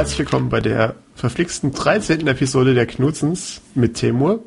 Herzlich 0.00 0.20
willkommen 0.20 0.48
bei 0.48 0.60
der 0.60 0.94
verflixten 1.14 1.72
13. 1.72 2.26
Episode 2.26 2.72
der 2.72 2.86
Knutzens 2.86 3.60
mit 3.74 3.98
Temur. 3.98 4.42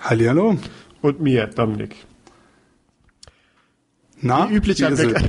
Hallihallo. 0.00 0.56
Und 1.02 1.20
mir, 1.20 1.46
Dominik. 1.46 1.94
Na, 4.22 4.48
wie 4.48 4.54
üblich 4.54 4.82
am 4.86 4.96
Weg. 4.96 5.14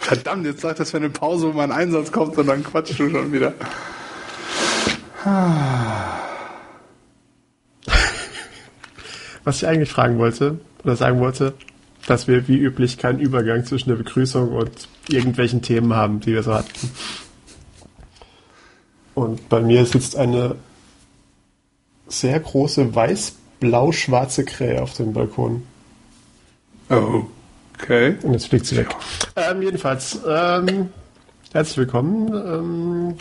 Verdammt, 0.00 0.44
jetzt 0.44 0.60
sagt 0.60 0.80
das 0.80 0.90
für 0.90 0.98
eine 0.98 1.08
Pause, 1.08 1.46
wo 1.46 1.54
mein 1.54 1.72
Einsatz 1.72 2.12
kommt 2.12 2.36
und 2.36 2.46
dann 2.46 2.62
quatschst 2.62 2.98
du 2.98 3.08
schon 3.08 3.32
wieder. 3.32 3.54
Was 9.44 9.62
ich 9.62 9.66
eigentlich 9.66 9.90
fragen 9.90 10.18
wollte, 10.18 10.58
oder 10.84 10.94
sagen 10.94 11.20
wollte, 11.20 11.54
dass 12.06 12.28
wir 12.28 12.48
wie 12.48 12.58
üblich 12.58 12.98
keinen 12.98 13.18
Übergang 13.18 13.64
zwischen 13.64 13.88
der 13.88 13.96
Begrüßung 13.96 14.52
und 14.52 14.88
irgendwelchen 15.08 15.62
Themen 15.62 15.94
haben, 15.94 16.20
die 16.20 16.32
wir 16.32 16.42
so 16.42 16.54
hatten. 16.54 16.90
Und 19.14 19.48
bei 19.48 19.60
mir 19.60 19.86
sitzt 19.86 20.16
eine 20.16 20.56
sehr 22.08 22.38
große 22.38 22.94
weiß-blau-schwarze 22.94 24.44
Krähe 24.44 24.82
auf 24.82 24.94
dem 24.94 25.12
Balkon. 25.12 25.62
Oh, 26.90 27.22
okay. 27.74 28.16
Und 28.22 28.34
jetzt 28.34 28.48
fliegt 28.48 28.66
sie 28.66 28.76
weg. 28.76 28.88
Ähm, 29.34 29.62
jedenfalls, 29.62 30.20
ähm, 30.28 30.90
herzlich 31.52 31.78
willkommen. 31.78 32.28
Ähm, 32.34 33.14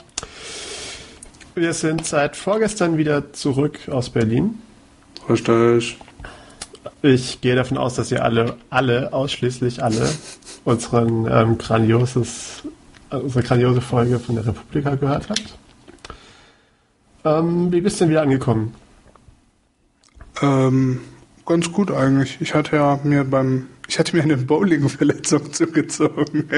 wir 1.56 1.74
sind 1.74 2.06
seit 2.06 2.36
vorgestern 2.36 2.98
wieder 2.98 3.32
zurück 3.34 3.88
aus 3.90 4.10
Berlin. 4.10 4.62
Richtig. 5.30 5.98
Ich 7.06 7.40
gehe 7.40 7.56
davon 7.56 7.78
aus, 7.78 7.94
dass 7.94 8.12
ihr 8.12 8.24
alle, 8.24 8.58
alle, 8.72 9.14
ausschließlich 9.14 9.84
alle, 9.84 10.10
unseren 10.64 11.28
ähm, 11.30 11.58
grandioses, 11.60 12.64
unsere 13.12 13.44
grandiose 13.44 13.80
Folge 13.80 14.18
von 14.18 14.34
der 14.34 14.48
Republika 14.48 14.96
gehört 14.96 15.30
habt. 15.30 15.56
Ähm, 17.24 17.72
wie 17.72 17.82
bist 17.82 18.00
du 18.00 18.06
denn 18.06 18.10
wieder 18.10 18.24
angekommen? 18.24 18.74
Ähm, 20.42 21.02
ganz 21.46 21.72
gut 21.72 21.92
eigentlich. 21.92 22.38
Ich 22.42 22.56
hatte 22.56 22.76
ja 22.76 23.00
mir 23.04 23.24
beim, 23.24 23.68
ich 23.88 24.00
hatte 24.00 24.16
mir 24.16 24.24
eine 24.24 24.38
Bowling-Verletzung 24.38 25.54
zugezogen. 25.54 26.50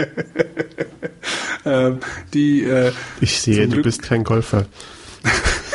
ähm, 1.65 1.99
die, 2.33 2.63
äh, 2.63 2.93
ich 3.19 3.41
sehe, 3.41 3.67
du 3.67 3.81
bist 3.81 4.01
kein 4.01 4.23
Golfer. 4.23 4.65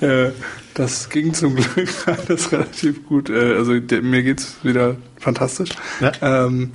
äh, 0.00 0.30
das 0.74 1.08
ging 1.10 1.34
zum 1.34 1.56
Glück 1.56 1.88
alles 2.06 2.52
relativ 2.52 3.06
gut. 3.06 3.30
Äh, 3.30 3.54
also 3.56 3.72
mir 3.72 4.22
geht's 4.22 4.56
wieder 4.62 4.96
fantastisch. 5.18 5.70
Ja. 6.00 6.12
Ähm, 6.22 6.72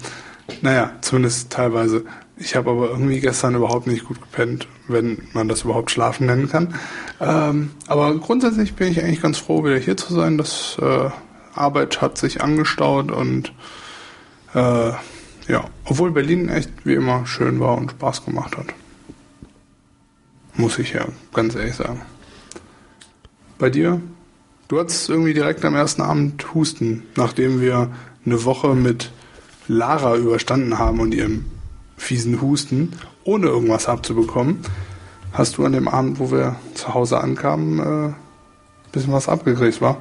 naja, 0.61 0.91
zumindest 1.01 1.51
teilweise. 1.51 2.05
Ich 2.37 2.55
habe 2.55 2.69
aber 2.69 2.89
irgendwie 2.89 3.19
gestern 3.19 3.55
überhaupt 3.55 3.87
nicht 3.87 4.05
gut 4.05 4.21
gepennt, 4.21 4.67
wenn 4.87 5.27
man 5.33 5.47
das 5.47 5.63
überhaupt 5.63 5.89
schlafen 5.89 6.27
nennen 6.27 6.49
kann. 6.49 6.75
Ähm, 7.19 7.71
aber 7.87 8.15
grundsätzlich 8.19 8.75
bin 8.75 8.91
ich 8.91 9.03
eigentlich 9.03 9.21
ganz 9.21 9.39
froh, 9.39 9.65
wieder 9.65 9.77
hier 9.77 9.97
zu 9.97 10.13
sein. 10.13 10.37
Das 10.37 10.77
äh, 10.79 11.09
Arbeit 11.55 12.01
hat 12.01 12.17
sich 12.17 12.41
angestaut 12.41 13.11
und 13.11 13.53
äh, 14.53 14.91
ja, 15.47 15.65
obwohl 15.85 16.11
Berlin 16.11 16.49
echt 16.49 16.69
wie 16.83 16.93
immer 16.93 17.25
schön 17.25 17.59
war 17.59 17.75
und 17.75 17.91
Spaß 17.91 18.25
gemacht 18.25 18.57
hat. 18.57 18.67
Muss 20.53 20.77
ich 20.77 20.93
ja 20.93 21.05
ganz 21.33 21.55
ehrlich 21.55 21.75
sagen. 21.75 22.01
Bei 23.59 23.69
dir? 23.69 24.01
Du 24.67 24.79
hattest 24.79 25.09
irgendwie 25.09 25.33
direkt 25.33 25.63
am 25.65 25.75
ersten 25.75 26.01
Abend 26.01 26.53
Husten, 26.53 27.03
nachdem 27.15 27.61
wir 27.61 27.89
eine 28.25 28.43
Woche 28.43 28.75
mit 28.75 29.11
Lara 29.67 30.15
überstanden 30.15 30.77
haben 30.77 30.99
und 30.99 31.13
ihrem 31.13 31.45
fiesen 31.95 32.41
Husten, 32.41 32.93
ohne 33.23 33.47
irgendwas 33.47 33.87
abzubekommen. 33.87 34.59
Hast 35.33 35.57
du 35.57 35.65
an 35.65 35.71
dem 35.71 35.87
Abend, 35.87 36.19
wo 36.19 36.31
wir 36.31 36.55
zu 36.73 36.93
Hause 36.93 37.19
ankamen, 37.19 37.79
äh, 38.09 38.13
bisschen 38.91 39.13
was 39.13 39.29
abgekriegt, 39.29 39.81
war? 39.81 39.97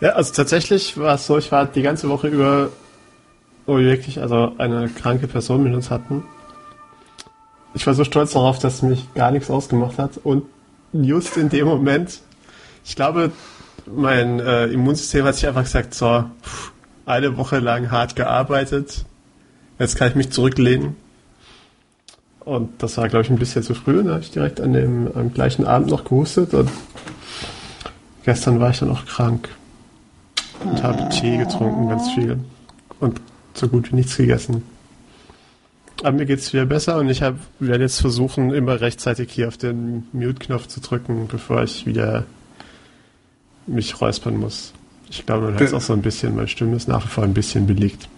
Ja, 0.00 0.10
also 0.10 0.32
tatsächlich 0.32 0.98
war 0.98 1.14
es 1.14 1.26
so, 1.26 1.38
ich 1.38 1.50
war 1.50 1.66
die 1.66 1.82
ganze 1.82 2.08
Woche 2.08 2.28
über, 2.28 2.70
wo 3.66 3.78
wir 3.78 3.86
wirklich 3.86 4.20
also 4.20 4.52
eine 4.58 4.88
kranke 4.88 5.26
Person 5.26 5.62
mit 5.62 5.74
uns 5.74 5.90
hatten. 5.90 6.24
Ich 7.74 7.86
war 7.86 7.94
so 7.94 8.04
stolz 8.04 8.32
darauf, 8.32 8.58
dass 8.58 8.82
mich 8.82 9.12
gar 9.14 9.30
nichts 9.30 9.50
ausgemacht 9.50 9.98
hat 9.98 10.20
und 10.22 10.44
just 11.02 11.36
in 11.36 11.48
dem 11.48 11.66
Moment, 11.66 12.20
ich 12.84 12.96
glaube, 12.96 13.32
mein 13.86 14.40
äh, 14.40 14.66
Immunsystem 14.66 15.24
hat 15.24 15.34
sich 15.34 15.46
einfach 15.46 15.64
gesagt, 15.64 15.94
so, 15.94 16.24
eine 17.06 17.36
Woche 17.36 17.58
lang 17.58 17.90
hart 17.90 18.16
gearbeitet, 18.16 19.04
jetzt 19.78 19.96
kann 19.96 20.08
ich 20.08 20.14
mich 20.14 20.30
zurücklehnen. 20.30 20.96
Und 22.40 22.82
das 22.82 22.96
war, 22.98 23.08
glaube 23.08 23.24
ich, 23.24 23.30
ein 23.30 23.38
bisschen 23.38 23.62
zu 23.62 23.74
früh. 23.74 24.02
Da 24.02 24.12
habe 24.12 24.20
ich 24.20 24.30
direkt 24.30 24.60
an 24.60 24.72
dem 24.74 25.10
am 25.14 25.32
gleichen 25.32 25.66
Abend 25.66 25.90
noch 25.90 26.04
gehustet 26.04 26.52
und 26.54 26.70
gestern 28.24 28.60
war 28.60 28.70
ich 28.70 28.78
dann 28.78 28.90
auch 28.90 29.06
krank 29.06 29.48
und 30.62 30.82
habe 30.82 31.08
Tee 31.08 31.38
getrunken, 31.38 31.88
ganz 31.88 32.10
viel 32.12 32.38
und 33.00 33.20
so 33.54 33.68
gut 33.68 33.90
wie 33.90 33.96
nichts 33.96 34.16
gegessen. 34.16 34.62
Aber 36.04 36.18
mir 36.18 36.26
geht 36.26 36.40
es 36.40 36.52
wieder 36.52 36.66
besser 36.66 36.98
und 36.98 37.08
ich 37.08 37.22
hab, 37.22 37.36
werde 37.60 37.84
jetzt 37.84 37.98
versuchen, 37.98 38.52
immer 38.52 38.78
rechtzeitig 38.82 39.32
hier 39.32 39.48
auf 39.48 39.56
den 39.56 40.06
Mute-Knopf 40.12 40.66
zu 40.66 40.82
drücken, 40.82 41.28
bevor 41.28 41.62
ich 41.62 41.86
wieder 41.86 42.26
mich 43.66 44.02
räuspern 44.02 44.36
muss. 44.36 44.74
Ich 45.08 45.24
glaube, 45.24 45.46
man 45.46 45.52
hört 45.54 45.62
es 45.62 45.72
auch 45.72 45.80
so 45.80 45.94
ein 45.94 46.02
bisschen, 46.02 46.36
meine 46.36 46.48
Stimme 46.48 46.76
ist 46.76 46.88
nach 46.88 47.06
wie 47.06 47.08
vor 47.08 47.24
ein 47.24 47.32
bisschen 47.32 47.66
belegt. 47.66 48.10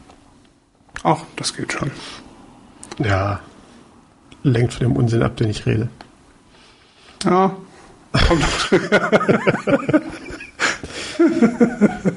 Ach, 1.04 1.22
das 1.36 1.54
geht 1.54 1.74
schon. 1.74 1.92
Ja, 2.98 3.38
lenkt 4.42 4.72
von 4.72 4.88
dem 4.88 4.96
Unsinn 4.96 5.22
ab, 5.22 5.36
den 5.36 5.50
ich 5.50 5.64
rede. 5.64 5.88
Ja, 7.22 7.56
kommt 8.10 8.44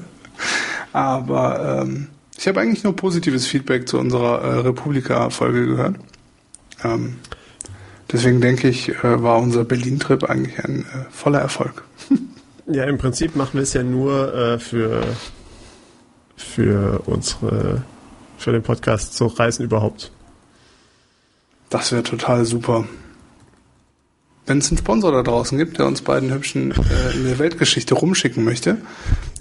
Aber 0.93 1.83
ähm, 1.83 2.07
ich 2.39 2.47
habe 2.47 2.61
eigentlich 2.61 2.85
nur 2.85 2.95
positives 2.95 3.45
Feedback 3.45 3.89
zu 3.89 3.99
unserer 3.99 4.41
äh, 4.41 4.59
Republika-Folge 4.59 5.65
gehört. 5.65 5.95
Ähm, 6.85 7.17
deswegen 8.09 8.39
denke 8.39 8.69
ich, 8.69 8.87
äh, 8.89 9.21
war 9.21 9.39
unser 9.39 9.65
Berlin-Trip 9.65 10.23
eigentlich 10.23 10.57
ein 10.63 10.85
äh, 10.85 11.11
voller 11.11 11.39
Erfolg. 11.39 11.83
ja, 12.65 12.85
im 12.85 12.97
Prinzip 12.97 13.35
machen 13.35 13.55
wir 13.55 13.63
es 13.63 13.73
ja 13.73 13.83
nur 13.83 14.33
äh, 14.33 14.57
für, 14.57 15.03
für 16.37 17.01
unsere, 17.07 17.83
für 18.37 18.53
den 18.53 18.63
Podcast 18.63 19.17
so 19.17 19.27
Reisen 19.27 19.65
überhaupt. 19.65 20.13
Das 21.69 21.91
wäre 21.91 22.03
total 22.03 22.45
super. 22.45 22.87
Wenn 24.45 24.59
es 24.59 24.69
einen 24.69 24.77
Sponsor 24.77 25.11
da 25.11 25.23
draußen 25.23 25.57
gibt, 25.57 25.77
der 25.77 25.87
uns 25.87 26.03
beiden 26.03 26.31
hübschen 26.33 26.71
äh, 26.71 27.17
in 27.17 27.25
der 27.25 27.37
Weltgeschichte 27.37 27.95
rumschicken 27.95 28.45
möchte, 28.45 28.77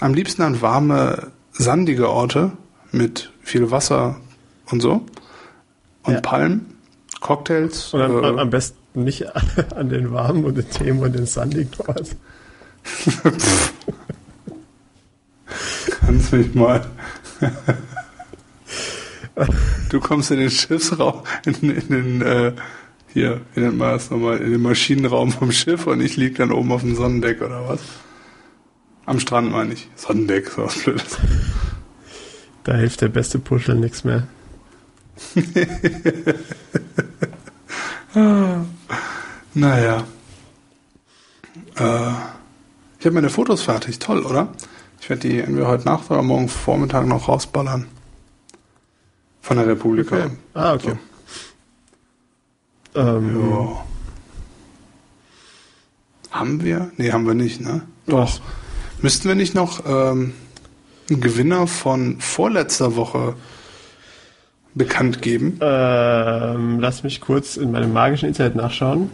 am 0.00 0.14
liebsten 0.14 0.42
an 0.42 0.60
warme, 0.60 1.30
sandige 1.52 2.10
Orte, 2.10 2.50
mit 2.92 3.30
viel 3.42 3.70
Wasser 3.70 4.16
und 4.70 4.80
so. 4.80 5.04
Und 6.02 6.14
ja. 6.14 6.20
Palmen, 6.20 6.78
Cocktails. 7.20 7.92
Und 7.94 8.02
am, 8.02 8.24
äh, 8.24 8.40
am, 8.40 8.50
besten 8.50 9.04
nicht 9.04 9.24
an 9.74 9.88
den 9.88 10.12
warmen 10.12 10.44
und 10.44 10.56
den 10.56 10.68
Themen 10.70 11.00
und 11.00 11.14
den 11.14 11.26
sandigen 11.26 11.70
Ort. 11.86 12.16
Kannst 16.00 16.32
mich 16.32 16.54
mal. 16.54 16.86
du 19.90 20.00
kommst 20.00 20.30
in 20.30 20.38
den 20.38 20.50
Schiffsraum, 20.50 21.22
in, 21.44 21.70
in 21.70 21.88
den, 21.88 22.22
äh, 22.22 22.52
hier, 23.12 23.40
wie 23.54 23.60
nennt 23.60 23.78
man 23.78 23.92
das 23.92 24.10
nochmal, 24.10 24.38
in 24.38 24.52
den 24.52 24.62
Maschinenraum 24.62 25.32
vom 25.32 25.52
Schiff 25.52 25.86
und 25.86 26.00
ich 26.00 26.16
lieg 26.16 26.36
dann 26.36 26.52
oben 26.52 26.72
auf 26.72 26.82
dem 26.82 26.94
Sonnendeck 26.94 27.40
oder 27.42 27.68
was? 27.68 27.80
Am 29.06 29.20
Strand 29.20 29.50
meine 29.50 29.72
ich. 29.74 29.88
Sonnendeck, 29.94 30.50
so 30.50 30.64
was 30.64 30.78
Blödes. 30.82 31.18
Da 32.68 32.76
hilft 32.76 33.00
der 33.00 33.08
beste 33.08 33.38
Puschel 33.38 33.76
nichts 33.76 34.04
mehr. 34.04 34.28
naja. 39.54 40.04
Äh, 41.76 42.10
ich 42.98 43.06
habe 43.06 43.14
meine 43.14 43.30
Fotos 43.30 43.62
fertig. 43.62 44.00
Toll, 44.00 44.22
oder? 44.22 44.52
Ich 45.00 45.08
werde 45.08 45.26
die 45.26 45.40
entweder 45.40 45.68
heute 45.68 45.86
Nacht 45.86 46.10
oder 46.10 46.20
morgen 46.20 46.50
Vormittag 46.50 47.06
noch 47.06 47.28
rausballern. 47.28 47.86
Von 49.40 49.56
der 49.56 49.66
Republika. 49.66 50.16
Okay. 50.16 50.30
Ah, 50.52 50.74
okay. 50.74 50.98
So. 52.92 53.00
Ähm. 53.00 53.76
Haben 56.30 56.62
wir? 56.62 56.92
Nee, 56.98 57.12
haben 57.12 57.26
wir 57.26 57.32
nicht, 57.32 57.62
ne? 57.62 57.80
Doch. 58.04 58.42
Müssten 59.00 59.26
wir 59.26 59.36
nicht 59.36 59.54
noch 59.54 59.86
ähm, 59.86 60.34
Gewinner 61.08 61.66
von 61.66 62.20
vorletzter 62.20 62.96
Woche 62.96 63.34
bekannt 64.74 65.22
geben? 65.22 65.58
Ähm, 65.60 66.80
lass 66.80 67.02
mich 67.02 67.20
kurz 67.20 67.56
in 67.56 67.70
meinem 67.72 67.92
magischen 67.92 68.28
Internet 68.28 68.54
nachschauen, 68.54 69.10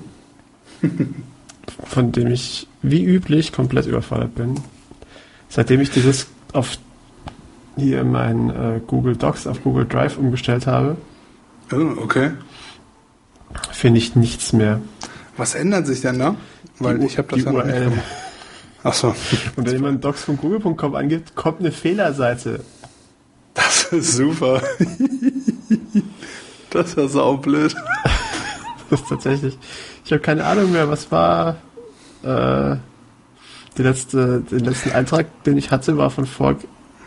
von 1.86 2.12
dem 2.12 2.28
ich 2.28 2.66
wie 2.82 3.04
üblich 3.04 3.52
komplett 3.52 3.86
überfordert 3.86 4.34
bin. 4.34 4.60
Seitdem 5.48 5.80
ich 5.80 5.90
dieses 5.90 6.26
auf 6.52 6.76
hier 7.76 8.00
in 8.02 8.12
meinen 8.12 8.50
äh, 8.50 8.80
Google 8.86 9.16
Docs 9.16 9.46
auf 9.46 9.62
Google 9.62 9.86
Drive 9.86 10.18
umgestellt 10.18 10.66
habe, 10.66 10.96
Oh, 11.72 12.02
okay. 12.02 12.32
Finde 13.72 13.98
ich 13.98 14.16
nichts 14.16 14.52
mehr. 14.52 14.80
Was 15.36 15.54
ändert 15.54 15.86
sich 15.86 16.00
denn 16.00 16.18
da? 16.18 16.36
Weil 16.78 16.98
die, 16.98 17.06
ich 17.06 17.18
habe 17.18 17.28
das 17.28 17.38
die 17.38 17.44
ja 17.44 17.50
URL. 17.52 17.92
Achso. 18.84 19.14
Und 19.56 19.70
wenn 19.70 19.80
man 19.80 20.00
docs 20.00 20.24
von 20.24 20.36
google.com 20.36 20.94
angibt, 20.94 21.34
kommt 21.34 21.60
eine 21.60 21.72
Fehlerseite. 21.72 22.60
Das 23.54 23.84
ist 23.84 24.12
super. 24.12 24.60
das 26.70 26.90
ist 26.90 26.96
ja 26.96 27.08
saublöd. 27.08 27.74
das 28.90 29.00
ist 29.00 29.08
tatsächlich. 29.08 29.58
Ich 30.04 30.12
habe 30.12 30.20
keine 30.20 30.44
Ahnung 30.44 30.70
mehr, 30.70 30.88
was 30.90 31.10
war. 31.10 31.56
Äh, 32.22 32.76
die 33.78 33.82
letzte, 33.82 34.40
den 34.40 34.60
letzten 34.60 34.92
Eintrag, 34.92 35.26
den 35.44 35.56
ich 35.56 35.70
hatte, 35.70 35.96
war 35.96 36.10
von 36.10 36.26
vor, 36.26 36.56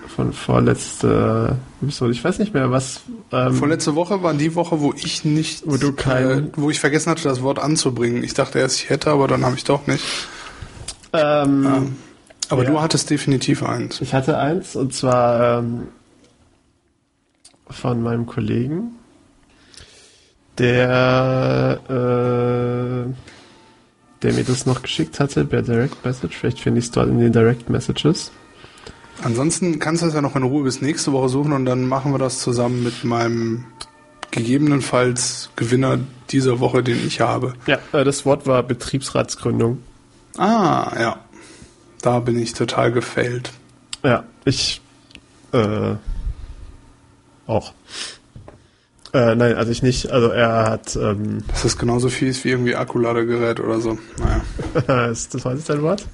von 0.08 0.34
vorletzte 0.34 1.58
Episode. 1.82 2.12
Ich 2.12 2.24
weiß 2.24 2.40
nicht 2.40 2.56
mehr, 2.56 2.72
was. 2.72 3.02
Ähm, 3.32 3.54
Vorletzte 3.54 3.94
Woche 3.94 4.24
war 4.24 4.34
die 4.34 4.56
Woche, 4.56 4.82
wo 4.82 4.94
ich 4.94 5.26
nicht, 5.26 5.64
wo 5.68 5.78
du 5.78 5.94
kein, 5.94 6.26
äh, 6.26 6.44
wo 6.56 6.72
ich 6.72 6.80
vergessen 6.80 7.12
hatte, 7.12 7.24
das 7.24 7.44
Wort 7.44 7.60
anzubringen. 7.60 8.24
Ich 8.24 8.34
dachte 8.34 8.58
erst, 8.58 8.78
ich 8.78 8.90
hätte, 8.90 9.12
aber 9.12 9.28
dann 9.28 9.46
habe 9.46 9.56
ich 9.56 9.64
doch 9.64 9.86
nicht. 9.86 10.04
Ähm, 11.14 11.64
ja. 11.64 11.84
Aber 12.50 12.64
ja. 12.64 12.72
du 12.72 12.82
hattest 12.82 13.10
definitiv 13.10 13.64
eins. 13.64 14.02
Ich 14.02 14.14
hatte 14.14 14.38
eins 14.38 14.76
und 14.76 14.94
zwar 14.94 15.60
ähm, 15.60 15.88
von 17.70 18.02
meinem 18.02 18.26
Kollegen, 18.26 18.96
der, 20.58 21.80
äh, 21.90 23.12
der 24.22 24.34
mir 24.34 24.44
das 24.44 24.66
noch 24.66 24.82
geschickt 24.82 25.20
hatte 25.20 25.46
per 25.46 25.62
Direct 25.62 26.04
Message. 26.06 26.38
Vielleicht 26.38 26.60
finde 26.60 26.80
ich 26.80 26.86
es 26.86 26.92
dort 26.92 27.10
in 27.10 27.20
den 27.20 27.34
Direct 27.34 27.70
Messages. 27.70 28.32
Ansonsten 29.24 29.80
kannst 29.80 30.04
du 30.04 30.08
es 30.08 30.14
ja 30.14 30.22
noch 30.22 30.36
in 30.36 30.44
Ruhe 30.44 30.64
bis 30.64 30.82
nächste 30.82 31.12
Woche 31.12 31.30
suchen 31.30 31.52
und 31.52 31.66
dann 31.66 31.86
machen 31.86 32.12
wir 32.12 32.20
das 32.20 32.40
zusammen 32.40 32.84
mit 32.84 33.04
meinem 33.04 33.66
gegebenenfalls 34.32 35.50
Gewinner 35.56 36.00
dieser 36.30 36.60
Woche, 36.60 36.84
den 36.84 37.06
ich 37.06 37.22
habe. 37.22 37.54
Ja, 37.66 37.80
äh, 37.94 38.04
das 38.04 38.26
Wort 38.26 38.46
war 38.46 38.62
Betriebsratsgründung. 38.64 39.80
Ah, 40.38 40.96
ja. 41.00 41.20
Da 42.02 42.20
bin 42.20 42.40
ich 42.40 42.54
total 42.54 42.92
gefällt. 42.92 43.52
Ja, 44.04 44.24
ich 44.46 44.82
äh, 45.52 45.96
auch. 47.48 47.74
Äh, 49.14 49.36
nein, 49.36 49.56
also 49.56 49.72
ich 49.72 49.82
nicht. 49.82 50.12
Also 50.12 50.30
er 50.30 50.70
hat. 50.70 50.96
Ähm, 50.96 51.44
das 51.48 51.66
ist 51.66 51.80
genauso 51.80 52.10
fies 52.10 52.44
wie 52.44 52.50
irgendwie 52.50 52.76
Akkuladegerät 52.76 53.60
oder 53.60 53.80
so. 53.80 53.98
Naja. 54.18 55.08
ist 55.12 55.34
das 55.34 55.46
heute 55.46 55.62
dein 55.62 55.82
Wort? 55.82 56.06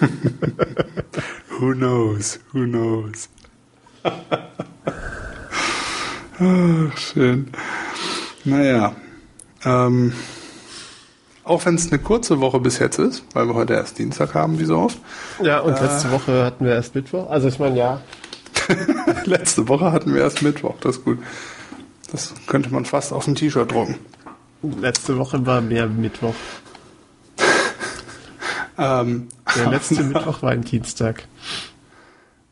who 1.58 1.72
knows? 1.72 2.38
Who 2.52 2.64
knows? 2.64 3.28
Ach, 6.38 6.98
schön. 6.98 7.48
Naja. 8.44 8.94
Ähm, 9.64 10.12
auch 11.44 11.64
wenn 11.66 11.74
es 11.74 11.90
eine 11.90 11.98
kurze 12.00 12.40
Woche 12.40 12.58
bis 12.58 12.78
jetzt 12.78 12.98
ist, 12.98 13.24
weil 13.34 13.46
wir 13.46 13.54
heute 13.54 13.74
erst 13.74 13.98
Dienstag 13.98 14.34
haben, 14.34 14.58
wie 14.58 14.64
so 14.64 14.78
oft. 14.78 14.98
Ja, 15.42 15.60
und 15.60 15.74
äh, 15.74 15.82
letzte 15.82 16.10
Woche 16.10 16.44
hatten 16.44 16.64
wir 16.64 16.72
erst 16.72 16.94
Mittwoch. 16.94 17.30
Also 17.30 17.48
ich 17.48 17.58
meine, 17.58 17.78
ja. 17.78 18.00
letzte 19.24 19.68
Woche 19.68 19.92
hatten 19.92 20.14
wir 20.14 20.22
erst 20.22 20.42
Mittwoch, 20.42 20.74
das 20.80 20.96
ist 20.96 21.04
gut. 21.04 21.18
Das 22.10 22.32
könnte 22.46 22.70
man 22.70 22.84
fast 22.84 23.12
auf 23.12 23.26
ein 23.26 23.34
T-Shirt 23.34 23.70
drucken. 23.70 23.96
Letzte 24.62 25.18
Woche 25.18 25.44
war 25.44 25.60
mehr 25.60 25.86
Mittwoch. 25.86 26.34
ähm, 28.78 29.28
Der 29.54 29.70
letzte 29.70 30.02
Mittwoch 30.02 30.40
war 30.42 30.52
ein 30.52 30.62
Dienstag. 30.62 31.26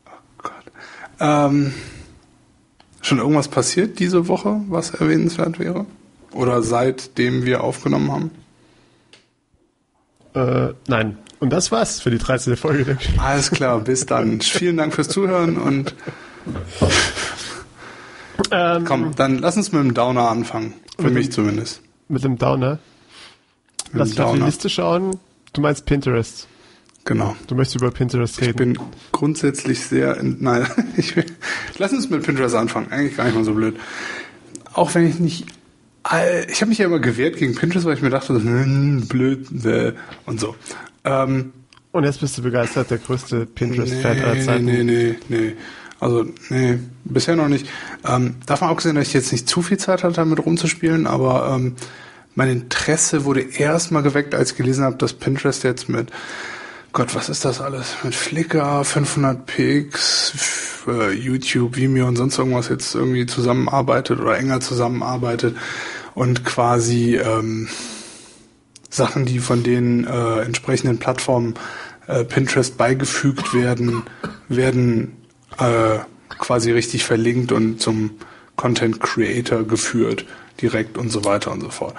Oh 0.05 0.09
Gott. 0.37 0.53
Ähm, 1.19 1.73
schon 3.01 3.17
irgendwas 3.17 3.47
passiert 3.47 3.97
diese 3.97 4.27
Woche, 4.27 4.61
was 4.67 4.91
erwähnenswert 4.91 5.57
wäre? 5.57 5.85
Oder 6.33 6.61
seitdem 6.61 7.45
wir 7.45 7.63
aufgenommen 7.63 8.11
haben? 8.11 8.31
Äh, 10.33 10.73
nein. 10.87 11.17
Und 11.39 11.51
das 11.51 11.71
war's 11.71 11.99
für 11.99 12.09
die 12.09 12.17
13. 12.17 12.55
Folge. 12.55 12.97
Alles 13.17 13.51
klar, 13.51 13.79
bis 13.81 14.05
dann. 14.05 14.41
Vielen 14.41 14.77
Dank 14.77 14.93
fürs 14.93 15.09
Zuhören 15.09 15.57
und 15.57 15.93
ähm, 18.51 18.85
Komm, 18.85 19.15
dann 19.15 19.39
lass 19.39 19.57
uns 19.57 19.71
mit 19.71 19.81
dem 19.81 19.93
Downer 19.93 20.29
anfangen. 20.29 20.73
Für 20.99 21.09
mich 21.09 21.27
dem, 21.27 21.31
zumindest. 21.33 21.81
Mit 22.07 22.23
dem 22.23 22.37
Downer? 22.37 22.79
Mit 23.91 23.99
lass 23.99 24.09
uns 24.11 24.19
auf 24.19 24.35
die 24.35 24.41
Liste 24.41 24.69
schauen. 24.69 25.19
Du 25.53 25.61
meinst 25.61 25.85
Pinterest. 25.85 26.47
Genau. 27.05 27.35
Du 27.47 27.55
möchtest 27.55 27.81
über 27.81 27.91
Pinterest 27.91 28.39
reden. 28.39 28.49
Ich 28.49 28.55
bin 28.55 28.79
grundsätzlich 29.11 29.81
sehr, 29.81 30.17
in, 30.17 30.37
nein, 30.39 30.65
ich 30.97 31.15
will, 31.15 31.25
lass 31.77 31.91
uns 31.91 32.09
mit 32.09 32.23
Pinterest 32.23 32.55
anfangen. 32.55 32.91
Eigentlich 32.91 33.17
gar 33.17 33.25
nicht 33.25 33.35
mal 33.35 33.43
so 33.43 33.53
blöd. 33.53 33.75
Auch 34.73 34.95
wenn 34.95 35.07
ich 35.07 35.19
nicht, 35.19 35.45
ich 36.47 36.61
habe 36.61 36.69
mich 36.69 36.77
ja 36.77 36.85
immer 36.85 36.99
gewehrt 36.99 37.37
gegen 37.37 37.55
Pinterest, 37.55 37.85
weil 37.85 37.95
ich 37.95 38.01
mir 38.01 38.09
dachte, 38.09 38.33
hm, 38.33 39.07
blöd 39.07 39.65
äh, 39.65 39.93
und 40.25 40.39
so. 40.39 40.55
Ähm, 41.05 41.53
und 41.91 42.03
jetzt 42.03 42.19
bist 42.19 42.37
du 42.37 42.41
begeistert, 42.41 42.91
der 42.91 42.97
größte 42.97 43.45
Pinterest-Fan 43.45 44.17
nee, 44.17 44.23
aller 44.23 44.41
Zeiten. 44.41 44.65
Nee, 44.65 44.83
nee, 44.83 45.15
nee. 45.29 45.53
Also, 45.99 46.25
nee, 46.49 46.79
bisher 47.05 47.35
noch 47.35 47.47
nicht. 47.47 47.69
Ähm, 48.05 48.35
davon 48.45 48.67
abgesehen, 48.67 48.95
dass 48.95 49.07
ich 49.07 49.13
jetzt 49.13 49.31
nicht 49.31 49.47
zu 49.47 49.61
viel 49.61 49.77
Zeit 49.77 50.03
hatte, 50.03 50.15
damit 50.15 50.45
rumzuspielen, 50.45 51.07
aber 51.07 51.55
ähm, 51.55 51.75
mein 52.35 52.49
Interesse 52.49 53.25
wurde 53.25 53.41
erstmal 53.41 54.03
geweckt, 54.03 54.35
als 54.35 54.51
ich 54.51 54.57
gelesen 54.57 54.83
habe, 54.83 54.97
dass 54.97 55.13
Pinterest 55.13 55.63
jetzt 55.63 55.87
mit, 55.87 56.11
Gott, 56.93 57.15
was 57.15 57.27
ist 57.27 57.43
das 57.43 57.59
alles? 57.59 57.95
Mit 58.03 58.13
Flickr, 58.13 58.83
500 58.83 59.47
Pix, 59.47 60.83
äh, 60.87 61.11
YouTube, 61.11 61.75
Vimeo 61.75 62.07
und 62.07 62.17
sonst 62.17 62.37
irgendwas 62.37 62.69
jetzt 62.69 62.93
irgendwie 62.93 63.25
zusammenarbeitet 63.25 64.19
oder 64.19 64.37
enger 64.37 64.59
zusammenarbeitet 64.59 65.57
und 66.13 66.45
quasi 66.45 67.15
ähm, 67.15 67.67
Sachen, 68.91 69.25
die 69.25 69.39
von 69.39 69.63
den 69.63 70.05
äh, 70.05 70.41
entsprechenden 70.41 70.99
Plattformen 70.99 71.55
äh, 72.05 72.23
Pinterest 72.25 72.77
beigefügt 72.77 73.55
werden, 73.55 74.03
werden 74.47 75.17
äh, 75.57 75.97
quasi 76.37 76.71
richtig 76.71 77.05
verlinkt 77.05 77.51
und 77.51 77.81
zum 77.81 78.11
Content 78.55 78.99
Creator 78.99 79.63
geführt, 79.63 80.25
direkt 80.61 80.99
und 80.99 81.09
so 81.09 81.25
weiter 81.25 81.51
und 81.51 81.61
so 81.61 81.69
fort. 81.69 81.95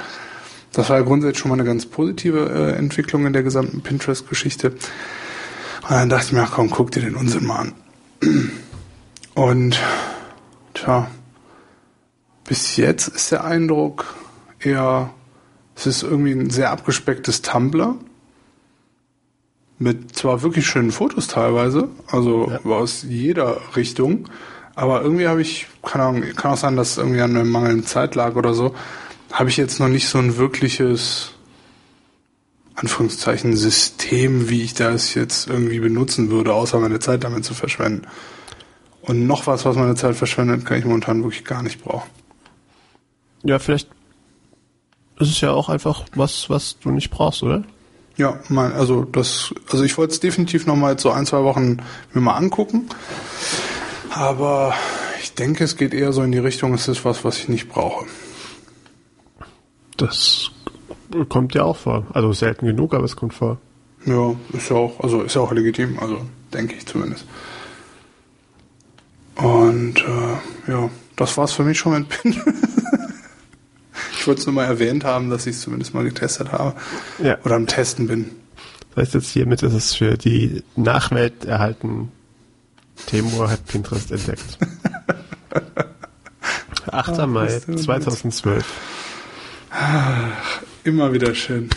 Das 0.74 0.90
war 0.90 0.98
ja 0.98 1.04
grundsätzlich 1.04 1.38
schon 1.38 1.50
mal 1.50 1.54
eine 1.54 1.64
ganz 1.64 1.86
positive 1.86 2.50
äh, 2.50 2.76
Entwicklung 2.76 3.26
in 3.26 3.32
der 3.32 3.42
gesamten 3.42 3.80
Pinterest-Geschichte. 3.80 4.70
Und 4.70 5.90
dann 5.90 6.08
dachte 6.08 6.26
ich 6.26 6.32
mir, 6.32 6.42
ach 6.42 6.52
komm, 6.52 6.70
guck 6.70 6.90
dir 6.90 7.00
den 7.00 7.14
Unsinn 7.14 7.46
mal 7.46 7.60
an. 7.60 7.72
Und 9.34 9.78
tja, 10.74 11.10
bis 12.44 12.76
jetzt 12.76 13.08
ist 13.08 13.32
der 13.32 13.44
Eindruck 13.44 14.16
eher, 14.60 15.10
es 15.76 15.86
ist 15.86 16.02
irgendwie 16.02 16.32
ein 16.32 16.50
sehr 16.50 16.70
abgespecktes 16.70 17.42
Tumblr 17.42 17.96
mit 19.78 20.16
zwar 20.16 20.42
wirklich 20.42 20.66
schönen 20.66 20.92
Fotos 20.92 21.26
teilweise, 21.26 21.88
also 22.06 22.50
ja. 22.50 22.70
aus 22.70 23.04
jeder 23.08 23.60
Richtung, 23.76 24.28
aber 24.76 25.02
irgendwie 25.02 25.26
habe 25.26 25.42
ich, 25.42 25.66
keine 25.82 26.04
Ahnung, 26.04 26.22
kann 26.36 26.52
auch 26.52 26.56
sein, 26.56 26.76
dass 26.76 26.96
irgendwie 26.96 27.20
an 27.20 27.36
einem 27.36 27.50
mangelnden 27.50 27.86
Zeit 27.86 28.14
lag 28.14 28.36
oder 28.36 28.54
so, 28.54 28.74
habe 29.32 29.50
ich 29.50 29.56
jetzt 29.56 29.80
noch 29.80 29.88
nicht 29.88 30.08
so 30.08 30.18
ein 30.18 30.36
wirkliches 30.36 31.32
Anführungszeichen 32.74 33.56
System, 33.56 34.48
wie 34.48 34.62
ich 34.62 34.74
das 34.74 35.14
jetzt 35.14 35.48
irgendwie 35.48 35.80
benutzen 35.80 36.30
würde, 36.30 36.52
außer 36.52 36.78
meine 36.80 36.98
Zeit 36.98 37.24
damit 37.24 37.44
zu 37.44 37.54
verschwenden. 37.54 38.06
Und 39.02 39.26
noch 39.26 39.46
was, 39.46 39.64
was 39.64 39.76
meine 39.76 39.94
Zeit 39.94 40.16
verschwendet, 40.16 40.64
kann 40.64 40.78
ich 40.78 40.84
momentan 40.84 41.22
wirklich 41.22 41.44
gar 41.44 41.62
nicht 41.62 41.82
brauchen. 41.82 42.08
Ja, 43.42 43.58
vielleicht 43.58 43.88
ist 45.20 45.30
es 45.30 45.40
ja 45.40 45.52
auch 45.52 45.68
einfach 45.68 46.04
was, 46.14 46.48
was 46.50 46.78
du 46.80 46.90
nicht 46.90 47.10
brauchst, 47.10 47.42
oder? 47.42 47.62
Ja, 48.16 48.38
mein, 48.48 48.72
also 48.72 49.04
das, 49.04 49.52
also 49.70 49.84
ich 49.84 49.98
wollte 49.98 50.12
es 50.12 50.20
definitiv 50.20 50.66
noch 50.66 50.76
mal 50.76 50.98
so 50.98 51.10
ein, 51.10 51.26
zwei 51.26 51.42
Wochen 51.42 51.78
mir 52.12 52.20
mal 52.20 52.34
angucken. 52.34 52.88
Aber 54.10 54.74
ich 55.22 55.34
denke, 55.34 55.64
es 55.64 55.76
geht 55.76 55.92
eher 55.94 56.12
so 56.12 56.22
in 56.22 56.32
die 56.32 56.38
Richtung, 56.38 56.74
es 56.74 56.88
ist 56.88 57.04
was, 57.04 57.24
was 57.24 57.38
ich 57.38 57.48
nicht 57.48 57.68
brauche. 57.68 58.06
Das 59.96 60.50
kommt 61.28 61.54
ja 61.54 61.62
auch 61.62 61.76
vor. 61.76 62.06
Also 62.12 62.32
selten 62.32 62.66
genug, 62.66 62.94
aber 62.94 63.04
es 63.04 63.16
kommt 63.16 63.34
vor. 63.34 63.58
Ja, 64.06 64.34
ist 64.52 64.70
ja 64.70 64.76
auch, 64.76 65.00
also 65.00 65.22
ist 65.22 65.34
ja 65.34 65.40
auch 65.40 65.52
legitim, 65.52 65.98
also 65.98 66.20
denke 66.52 66.74
ich 66.74 66.86
zumindest. 66.86 67.24
Und 69.36 69.98
äh, 69.98 70.70
ja, 70.70 70.90
das 71.16 71.36
war's 71.36 71.52
für 71.52 71.64
mich 71.64 71.78
schon 71.78 71.94
mit 71.94 72.08
Pinterest. 72.08 72.48
Ich 74.24 74.26
wollte 74.26 74.40
es 74.40 74.46
nur 74.46 74.54
mal 74.54 74.64
erwähnt 74.64 75.04
haben, 75.04 75.28
dass 75.28 75.46
ich 75.46 75.56
es 75.56 75.60
zumindest 75.60 75.92
mal 75.92 76.02
getestet 76.02 76.50
habe. 76.50 76.74
Ja. 77.22 77.36
Oder 77.44 77.56
am 77.56 77.66
Testen 77.66 78.06
bin. 78.06 78.30
Das 78.94 79.02
heißt 79.02 79.14
jetzt 79.14 79.28
hiermit 79.28 79.62
ist 79.62 79.74
es 79.74 79.94
für 79.94 80.16
die 80.16 80.62
Nachwelt 80.76 81.44
erhalten. 81.44 82.10
Temur 83.04 83.50
hat 83.50 83.66
Pinterest 83.66 84.10
entdeckt. 84.10 84.58
8. 86.90 87.18
Ach, 87.18 87.26
Mai 87.26 87.48
2012. 87.48 88.64
Ach, 89.76 90.62
immer 90.84 91.12
wieder 91.12 91.34
schön. 91.34 91.68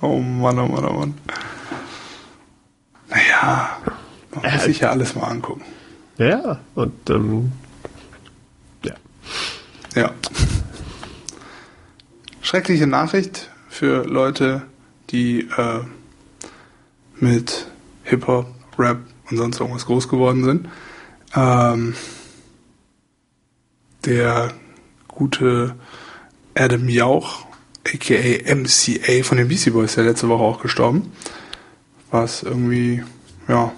oh 0.00 0.18
Mann, 0.18 0.58
oh 0.58 0.66
Mann, 0.66 0.84
oh 0.86 0.92
Mann. 0.94 1.14
Naja, 3.10 3.76
man 4.34 4.50
muss 4.50 4.64
sich 4.64 4.78
ja 4.80 4.90
alles 4.90 5.14
mal 5.14 5.24
angucken. 5.24 5.62
Ja, 6.16 6.58
und 6.74 7.10
ähm, 7.10 7.52
ja. 8.82 8.94
Ja. 9.94 10.10
Schreckliche 12.40 12.86
Nachricht 12.86 13.50
für 13.68 14.06
Leute, 14.06 14.62
die 15.10 15.40
äh, 15.40 15.80
mit 17.16 17.66
Hip-Hop, 18.04 18.46
Rap 18.78 19.00
und 19.30 19.36
sonst 19.36 19.60
irgendwas 19.60 19.84
groß 19.84 20.08
geworden 20.08 20.44
sind. 20.44 20.68
Ähm, 21.34 21.94
der 24.06 24.52
gute 25.08 25.74
Adam 26.54 26.88
Jauch, 26.88 27.46
aka 27.86 28.54
MCA 28.54 29.22
von 29.22 29.38
den 29.38 29.48
Beastie 29.48 29.70
Boys, 29.70 29.94
der 29.94 30.04
letzte 30.04 30.28
Woche 30.28 30.42
auch 30.42 30.60
gestorben. 30.60 31.12
Was 32.10 32.42
irgendwie, 32.42 33.02
ja, 33.48 33.72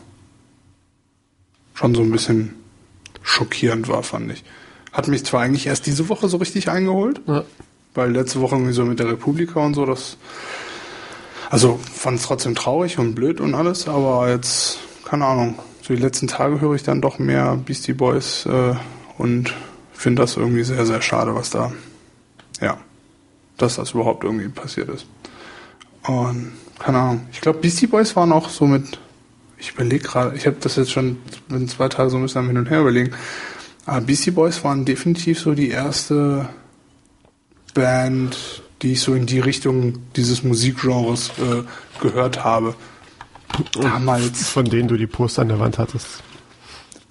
schon 1.75 1.95
so 1.95 2.03
ein 2.03 2.11
bisschen 2.11 2.55
schockierend 3.23 3.89
war, 3.89 4.03
fand 4.03 4.33
ich. 4.33 4.45
Hat 4.93 5.09
mich 5.09 5.25
zwar 5.25 5.43
eigentlich 5.43 5.67
erst 5.67 5.87
diese 5.87 6.09
Woche 6.09 6.29
so 6.29 6.39
richtig 6.39 6.71
eingeholt, 6.71 7.21
ja. 7.27 7.45
weil 7.95 8.13
letzte 8.13 8.41
Woche 8.41 8.57
irgendwie 8.57 8.73
so 8.73 8.85
mit 8.85 8.99
der 8.99 9.09
Republika 9.09 9.61
und 9.61 9.75
so, 9.75 9.85
das, 9.85 10.17
also 11.51 11.79
fand 11.79 12.19
es 12.19 12.27
trotzdem 12.27 12.55
traurig 12.55 12.99
und 12.99 13.15
blöd 13.15 13.41
und 13.41 13.55
alles, 13.55 13.89
aber 13.89 14.31
jetzt, 14.31 14.79
keine 15.05 15.27
Ahnung, 15.27 15.59
so 15.83 15.95
die 15.95 16.01
letzten 16.01 16.29
Tage 16.29 16.61
höre 16.61 16.75
ich 16.75 16.83
dann 16.83 17.01
doch 17.01 17.19
mehr 17.19 17.57
Beastie 17.57 17.93
Boys 17.93 18.47
äh, 18.47 18.75
und 19.19 19.55
finde 19.97 20.23
das 20.23 20.37
irgendwie 20.37 20.65
sehr, 20.65 20.87
sehr 20.87 21.03
schade, 21.03 21.35
was 21.35 21.51
da, 21.51 21.73
ja, 22.61 22.79
dass 23.57 23.77
das 23.77 23.93
überhaupt 23.93 24.25
irgendwie 24.25 24.49
passiert 24.49 24.89
ist. 24.89 25.07
Und 26.03 26.53
keine 26.79 26.99
Ahnung, 26.99 27.27
ich 27.33 27.41
glaube, 27.41 27.61
Beastie 27.61 27.87
Boys 27.87 28.15
waren 28.17 28.33
auch 28.33 28.49
so 28.49 28.67
mit 28.67 28.99
ich 29.59 29.73
überlege 29.73 30.05
gerade, 30.05 30.37
ich 30.37 30.47
habe 30.47 30.57
das 30.61 30.77
jetzt 30.77 30.93
schon 30.93 31.19
in 31.49 31.69
zwei 31.69 31.89
Tagen 31.89 32.11
so 32.11 32.17
ein 32.17 32.23
bisschen 32.23 32.47
hin 32.47 32.59
und 32.59 32.71
her 32.71 32.81
überlegen. 32.81 33.13
Aber 33.87 34.01
Beastie 34.01 34.31
Boys 34.31 34.63
waren 34.65 34.85
definitiv 34.85 35.41
so 35.41 35.55
die 35.55 35.71
erste 35.71 36.49
Band, 37.75 38.63
die 38.83 38.93
ich 38.93 39.01
so 39.01 39.15
in 39.15 39.27
die 39.27 39.41
Richtung 39.41 39.99
dieses 40.17 40.43
Musikgenres 40.43 41.31
äh, 41.39 41.63
gehört 42.01 42.45
habe. 42.45 42.75
Damals. 43.81 44.49
Von 44.49 44.67
denen 44.67 44.89
du 44.89 44.97
die 44.97 45.07
Poster 45.07 45.43
an 45.43 45.49
der 45.49 45.61
Wand 45.61 45.79
hattest. 45.79 46.23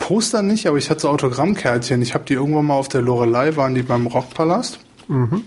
Poster 0.05 0.43
nicht, 0.43 0.67
aber 0.67 0.77
ich 0.77 0.91
hatte 0.91 1.01
so 1.01 1.09
Autogrammkärtchen. 1.09 1.99
Ich 2.03 2.13
habe 2.13 2.25
die 2.25 2.35
irgendwann 2.35 2.65
mal 2.65 2.75
auf 2.75 2.87
der 2.87 3.01
Lorelei, 3.01 3.55
waren 3.55 3.73
die 3.73 3.81
beim 3.81 4.05
Rockpalast. 4.05 4.77
Mhm. 5.07 5.45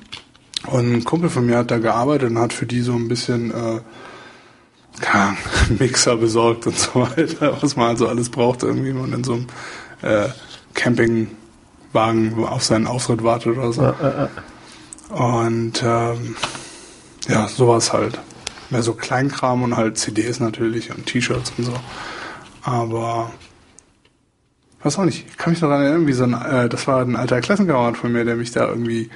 Und 0.67 0.93
ein 0.93 1.05
Kumpel 1.05 1.31
von 1.31 1.47
mir 1.47 1.59
hat 1.59 1.71
da 1.71 1.79
gearbeitet 1.79 2.31
und 2.31 2.41
hat 2.41 2.53
für 2.53 2.67
die 2.67 2.81
so 2.81 2.95
ein 2.95 3.07
bisschen 3.07 3.53
äh, 3.53 3.81
ja, 5.05 5.37
Mixer 5.79 6.17
besorgt 6.17 6.67
und 6.67 6.77
so 6.77 7.03
weiter, 7.03 7.57
was 7.62 7.77
man 7.77 7.91
also 7.91 8.09
alles 8.09 8.31
braucht, 8.31 8.65
irgendwie, 8.65 8.88
wenn 8.88 9.00
man 9.00 9.12
in 9.12 9.23
so 9.23 9.35
einem 9.35 9.47
äh, 10.03 10.29
Campingwagen 10.75 12.45
auf 12.45 12.65
seinen 12.65 12.88
Auftritt 12.88 13.23
wartet 13.23 13.57
oder 13.57 13.73
so. 13.73 13.83
Ja, 13.83 13.95
ja, 14.00 15.15
und 15.15 15.85
ähm, 15.85 16.35
ja, 17.29 17.47
sowas 17.47 17.93
halt. 17.93 18.19
Mehr 18.71 18.83
so 18.83 18.95
Kleinkram 18.95 19.62
und 19.62 19.77
halt 19.77 19.99
CDs 19.99 20.41
natürlich 20.41 20.91
und 20.91 21.07
T-Shirts 21.07 21.53
und 21.57 21.65
so. 21.65 21.75
Aber 22.65 23.31
weiß 24.82 24.99
auch 24.99 25.04
nicht, 25.04 25.26
ich 25.28 25.37
kann 25.37 25.52
mich 25.52 25.61
daran 25.61 25.82
erinnern, 25.82 26.06
wie 26.06 26.12
so 26.12 26.25
ein, 26.25 26.35
äh, 26.35 26.68
das 26.68 26.87
war 26.87 27.02
ein 27.02 27.16
alter 27.16 27.40
Klassenkamerad 27.40 27.97
von 27.97 28.12
mir, 28.12 28.25
der 28.25 28.37
mich 28.37 28.52
da 28.52 28.68
irgendwie, 28.68 29.11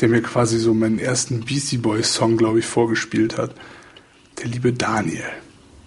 der 0.00 0.08
mir 0.08 0.22
quasi 0.22 0.58
so 0.58 0.74
meinen 0.74 0.98
ersten 0.98 1.40
Beastie 1.40 1.78
Boys 1.78 2.14
Song, 2.14 2.36
glaube 2.36 2.58
ich, 2.58 2.66
vorgespielt 2.66 3.38
hat 3.38 3.54
der 4.40 4.48
liebe 4.48 4.72
Daniel. 4.72 5.24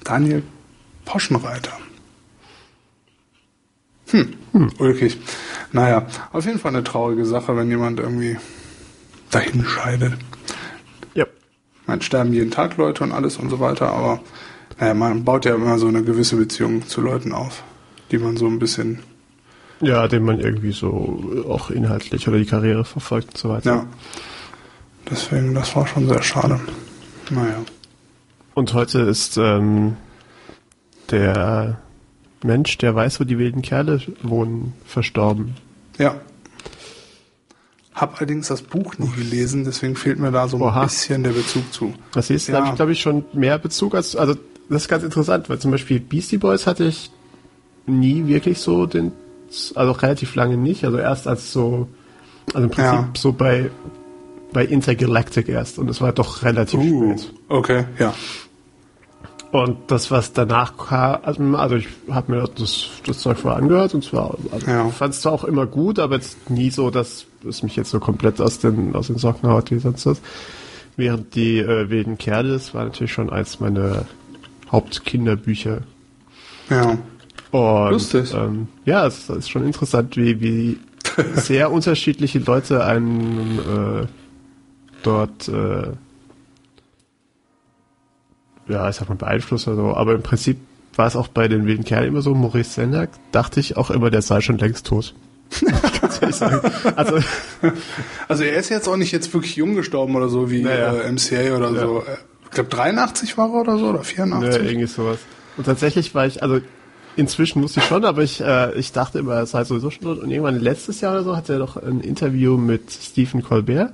Daniel 0.04 0.44
Poschenreiter. 1.06 1.74
Hm, 4.12 4.34
hm. 4.52 4.72
ulkig. 4.78 5.18
Naja, 5.72 6.06
auf 6.32 6.46
jeden 6.46 6.60
Fall 6.60 6.76
eine 6.76 6.84
traurige 6.84 7.26
Sache, 7.26 7.56
wenn 7.58 7.70
jemand 7.70 8.00
irgendwie 8.00 8.38
dahin 9.32 9.66
scheidet. 9.66 10.14
Ja. 11.16 11.26
Man 11.88 12.02
sterben 12.02 12.34
jeden 12.34 12.52
Tag 12.52 12.78
Leute 12.78 13.04
und 13.04 13.12
alles 13.12 13.38
und 13.38 13.50
so 13.50 13.60
weiter, 13.60 13.92
aber 13.92 14.22
naja, 14.80 14.94
man 14.94 15.24
baut 15.24 15.46
ja 15.46 15.56
immer 15.56 15.80
so 15.80 15.88
eine 15.88 16.04
gewisse 16.04 16.36
Beziehung 16.36 16.88
zu 16.88 17.02
Leuten 17.02 17.32
auf, 17.32 17.64
die 18.14 18.20
man 18.20 18.38
so 18.38 18.46
ein 18.46 18.60
bisschen. 18.60 19.00
Ja, 19.82 20.08
den 20.08 20.24
man 20.24 20.40
irgendwie 20.40 20.72
so 20.72 21.46
auch 21.50 21.72
inhaltlich 21.72 22.28
oder 22.28 22.38
die 22.38 22.46
Karriere 22.46 22.86
verfolgt 22.86 23.30
und 23.32 23.38
so 23.38 23.50
weiter. 23.50 23.70
Ja. 23.72 23.86
Deswegen, 25.10 25.54
das 25.54 25.76
war 25.76 25.86
schon 25.86 26.08
sehr 26.08 26.22
schade. 26.22 26.62
Naja. 27.30 27.58
Und 28.54 28.74
heute 28.74 29.00
ist 29.00 29.38
ähm, 29.38 29.98
der 31.10 31.80
Mensch, 32.44 32.78
der 32.78 32.96
weiß, 32.96 33.20
wo 33.20 33.24
die 33.24 33.38
wilden 33.38 33.62
Kerle 33.64 34.00
wohnen, 34.22 34.74
verstorben. 34.86 35.56
Ja. 35.98 36.16
Hab 37.96 38.18
allerdings 38.18 38.48
das 38.48 38.62
Buch 38.62 38.98
nie 39.00 39.12
gelesen, 39.12 39.66
deswegen 39.66 39.96
fehlt 39.96 40.20
mir 40.20 40.32
da 40.32 40.48
so 40.48 40.58
ein 40.58 40.64
Oha. 40.64 40.84
bisschen 40.84 41.24
der 41.24 41.32
Bezug 41.32 41.74
zu. 41.74 41.94
Das 42.12 42.30
ist, 42.30 42.48
ja. 42.48 42.54
da 42.54 42.60
habe 42.60 42.70
ich, 42.70 42.76
glaube 42.76 42.92
ich, 42.92 43.02
schon 43.02 43.26
mehr 43.34 43.58
Bezug 43.58 43.96
als, 43.96 44.16
also 44.16 44.36
das 44.70 44.84
ist 44.84 44.88
ganz 44.88 45.04
interessant, 45.04 45.50
weil 45.50 45.60
zum 45.60 45.72
Beispiel 45.72 46.00
Beastie 46.00 46.38
Boys 46.38 46.68
hatte 46.68 46.86
ich 46.86 47.12
nie 47.86 48.28
wirklich 48.28 48.60
so 48.60 48.86
den, 48.86 49.12
also 49.76 49.92
relativ 49.92 50.36
lange 50.36 50.58
nicht, 50.58 50.84
also 50.86 50.98
erst 50.98 51.28
als 51.28 51.52
so, 51.52 51.88
also 52.54 52.66
im 52.66 52.72
Prinzip 52.72 52.94
ja. 52.94 53.10
so 53.16 53.34
bei 53.34 53.70
bei 54.54 54.64
Intergalactic 54.64 55.50
erst 55.50 55.80
und 55.80 55.90
es 55.90 56.00
war 56.00 56.14
doch 56.14 56.44
relativ 56.44 56.80
uh, 56.80 57.18
spät. 57.18 57.34
Okay, 57.50 57.86
ja. 58.00 58.14
Und 59.52 59.78
das, 59.92 60.10
was 60.10 60.34
danach 60.34 60.78
kam, 60.78 61.20
also, 61.22 61.44
also 61.56 61.76
ich 61.76 61.88
habe 62.10 62.32
mir 62.32 62.50
das, 62.56 62.90
das 63.06 63.20
Zeug 63.20 63.38
vorher 63.38 63.62
angehört 63.62 63.94
und 63.94 64.04
zwar, 64.04 64.36
also 64.52 64.66
ja. 64.66 64.90
fand 64.90 65.14
es 65.14 65.22
zwar 65.22 65.34
auch 65.34 65.44
immer 65.44 65.68
gut, 65.68 66.00
aber 66.00 66.16
jetzt 66.16 66.50
nie 66.50 66.72
so, 66.72 66.90
dass 66.90 67.26
es 67.48 67.62
mich 67.62 67.76
jetzt 67.76 67.92
so 67.92 68.00
komplett 68.00 68.42
aus 68.42 68.60
den, 68.60 68.96
aus 68.96 69.08
den 69.08 69.18
Socken 69.18 69.50
haut 69.50 69.70
wie 69.70 69.78
sonst 69.78 70.06
was. 70.06 70.22
Während 70.96 71.36
die 71.36 71.60
äh, 71.60 71.90
wilden 71.90 72.18
Kerle, 72.18 72.54
das 72.54 72.74
war 72.74 72.86
natürlich 72.86 73.14
schon 73.14 73.30
eins 73.30 73.60
meiner 73.60 74.06
Hauptkinderbücher. 74.72 75.82
Ja. 76.70 76.98
Und, 77.54 77.92
Lustig. 77.92 78.34
Ähm, 78.34 78.68
ja, 78.86 79.06
es 79.06 79.30
ist 79.30 79.50
schon 79.50 79.66
interessant, 79.66 80.18
wie, 80.18 80.42
wie 80.42 80.80
sehr 81.36 81.72
unterschiedliche 81.72 82.40
Leute 82.40 82.84
einen 82.84 83.60
äh, 83.60 84.08
dort 85.04 85.48
äh, 85.48 85.92
ja, 88.68 88.90
ich 88.90 88.96
sag 88.96 89.10
mal 89.10 89.16
beeinflusst 89.16 89.68
oder 89.68 89.76
so, 89.76 89.96
aber 89.96 90.16
im 90.16 90.24
Prinzip 90.24 90.58
war 90.96 91.08
es 91.08 91.16
auch 91.16 91.28
bei 91.28 91.48
den 91.48 91.66
wilden 91.66 91.84
Kerlen 91.84 92.08
immer 92.08 92.22
so, 92.22 92.34
Maurice 92.34 92.72
Sendak, 92.72 93.10
dachte 93.32 93.60
ich 93.60 93.78
auch 93.78 93.90
immer, 93.90 94.10
der 94.10 94.22
sei 94.22 94.42
schon 94.42 94.58
längst 94.58 94.88
tot. 94.88 95.14
Also, 96.96 97.20
also 98.28 98.44
er 98.44 98.56
ist 98.56 98.70
jetzt 98.70 98.88
auch 98.88 98.96
nicht 98.96 99.12
jetzt 99.12 99.34
wirklich 99.34 99.56
jung 99.56 99.76
gestorben 99.76 100.16
oder 100.16 100.30
so 100.30 100.50
wie 100.50 100.62
naja. 100.62 100.94
äh, 100.94 101.12
MCA 101.12 101.56
oder 101.56 101.72
ja. 101.72 101.80
so. 101.80 102.04
Ich 102.46 102.52
glaube 102.52 102.70
83 102.70 103.38
war 103.38 103.50
er 103.50 103.62
oder 103.62 103.78
so 103.78 103.88
oder 103.88 104.04
84. 104.04 104.56
Ja, 104.56 104.70
irgendwie 104.70 104.88
sowas. 104.88 105.20
Und 105.58 105.66
tatsächlich 105.66 106.16
war 106.16 106.26
ich, 106.26 106.42
also 106.42 106.62
inzwischen 107.16 107.62
wusste 107.62 107.80
ich 107.80 107.86
schon, 107.86 108.06
aber 108.06 108.24
ich, 108.24 108.42
äh, 108.42 108.74
ich 108.78 108.92
dachte 108.92 109.20
immer, 109.20 109.36
er 109.36 109.46
sei 109.46 109.64
sowieso 109.64 109.90
schon 109.90 110.04
tot. 110.04 110.20
Und 110.20 110.32
irgendwann 110.32 110.60
letztes 110.60 111.02
Jahr 111.02 111.14
oder 111.14 111.24
so 111.24 111.36
hatte 111.36 111.54
er 111.54 111.60
doch 111.60 111.78
ein 111.78 112.02
Interview 112.02 112.58
mit 112.58 112.92
Stephen 112.92 113.44
Colbert. 113.44 113.94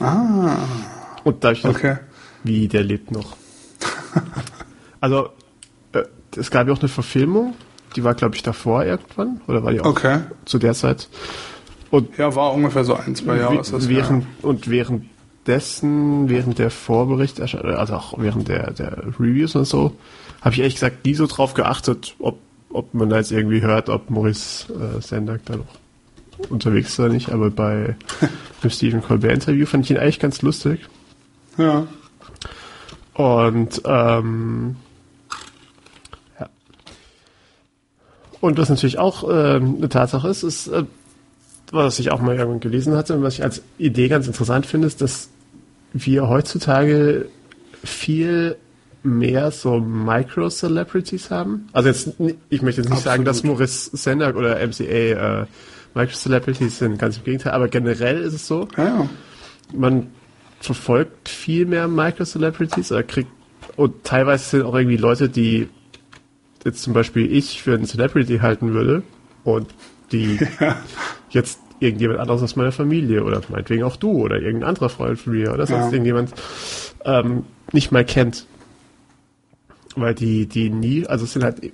Ah. 0.00 0.56
Und 1.22 1.44
da 1.44 1.52
ich 1.52 1.64
okay. 1.64 1.88
Dachte, 1.88 2.00
wie, 2.42 2.68
der 2.68 2.82
lebt 2.82 3.10
noch. 3.10 3.36
also, 5.00 5.30
äh, 5.92 6.02
es 6.36 6.50
gab 6.50 6.66
ja 6.66 6.72
auch 6.72 6.80
eine 6.80 6.88
Verfilmung, 6.88 7.54
die 7.96 8.04
war, 8.04 8.14
glaube 8.14 8.34
ich, 8.34 8.42
davor 8.42 8.84
irgendwann, 8.84 9.40
oder 9.46 9.62
war 9.62 9.72
die 9.72 9.80
auch 9.80 9.86
okay. 9.86 10.20
zu 10.44 10.58
der 10.58 10.74
Zeit? 10.74 11.08
Und 11.90 12.18
ja, 12.18 12.34
war 12.34 12.52
ungefähr 12.52 12.84
so 12.84 12.94
ein, 12.94 13.14
zwei 13.14 13.36
Jahre. 13.36 13.60
Ist 13.60 13.72
das, 13.72 13.88
während, 13.88 14.24
ja. 14.24 14.48
Und 14.48 14.68
währenddessen, 14.68 16.28
während 16.28 16.58
der 16.58 16.70
Vorbericht, 16.70 17.40
also 17.40 17.94
auch 17.94 18.14
während 18.18 18.48
der, 18.48 18.72
der 18.72 19.04
Reviews 19.18 19.54
und 19.54 19.64
so, 19.64 19.96
habe 20.44 20.54
ich 20.54 20.60
ehrlich 20.60 20.74
gesagt 20.74 21.06
nie 21.06 21.14
so 21.14 21.26
drauf 21.26 21.54
geachtet, 21.54 22.14
ob, 22.18 22.38
ob 22.68 22.92
man 22.92 23.08
da 23.08 23.16
jetzt 23.16 23.32
irgendwie 23.32 23.62
hört, 23.62 23.88
ob 23.88 24.10
Maurice 24.10 24.66
äh, 24.72 25.00
Sendak 25.00 25.40
da 25.46 25.56
noch 25.56 26.50
unterwegs 26.50 26.90
ist 26.90 27.00
oder 27.00 27.08
nicht, 27.08 27.30
aber 27.30 27.50
bei 27.50 27.96
dem 28.62 28.70
Stephen 28.70 29.02
Colbert 29.02 29.32
Interview 29.32 29.64
fand 29.64 29.84
ich 29.84 29.90
ihn 29.90 29.96
eigentlich 29.96 30.20
ganz 30.20 30.42
lustig. 30.42 30.80
Ja. 31.56 31.86
Und 33.14 33.80
ähm, 33.86 34.76
ja. 36.38 36.50
Und 38.40 38.58
was 38.58 38.68
natürlich 38.68 38.98
auch 38.98 39.24
äh, 39.26 39.56
eine 39.56 39.88
Tatsache 39.88 40.28
ist, 40.28 40.42
ist, 40.42 40.66
äh, 40.66 40.84
was 41.70 41.98
ich 41.98 42.12
auch 42.12 42.20
mal 42.20 42.36
irgendwann 42.36 42.60
gelesen 42.60 42.94
hatte 42.94 43.14
und 43.14 43.22
was 43.22 43.34
ich 43.34 43.44
als 43.44 43.62
Idee 43.78 44.08
ganz 44.08 44.26
interessant 44.26 44.66
finde, 44.66 44.88
ist, 44.88 45.00
dass 45.00 45.30
wir 45.94 46.28
heutzutage 46.28 47.28
viel 47.82 48.56
mehr 49.04 49.50
so 49.50 49.78
Micro-Celebrities 49.78 51.30
haben. 51.30 51.68
Also 51.72 51.88
jetzt, 51.88 52.08
ich 52.48 52.62
möchte 52.62 52.80
jetzt 52.80 52.90
nicht 52.90 52.98
Absolut. 52.98 53.02
sagen, 53.02 53.24
dass 53.24 53.44
Maurice 53.44 53.96
Sendak 53.96 54.34
oder 54.34 54.56
MCA 54.66 54.82
äh, 55.42 55.46
Micro-Celebrities 55.94 56.78
sind, 56.78 56.98
ganz 56.98 57.18
im 57.18 57.24
Gegenteil, 57.24 57.52
aber 57.52 57.68
generell 57.68 58.20
ist 58.22 58.32
es 58.32 58.46
so. 58.46 58.66
Ja. 58.76 59.08
Man 59.72 60.08
verfolgt 60.60 61.28
viel 61.28 61.66
mehr 61.66 61.86
Micro-Celebrities 61.86 62.90
oder 62.92 63.02
kriegt, 63.02 63.30
und 63.76 64.04
teilweise 64.04 64.44
sind 64.44 64.62
auch 64.62 64.74
irgendwie 64.74 64.96
Leute, 64.96 65.28
die 65.28 65.68
jetzt 66.64 66.82
zum 66.82 66.94
Beispiel 66.94 67.30
ich 67.30 67.62
für 67.62 67.74
einen 67.74 67.84
Celebrity 67.84 68.38
halten 68.38 68.72
würde, 68.72 69.02
und 69.44 69.68
die 70.10 70.38
ja. 70.60 70.76
jetzt 71.30 71.60
irgendjemand 71.80 72.20
anderes 72.20 72.42
aus 72.42 72.56
meiner 72.56 72.72
Familie 72.72 73.22
oder 73.24 73.42
meinetwegen 73.48 73.82
auch 73.82 73.96
du 73.96 74.22
oder 74.22 74.36
irgendein 74.40 74.70
anderer 74.70 74.88
Freund 74.88 75.18
von 75.18 75.34
mir 75.34 75.52
oder 75.52 75.66
sonst 75.66 75.86
ja. 75.86 75.92
irgendjemand 75.92 76.32
ähm, 77.04 77.44
nicht 77.72 77.92
mal 77.92 78.04
kennt. 78.04 78.46
Weil 79.96 80.14
die, 80.14 80.46
die 80.46 80.70
nie, 80.70 81.06
also 81.06 81.24
es 81.24 81.32
sind 81.32 81.44
halt, 81.44 81.62
äh, 81.64 81.70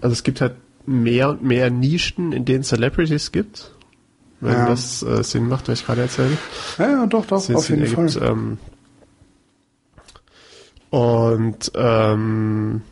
also 0.00 0.12
es 0.12 0.22
gibt 0.22 0.40
halt 0.40 0.56
mehr 0.86 1.30
und 1.30 1.42
mehr 1.42 1.70
Nischen, 1.70 2.32
in 2.32 2.44
denen 2.44 2.64
Celebrities 2.64 3.32
gibt. 3.32 3.72
Wenn 4.40 4.52
ja. 4.52 4.68
das 4.68 5.02
äh, 5.02 5.22
Sinn 5.24 5.48
macht, 5.48 5.68
was 5.68 5.80
ich 5.80 5.86
gerade 5.86 6.02
erzähle. 6.02 6.38
Ja, 6.78 6.90
ja, 6.90 7.06
doch, 7.06 7.26
doch, 7.26 7.36
auf 7.50 7.68
jeden 7.68 7.82
ergibt, 7.82 8.12
Fall. 8.12 8.28
Ähm, 8.30 8.58
und 10.90 11.72
ähm, 11.74 12.82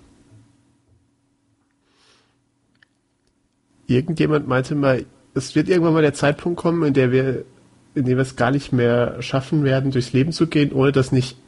irgendjemand 3.86 4.48
meinte 4.48 4.74
mal, 4.74 5.06
es 5.34 5.54
wird 5.54 5.68
irgendwann 5.68 5.94
mal 5.94 6.02
der 6.02 6.14
Zeitpunkt 6.14 6.58
kommen, 6.58 6.82
in 6.82 6.94
der 6.94 7.12
wir, 7.12 7.44
in 7.94 8.04
dem 8.04 8.16
wir 8.16 8.22
es 8.22 8.36
gar 8.36 8.50
nicht 8.50 8.72
mehr 8.72 9.22
schaffen 9.22 9.64
werden, 9.64 9.92
durchs 9.92 10.12
Leben 10.12 10.32
zu 10.32 10.46
gehen, 10.46 10.72
ohne 10.72 10.92
dass 10.92 11.12
nicht 11.12 11.38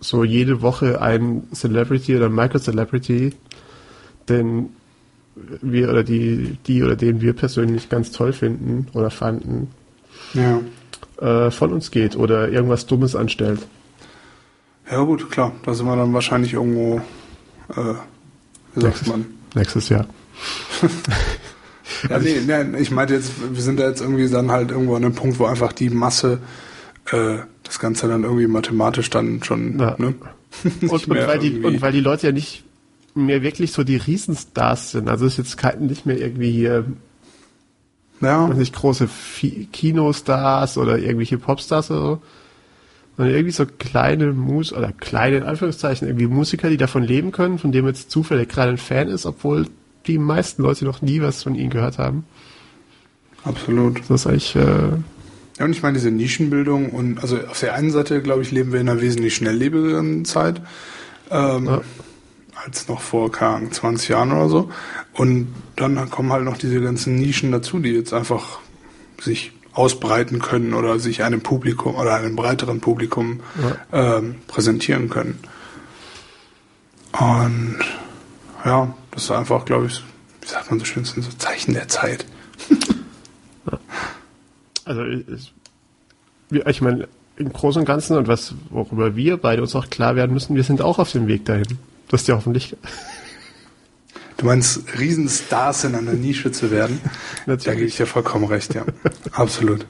so 0.00 0.24
jede 0.24 0.62
Woche 0.62 1.00
ein 1.00 1.44
Celebrity 1.52 2.16
oder 2.16 2.26
ein 2.26 2.34
Micro-Celebrity, 2.34 3.32
den 4.28 4.70
wir 5.36 5.90
oder 5.90 6.04
die, 6.04 6.58
die 6.66 6.82
oder 6.82 6.96
den 6.96 7.20
wir 7.20 7.32
persönlich 7.32 7.88
ganz 7.88 8.12
toll 8.12 8.32
finden 8.32 8.86
oder 8.92 9.10
fanden, 9.10 9.68
ja. 10.32 10.60
äh, 11.20 11.50
von 11.50 11.72
uns 11.72 11.90
geht 11.90 12.16
oder 12.16 12.48
irgendwas 12.48 12.86
Dummes 12.86 13.16
anstellt. 13.16 13.66
Ja 14.90 15.02
gut, 15.02 15.30
klar, 15.30 15.52
da 15.64 15.74
sind 15.74 15.86
wir 15.86 15.96
dann 15.96 16.12
wahrscheinlich 16.12 16.52
irgendwo, 16.52 17.00
äh, 17.70 17.94
wie 18.74 18.80
sagt 18.80 18.84
nächstes, 18.84 19.08
man? 19.08 19.26
Nächstes 19.54 19.88
Jahr. 19.88 20.06
ja, 22.10 22.18
nee, 22.18 22.40
nee, 22.46 22.78
ich 22.78 22.90
meinte 22.90 23.14
jetzt, 23.14 23.32
wir 23.50 23.62
sind 23.62 23.80
da 23.80 23.88
jetzt 23.88 24.02
irgendwie 24.02 24.28
dann 24.28 24.50
halt 24.50 24.70
irgendwo 24.70 24.94
an 24.94 25.04
einem 25.04 25.14
Punkt, 25.14 25.38
wo 25.38 25.46
einfach 25.46 25.72
die 25.72 25.90
Masse 25.90 26.38
äh, 27.10 27.38
das 27.64 27.78
Ganze 27.78 28.08
dann 28.08 28.22
irgendwie 28.22 28.46
mathematisch 28.46 29.10
dann 29.10 29.42
schon, 29.42 29.78
ja. 29.78 29.96
ne? 29.98 30.14
und, 30.82 31.08
und, 31.08 31.08
weil 31.10 31.38
die, 31.40 31.58
und 31.60 31.82
weil 31.82 31.92
die 31.92 32.00
Leute 32.00 32.28
ja 32.28 32.32
nicht 32.32 32.62
mehr 33.14 33.42
wirklich 33.42 33.72
so 33.72 33.82
die 33.84 33.96
Riesenstars 33.96 34.92
sind. 34.92 35.08
Also 35.08 35.26
ist 35.26 35.38
jetzt 35.38 35.58
nicht 35.80 36.06
mehr 36.06 36.18
irgendwie 36.18 36.52
hier 36.52 36.84
ja. 38.20 38.48
nicht 38.48 38.74
große 38.74 39.08
Kinostars 39.72 40.78
oder 40.78 40.98
irgendwelche 40.98 41.38
Popstars 41.38 41.90
oder 41.90 42.00
so, 42.00 42.22
sondern 43.16 43.34
irgendwie 43.34 43.52
so 43.52 43.66
kleine 43.66 44.32
Mus 44.32 44.72
oder 44.72 44.92
kleine 44.92 45.38
in 45.38 45.42
Anführungszeichen 45.44 46.08
irgendwie 46.08 46.26
Musiker, 46.26 46.68
die 46.68 46.76
davon 46.76 47.02
leben 47.02 47.32
können, 47.32 47.58
von 47.58 47.72
dem 47.72 47.86
jetzt 47.86 48.10
zufällig 48.10 48.48
gerade 48.48 48.72
ein 48.72 48.78
Fan 48.78 49.08
ist, 49.08 49.26
obwohl 49.26 49.66
die 50.06 50.18
meisten 50.18 50.62
Leute 50.62 50.84
noch 50.84 51.02
nie 51.02 51.20
was 51.20 51.42
von 51.42 51.54
ihnen 51.54 51.70
gehört 51.70 51.98
haben. 51.98 52.24
Absolut. 53.44 54.00
Das 54.08 54.22
ist 54.22 54.26
eigentlich. 54.26 54.56
Äh 54.56 54.92
ja, 55.58 55.64
und 55.64 55.72
ich 55.72 55.82
meine, 55.82 55.94
diese 55.94 56.10
Nischenbildung 56.10 56.90
und 56.90 57.20
also 57.20 57.38
auf 57.38 57.60
der 57.60 57.74
einen 57.74 57.90
Seite, 57.90 58.20
glaube 58.22 58.42
ich, 58.42 58.50
leben 58.50 58.72
wir 58.72 58.80
in 58.80 58.88
einer 58.88 59.00
wesentlich 59.00 59.36
schnelllebigeren 59.36 60.24
Zeit. 60.24 60.60
Ähm, 61.30 61.66
ja. 61.66 61.80
Als 62.64 62.88
noch 62.88 63.00
vor 63.00 63.30
keine 63.30 63.70
20 63.70 64.08
Jahren 64.08 64.32
oder 64.32 64.48
so. 64.48 64.70
Und 65.12 65.48
dann 65.76 66.10
kommen 66.10 66.32
halt 66.32 66.44
noch 66.44 66.56
diese 66.56 66.80
ganzen 66.80 67.16
Nischen 67.16 67.52
dazu, 67.52 67.78
die 67.78 67.90
jetzt 67.90 68.12
einfach 68.12 68.60
sich 69.20 69.52
ausbreiten 69.72 70.38
können 70.38 70.72
oder 70.72 70.98
sich 70.98 71.22
einem 71.22 71.40
Publikum 71.40 71.96
oder 71.96 72.14
einem 72.14 72.36
breiteren 72.36 72.80
Publikum 72.80 73.40
ja. 73.92 74.16
ähm, 74.16 74.36
präsentieren 74.46 75.10
können. 75.10 75.38
Und 77.12 77.78
ja, 78.64 78.94
das 79.10 79.24
ist 79.24 79.30
einfach, 79.30 79.64
glaube 79.64 79.86
ich, 79.86 80.02
wie 80.40 80.48
sagt 80.48 80.70
man 80.70 80.78
so 80.78 80.84
schön, 80.84 81.04
sind 81.04 81.22
so 81.22 81.30
Zeichen 81.38 81.74
der 81.74 81.88
Zeit. 81.88 82.24
also 84.84 85.04
ich, 85.04 85.52
ich 86.50 86.80
meine, 86.80 87.08
im 87.36 87.52
Großen 87.52 87.80
und 87.80 87.86
Ganzen 87.86 88.16
und 88.16 88.28
was, 88.28 88.54
worüber 88.70 89.16
wir 89.16 89.36
beide 89.36 89.62
uns 89.62 89.74
auch 89.74 89.90
klar 89.90 90.16
werden 90.16 90.32
müssen, 90.32 90.54
wir 90.54 90.62
sind 90.62 90.82
auch 90.82 90.98
auf 90.98 91.12
dem 91.12 91.26
Weg 91.26 91.44
dahin. 91.44 91.78
Das 92.08 92.22
ist 92.22 92.28
ja 92.28 92.36
hoffentlich. 92.36 92.76
Du 94.36 94.46
meinst, 94.46 94.98
Riesenstars 94.98 95.84
in 95.84 95.94
einer 95.94 96.12
Nische 96.12 96.52
zu 96.52 96.70
werden? 96.70 97.00
da 97.46 97.56
gebe 97.56 97.86
ich 97.86 97.96
dir 97.96 98.06
vollkommen 98.06 98.44
recht, 98.44 98.74
ja. 98.74 98.84
Absolut. 99.32 99.86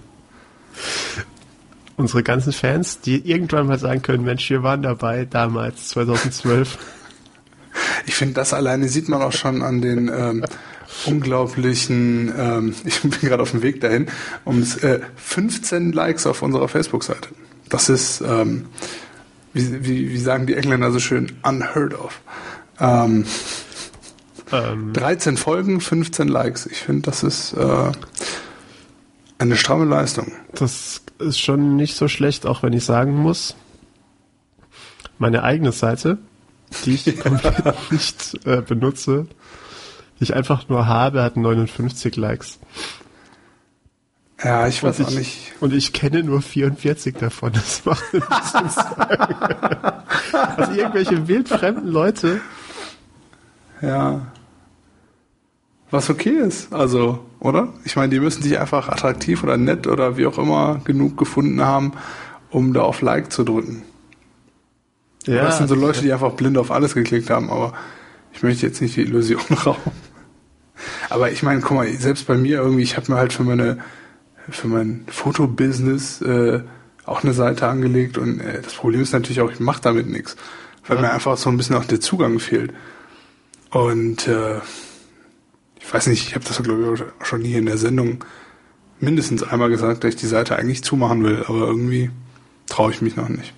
Unsere 1.97 2.23
ganzen 2.23 2.53
Fans, 2.53 3.01
die 3.01 3.31
irgendwann 3.31 3.67
mal 3.67 3.79
sagen 3.79 4.03
können, 4.03 4.25
Mensch, 4.25 4.49
wir 4.51 4.63
waren 4.63 4.83
dabei 4.83 5.25
damals, 5.25 5.89
2012. 5.91 6.79
Ich 8.07 8.15
finde, 8.15 8.35
das 8.35 8.53
alleine 8.53 8.89
sieht 8.89 9.09
man 9.09 9.23
auch 9.23 9.33
schon 9.33 9.63
an 9.63 9.81
den 9.81 10.09
ähm, 10.09 10.45
unglaublichen, 11.07 12.33
ähm, 12.37 12.75
ich 12.85 13.01
bin 13.01 13.13
gerade 13.21 13.43
auf 13.43 13.51
dem 13.51 13.63
Weg 13.63 13.81
dahin, 13.81 14.09
um 14.45 14.63
äh, 14.63 15.01
15 15.17 15.93
Likes 15.93 16.27
auf 16.27 16.43
unserer 16.43 16.69
Facebook-Seite. 16.69 17.29
Das 17.69 17.89
ist, 17.89 18.21
ähm, 18.21 18.67
wie, 19.53 19.85
wie, 19.85 20.11
wie 20.11 20.19
sagen 20.19 20.47
die 20.47 20.55
Engländer 20.55 20.91
so 20.91 21.01
schön, 21.01 21.33
unheard 21.43 21.95
of. 21.95 22.21
Ähm, 22.81 23.25
ähm, 24.53 24.93
13 24.93 25.37
Folgen, 25.37 25.81
15 25.81 26.29
Likes. 26.29 26.67
Ich 26.67 26.79
finde, 26.79 27.03
das 27.03 27.23
ist 27.23 27.55
äh, 27.55 27.93
eine 29.39 29.57
stramme 29.57 29.85
Leistung. 29.85 30.33
Das 30.53 31.03
ist 31.19 31.41
schon 31.41 31.77
nicht 31.77 31.97
so 31.97 32.09
schlecht, 32.09 32.47
auch 32.47 32.63
wenn 32.63 32.73
ich 32.73 32.85
sagen 32.85 33.15
muss, 33.15 33.57
meine 35.19 35.43
eigene 35.43 35.73
Seite, 35.73 36.19
die 36.85 36.95
ich 36.95 37.19
komplett 37.21 37.91
nicht 37.91 38.47
äh, 38.47 38.63
benutze, 38.63 39.27
die 40.19 40.25
ich 40.25 40.35
einfach 40.35 40.69
nur 40.69 40.87
habe, 40.87 41.23
hat 41.23 41.37
59 41.37 42.17
Likes. 42.17 42.59
Ja, 44.43 44.67
ich 44.67 44.83
weiß 44.83 45.01
ich, 45.01 45.07
auch 45.07 45.11
nicht. 45.11 45.53
Und 45.61 45.73
ich 45.73 45.93
kenne 45.93 46.23
nur 46.23 46.43
44 46.43 47.15
davon. 47.17 47.53
Das 47.53 47.85
macht 47.85 48.03
ein 48.13 48.21
bisschen 48.21 48.69
Sorge. 48.69 50.03
Also 50.57 50.73
irgendwelche 50.73 51.29
wildfremden 51.29 51.89
Leute. 51.89 52.41
Ja. 53.81 54.27
Was 55.91 56.11
okay 56.11 56.31
ist, 56.31 56.73
also, 56.73 57.25
oder? 57.39 57.69
Ich 57.85 57.95
meine, 57.95 58.09
die 58.09 58.19
müssen 58.19 58.43
sich 58.43 58.59
einfach 58.59 58.89
attraktiv 58.89 59.45
oder 59.45 59.57
nett 59.57 59.87
oder 59.87 60.17
wie 60.17 60.27
auch 60.27 60.39
immer 60.39 60.81
genug 60.85 61.17
gefunden 61.17 61.61
haben, 61.61 61.93
um 62.51 62.73
da 62.73 62.83
auf 62.83 63.01
Like 63.01 63.31
zu 63.31 63.45
drücken. 63.45 63.83
Ja, 65.27 65.43
das 65.43 65.59
sind 65.59 65.69
so 65.69 65.75
Leute, 65.75 66.03
die 66.03 66.13
einfach 66.13 66.33
blind 66.33 66.59
auf 66.59 66.71
alles 66.71 66.95
geklickt 66.95 67.31
haben, 67.31 67.49
aber 67.49 67.73
ich 68.35 68.43
möchte 68.43 68.67
jetzt 68.67 68.83
nicht 68.83 68.97
die 68.97 69.03
Illusion 69.03 69.43
rauben. 69.67 69.93
Aber 71.09 71.31
ich 71.31 71.43
meine, 71.43 71.61
guck 71.61 71.77
mal, 71.77 71.89
selbst 71.97 72.27
bei 72.27 72.37
mir 72.37 72.59
irgendwie, 72.59 72.83
ich 72.83 72.97
habe 72.97 73.11
mir 73.11 73.19
halt 73.19 73.33
für 73.33 73.45
meine 73.45 73.79
für 74.51 74.69
mein 74.69 75.05
Fotobusiness 75.09 76.21
äh, 76.21 76.63
auch 77.07 77.23
eine 77.23 77.33
Seite 77.33 77.69
angelegt 77.69 78.19
und 78.19 78.41
äh, 78.41 78.63
das 78.63 78.75
Problem 78.75 79.01
ist 79.01 79.13
natürlich 79.13 79.41
auch, 79.41 79.51
ich 79.51 79.61
mache 79.61 79.83
damit 79.83 80.07
nichts, 80.07 80.37
weil 80.87 80.97
ja. 80.97 81.03
mir 81.03 81.13
einfach 81.13 81.37
so 81.37 81.51
ein 81.51 81.57
bisschen 81.57 81.77
auch 81.77 81.85
der 81.85 82.01
Zugang 82.01 82.39
fehlt. 82.39 82.73
Und 83.71 84.29
äh, 84.29 84.59
ich 85.81 85.93
weiß 85.93 86.07
nicht, 86.07 86.29
ich 86.29 86.35
habe 86.35 86.45
das 86.45 86.63
glaube 86.63 86.95
ich 86.95 87.27
schon 87.27 87.43
hier 87.43 87.59
in 87.59 87.67
der 87.67 87.79
Sendung 87.79 88.25
mindestens 89.01 89.43
einmal 89.43 89.71
gesagt, 89.71 90.05
dass 90.05 90.11
ich 90.11 90.21
die 90.21 90.27
Seite 90.27 90.57
eigentlich 90.57 90.85
zumachen 90.85 91.25
will, 91.25 91.45
aber 91.47 91.67
irgendwie 91.67 92.11
traue 92.67 92.93
ich 92.93 93.03
mich 93.03 93.17
noch 93.17 93.29
nicht. 93.29 93.53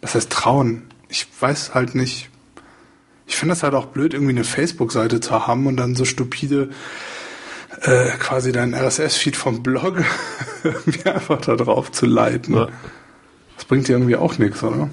Das 0.00 0.14
heißt 0.14 0.30
trauen. 0.30 0.82
Ich 1.08 1.26
weiß 1.40 1.74
halt 1.74 1.94
nicht. 1.94 2.30
Ich 3.26 3.36
finde 3.36 3.52
das 3.52 3.62
halt 3.62 3.74
auch 3.74 3.86
blöd, 3.86 4.14
irgendwie 4.14 4.32
eine 4.32 4.44
Facebook-Seite 4.44 5.20
zu 5.20 5.46
haben 5.46 5.66
und 5.66 5.76
dann 5.76 5.96
so 5.96 6.04
stupide 6.04 6.70
äh, 7.82 8.10
quasi 8.18 8.52
deinen 8.52 8.74
RSS-Feed 8.74 9.36
vom 9.36 9.62
Blog 9.62 10.02
irgendwie 10.64 11.08
einfach 11.08 11.40
da 11.40 11.56
drauf 11.56 11.92
zu 11.92 12.06
leiten. 12.06 12.54
Ja. 12.54 12.68
Das 13.56 13.64
bringt 13.64 13.88
dir 13.88 13.92
irgendwie 13.92 14.16
auch 14.16 14.38
nichts, 14.38 14.62
oder? 14.62 14.90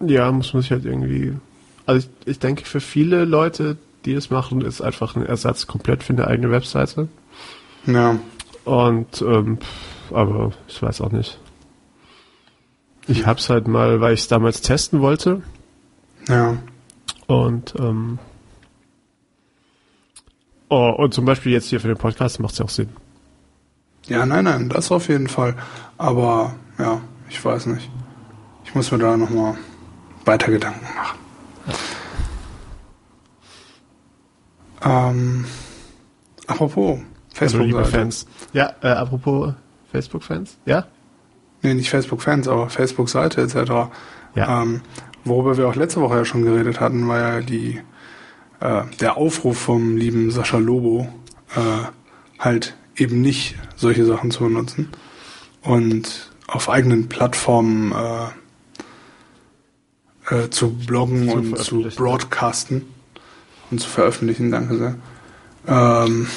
Ja, 0.00 0.30
muss 0.30 0.52
man 0.52 0.62
sich 0.62 0.72
halt 0.72 0.84
irgendwie. 0.84 1.32
Also 1.86 2.06
ich, 2.06 2.28
ich 2.32 2.38
denke, 2.38 2.64
für 2.64 2.80
viele 2.80 3.24
Leute, 3.24 3.76
die 4.04 4.12
es 4.12 4.30
machen, 4.30 4.60
ist 4.60 4.80
einfach 4.80 5.16
ein 5.16 5.24
Ersatz 5.24 5.66
komplett 5.66 6.02
für 6.02 6.12
eine 6.12 6.26
eigene 6.26 6.50
Webseite. 6.50 7.08
Ja. 7.86 8.18
Und 8.64 9.22
ähm, 9.22 9.58
aber 10.10 10.52
ich 10.68 10.82
weiß 10.82 11.00
auch 11.00 11.12
nicht. 11.12 11.38
Ich 13.08 13.26
hab's 13.26 13.48
halt 13.50 13.68
mal, 13.68 14.00
weil 14.00 14.14
ich 14.14 14.20
es 14.20 14.28
damals 14.28 14.60
testen 14.62 15.00
wollte. 15.00 15.42
Ja. 16.28 16.56
Und 17.26 17.74
ähm, 17.78 18.18
Oh, 20.68 20.90
und 20.90 21.14
zum 21.14 21.24
Beispiel 21.24 21.52
jetzt 21.52 21.68
hier 21.68 21.80
für 21.80 21.88
den 21.88 21.96
Podcast 21.96 22.40
macht 22.40 22.52
es 22.52 22.58
ja 22.58 22.64
auch 22.64 22.70
Sinn. 22.70 22.88
Ja, 24.06 24.26
nein, 24.26 24.44
nein, 24.44 24.68
das 24.68 24.90
auf 24.90 25.08
jeden 25.08 25.28
Fall. 25.28 25.54
Aber 25.96 26.54
ja, 26.78 27.00
ich 27.28 27.44
weiß 27.44 27.66
nicht. 27.66 27.88
Ich 28.64 28.74
muss 28.74 28.90
mir 28.90 28.98
da 28.98 29.16
nochmal 29.16 29.56
weiter 30.24 30.50
Gedanken 30.50 30.84
machen. 30.96 31.18
Ähm, 34.82 35.44
apropos 36.48 36.98
Facebook-Fans. 37.32 38.26
Ja, 38.52 38.74
äh, 38.82 38.88
apropos 38.88 39.54
Facebook-Fans, 39.92 40.58
ja? 40.66 40.86
Nee, 41.62 41.74
nicht 41.74 41.90
Facebook-Fans, 41.90 42.48
aber 42.48 42.68
Facebook-Seite 42.68 43.42
etc. 43.42 43.90
Ja. 44.34 44.62
Ähm, 44.62 44.82
worüber 45.24 45.56
wir 45.56 45.68
auch 45.68 45.74
letzte 45.74 46.00
Woche 46.00 46.16
ja 46.16 46.24
schon 46.24 46.42
geredet 46.44 46.80
hatten, 46.80 47.08
war 47.08 47.18
ja 47.18 47.40
die 47.40 47.80
äh, 48.60 48.82
der 49.00 49.16
Aufruf 49.16 49.58
vom 49.58 49.96
lieben 49.96 50.30
Sascha 50.30 50.58
Lobo, 50.58 51.08
äh, 51.54 51.88
halt 52.38 52.76
eben 52.96 53.20
nicht 53.20 53.56
solche 53.76 54.04
Sachen 54.04 54.30
zu 54.30 54.44
benutzen 54.44 54.90
und 55.62 56.30
auf 56.46 56.68
eigenen 56.68 57.08
Plattformen 57.08 57.92
äh, 57.92 58.28
äh, 60.34 60.50
zu 60.50 60.74
bloggen 60.74 61.28
zu 61.28 61.36
und 61.36 61.58
zu 61.58 61.82
broadcasten 61.96 62.86
und 63.70 63.80
zu 63.80 63.88
veröffentlichen, 63.88 64.50
danke 64.50 64.76
sehr. 64.76 64.94
Ähm, 65.66 66.28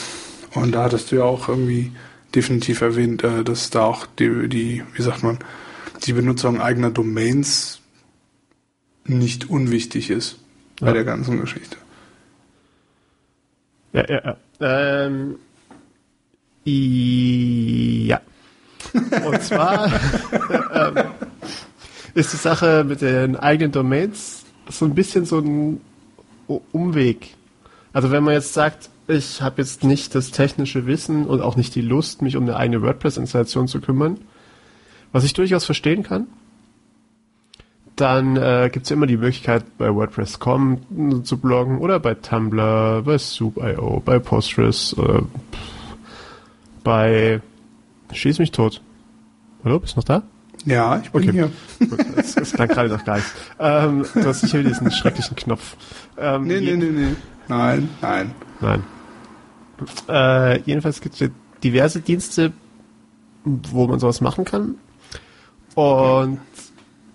und 0.56 0.72
da 0.72 0.84
hattest 0.84 1.12
du 1.12 1.18
ja 1.18 1.24
auch 1.24 1.48
irgendwie 1.48 1.92
definitiv 2.36 2.82
erwähnt, 2.82 3.24
äh, 3.24 3.44
dass 3.44 3.70
da 3.70 3.84
auch 3.84 4.06
die, 4.06 4.48
die, 4.50 4.84
wie 4.94 5.02
sagt 5.02 5.24
man, 5.24 5.40
die 6.06 6.14
Benutzung 6.14 6.62
eigener 6.62 6.92
Domains 6.92 7.82
nicht 9.06 9.50
unwichtig 9.50 10.10
ist 10.10 10.40
bei 10.80 10.88
ja. 10.88 10.94
der 10.94 11.04
ganzen 11.04 11.40
Geschichte. 11.40 11.78
Ja, 13.94 14.06
ja, 14.08 14.22
ja. 14.24 14.38
Ähm, 14.62 15.36
ja. 16.64 18.22
Und 19.26 19.44
zwar 19.44 19.92
ähm, 20.74 21.12
ist 22.14 22.34
die 22.34 22.38
Sache 22.38 22.84
mit 22.84 23.02
den 23.02 23.36
eigenen 23.36 23.72
Domains 23.72 24.46
so 24.70 24.86
ein 24.86 24.94
bisschen 24.94 25.26
so 25.26 25.40
ein 25.40 25.82
Umweg. 26.72 27.36
Also 27.94 28.12
wenn 28.12 28.24
man 28.24 28.36
jetzt 28.36 28.54
sagt, 28.54 28.90
ich 29.10 29.42
habe 29.42 29.62
jetzt 29.62 29.84
nicht 29.84 30.14
das 30.14 30.32
technische 30.32 30.86
Wissen 30.86 31.26
und 31.26 31.42
auch 31.42 31.56
nicht 31.56 31.74
die 31.76 31.82
Lust, 31.82 32.22
mich 32.22 32.38
um 32.38 32.44
eine 32.44 32.56
eigene 32.56 32.82
WordPress-Installation 32.82 33.68
zu 33.68 33.82
kümmern, 33.82 34.18
was 35.12 35.24
ich 35.24 35.34
durchaus 35.34 35.66
verstehen 35.66 36.04
kann, 36.04 36.28
dann 37.96 38.38
äh, 38.38 38.70
gibt 38.72 38.86
es 38.86 38.90
ja 38.90 38.96
immer 38.96 39.08
die 39.08 39.18
Möglichkeit, 39.18 39.78
bei 39.78 39.94
WordPress.com 39.94 41.24
zu 41.24 41.38
bloggen 41.38 41.80
oder 41.80 42.00
bei 42.00 42.14
Tumblr, 42.14 43.02
bei 43.04 43.18
Soup.io, 43.18 44.02
bei 44.06 44.20
Postgres, 44.20 44.96
äh, 44.98 45.22
bei 46.84 47.42
Schieß 48.14 48.40
mich 48.40 48.52
tot. 48.52 48.82
Hallo, 49.64 49.80
bist 49.80 49.96
du 49.96 50.00
noch 50.00 50.06
da? 50.06 50.24
Ja, 50.66 51.00
ich 51.00 51.10
bin 51.12 51.24
okay. 51.24 51.32
hier. 51.32 51.88
Gut, 51.88 52.06
das, 52.16 52.36
das 52.36 52.54
klang 52.54 52.68
gerade 52.68 52.90
noch 52.90 53.04
gar 53.04 53.16
nicht. 53.16 53.28
Ähm, 53.60 54.06
du 54.14 54.26
hast 54.26 54.42
sicher 54.42 54.62
diesen 54.62 54.92
schrecklichen 54.92 55.36
Knopf. 55.36 55.76
Ähm, 56.18 56.46
nee, 56.46 56.60
nee, 56.60 56.76
nee, 56.76 56.90
nee. 56.92 57.16
Nein, 57.48 57.90
nein. 58.02 58.32
Nein. 58.62 58.84
Äh, 60.08 60.62
jedenfalls 60.62 61.02
gibt 61.02 61.20
es 61.22 61.30
diverse 61.64 62.02
Dienste, 62.02 62.52
wo 63.44 63.88
man 63.88 64.00
sowas 64.00 64.22
machen 64.22 64.46
kann. 64.46 64.76
Und 65.76 66.40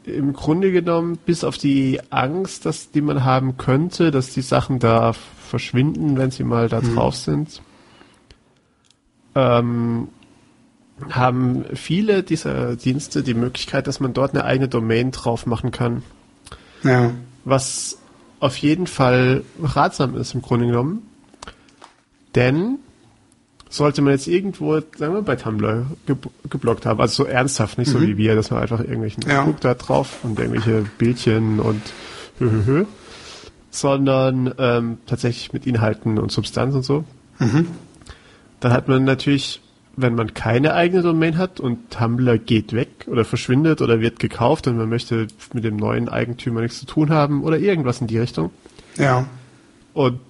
im 0.05 0.33
Grunde 0.33 0.71
genommen, 0.73 1.19
bis 1.25 1.45
auf 1.45 1.59
die 1.59 2.01
Angst, 2.11 2.67
dass 2.67 2.91
die 2.91 3.01
man 3.01 3.25
haben 3.25 3.57
könnte, 3.57 4.11
dass 4.11 4.33
die 4.33 4.43
Sachen 4.43 4.79
da 4.79 5.13
verschwinden, 5.13 6.17
wenn 6.17 6.31
sie 6.31 6.45
mal 6.45 6.69
da 6.69 6.81
hm. 6.83 6.95
drauf 6.95 7.17
sind, 7.17 7.63
ähm, 9.35 10.09
haben 11.11 11.65
viele 11.75 12.23
dieser 12.23 12.77
Dienste 12.77 13.23
die 13.23 13.35
Möglichkeit, 13.35 13.87
dass 13.87 14.01
man 14.01 14.13
dort 14.13 14.33
eine 14.33 14.45
eigene 14.45 14.69
Domain 14.69 15.11
drauf 15.11 15.47
machen 15.47 15.71
kann. 15.71 16.03
Ja. 16.83 17.13
Was 17.45 17.99
auf 18.41 18.57
jeden 18.59 18.87
Fall 18.87 19.43
ratsam 19.63 20.17
ist 20.17 20.35
im 20.35 20.43
Grunde 20.43 20.67
genommen. 20.67 21.03
Denn 22.35 22.79
sollte 23.69 24.03
man 24.03 24.13
jetzt 24.13 24.29
irgendwo, 24.29 24.81
sagen 24.97 25.15
wir, 25.15 25.23
bei 25.23 25.37
Tumblr 25.37 25.87
ge 26.07 26.17
geblockt 26.49 26.87
haben, 26.87 27.01
also 27.01 27.25
so 27.25 27.29
ernsthaft, 27.29 27.79
nicht 27.79 27.89
mhm. 27.89 27.93
so 27.93 28.01
wie 28.03 28.17
wir, 28.17 28.35
dass 28.35 28.51
man 28.51 28.63
einfach 28.63 28.81
irgendwelchen 28.81 29.25
ja. 29.29 29.45
Guck 29.45 29.61
da 29.61 29.75
drauf 29.75 30.19
und 30.23 30.39
irgendwelche 30.39 30.85
Bildchen 30.99 31.61
und 31.61 31.83
hö, 32.39 32.51
hö, 32.51 32.63
hö, 32.67 32.85
sondern 33.71 34.55
ähm, 34.59 34.99
tatsächlich 35.07 35.53
mit 35.53 35.67
Inhalten 35.67 36.19
und 36.19 36.31
Substanz 36.31 36.75
und 36.75 36.85
so. 36.85 37.05
Mhm. 37.39 37.67
Dann 38.61 38.73
hat 38.73 38.89
man 38.89 39.05
natürlich 39.05 39.61
wenn 39.97 40.15
man 40.15 40.35
keine 40.35 40.75
eigene 40.75 41.03
Domain 41.03 41.39
hat 41.39 41.61
und 41.61 41.91
Tumblr 41.91 42.39
geht 42.39 42.73
weg 42.73 43.07
oder 43.07 43.25
verschwindet 43.25 43.81
oder 43.81 44.01
wird 44.01 44.19
gekauft 44.19 44.67
und 44.67 44.77
man 44.77 44.89
möchte 44.89 45.29
mit 45.53 45.65
dem 45.65 45.77
neuen 45.77 46.09
Eigentümer 46.09 46.61
nichts 46.61 46.81
zu 46.81 46.87
tun 46.87 47.11
haben 47.11 47.45
oder 47.45 47.59
irgendwas 47.59 48.01
in 48.01 48.07
die 48.07 48.19
Richtung. 48.19 48.51
Ja. 48.97 49.27
Und 49.93 50.21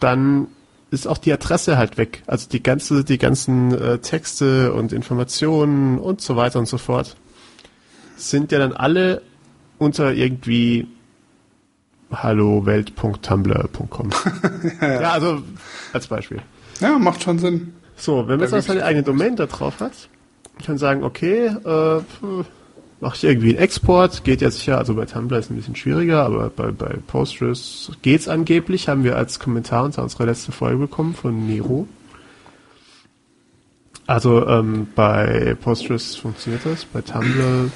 dann 0.00 0.48
ist 0.92 1.08
auch 1.08 1.18
die 1.18 1.32
Adresse 1.32 1.78
halt 1.78 1.96
weg. 1.96 2.22
Also 2.26 2.48
die 2.48 2.62
ganze, 2.62 3.02
die 3.02 3.18
ganzen 3.18 3.72
äh, 3.72 3.98
Texte 3.98 4.72
und 4.74 4.92
Informationen 4.92 5.98
und 5.98 6.20
so 6.20 6.36
weiter 6.36 6.58
und 6.58 6.66
so 6.66 6.78
fort 6.78 7.16
sind 8.16 8.52
ja 8.52 8.58
dann 8.58 8.72
alle 8.74 9.22
unter 9.78 10.12
irgendwie 10.12 10.86
hallowelt.tumblr.com. 12.12 14.10
ja, 14.80 14.86
ja. 14.86 15.00
ja, 15.00 15.10
also 15.12 15.42
als 15.94 16.06
Beispiel. 16.06 16.42
Ja, 16.80 16.98
macht 16.98 17.22
schon 17.22 17.38
Sinn. 17.38 17.72
So, 17.96 18.28
wenn 18.28 18.38
man 18.38 18.50
jetzt 18.50 18.66
seine 18.66 18.84
eigene 18.84 19.02
Domain 19.02 19.34
da 19.34 19.46
drauf 19.46 19.80
hat, 19.80 19.92
kann 20.64 20.76
sagen, 20.76 21.04
okay, 21.04 21.46
äh, 21.46 22.02
mache 23.02 23.16
ich 23.16 23.24
irgendwie 23.24 23.50
einen 23.50 23.58
Export, 23.58 24.22
geht 24.22 24.42
ja 24.42 24.50
sicher, 24.50 24.78
also 24.78 24.94
bei 24.94 25.06
Tumblr 25.06 25.36
ist 25.36 25.46
es 25.46 25.50
ein 25.50 25.56
bisschen 25.56 25.74
schwieriger, 25.74 26.24
aber 26.24 26.50
bei, 26.50 26.70
bei 26.70 26.96
Postgres 27.08 27.90
geht's 28.00 28.28
angeblich, 28.28 28.88
haben 28.88 29.02
wir 29.02 29.16
als 29.16 29.40
Kommentar 29.40 29.84
unter 29.84 30.04
unserer 30.04 30.26
letzte 30.26 30.52
Folge 30.52 30.78
bekommen 30.78 31.12
von 31.12 31.48
Nero. 31.48 31.88
Also 34.06 34.46
ähm, 34.46 34.86
bei 34.94 35.56
Postgres 35.60 36.14
funktioniert 36.14 36.64
das, 36.64 36.84
bei 36.84 37.00
Tumblr 37.00 37.72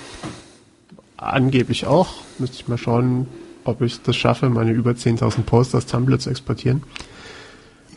angeblich 1.17 1.87
auch. 1.87 2.23
Müsste 2.39 2.59
ich 2.59 2.69
mal 2.69 2.79
schauen, 2.79 3.27
ob 3.65 3.83
ich 3.83 4.01
das 4.03 4.15
schaffe, 4.15 4.49
meine 4.49 4.71
über 4.71 4.93
10.000 4.93 5.43
Posts 5.43 5.75
aus 5.75 5.87
Tumblr 5.87 6.21
zu 6.21 6.31
exportieren. 6.31 6.85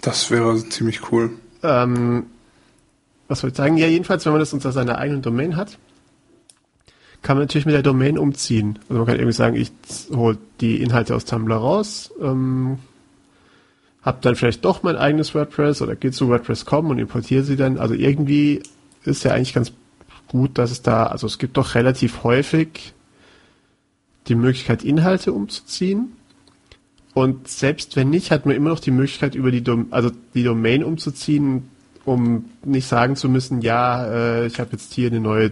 Das 0.01 0.31
wäre 0.31 0.57
ziemlich 0.67 1.11
cool. 1.11 1.29
Ähm, 1.61 2.25
was 3.27 3.41
soll 3.41 3.51
ich 3.51 3.55
sagen? 3.55 3.77
Ja, 3.77 3.85
jedenfalls, 3.85 4.25
wenn 4.25 4.33
man 4.33 4.39
das 4.39 4.53
unter 4.53 4.71
seiner 4.71 4.97
eigenen 4.97 5.21
Domain 5.21 5.55
hat, 5.55 5.77
kann 7.21 7.37
man 7.37 7.43
natürlich 7.43 7.65
mit 7.65 7.75
der 7.75 7.83
Domain 7.83 8.17
umziehen. 8.17 8.79
Also 8.83 8.99
man 8.99 9.05
kann 9.05 9.15
irgendwie 9.15 9.33
sagen, 9.33 9.55
ich 9.55 9.71
hole 10.11 10.37
die 10.61 10.81
Inhalte 10.81 11.15
aus 11.15 11.25
Tumblr 11.25 11.55
raus, 11.55 12.11
ähm, 12.21 12.79
habe 14.01 14.19
dann 14.21 14.35
vielleicht 14.35 14.63
doch 14.63 14.83
mein 14.83 14.95
eigenes 14.95 15.35
WordPress 15.35 15.81
oder 15.81 15.95
gehe 15.95 16.11
zu 16.11 16.29
WordPress.com 16.29 16.89
und 16.89 16.99
importiere 16.99 17.43
sie 17.43 17.57
dann. 17.57 17.77
Also 17.77 17.93
irgendwie 17.93 18.63
ist 19.03 19.23
ja 19.23 19.33
eigentlich 19.33 19.53
ganz 19.53 19.73
gut, 20.27 20.57
dass 20.57 20.71
es 20.71 20.81
da, 20.81 21.07
also 21.07 21.27
es 21.27 21.37
gibt 21.37 21.57
doch 21.57 21.75
relativ 21.75 22.23
häufig 22.23 22.93
die 24.27 24.35
Möglichkeit, 24.35 24.83
Inhalte 24.83 25.33
umzuziehen. 25.33 26.13
Und 27.13 27.47
selbst 27.47 27.95
wenn 27.95 28.09
nicht, 28.09 28.31
hat 28.31 28.45
man 28.45 28.55
immer 28.55 28.69
noch 28.69 28.79
die 28.79 28.91
Möglichkeit, 28.91 29.35
über 29.35 29.51
die, 29.51 29.61
Dom 29.63 29.87
also 29.89 30.11
die 30.33 30.43
Domain 30.43 30.83
umzuziehen, 30.83 31.69
um 32.05 32.45
nicht 32.63 32.87
sagen 32.87 33.15
zu 33.15 33.27
müssen, 33.27 33.61
ja, 33.61 34.05
äh, 34.05 34.47
ich 34.47 34.59
habe 34.59 34.71
jetzt 34.71 34.93
hier 34.93 35.09
eine 35.09 35.19
neue, 35.19 35.51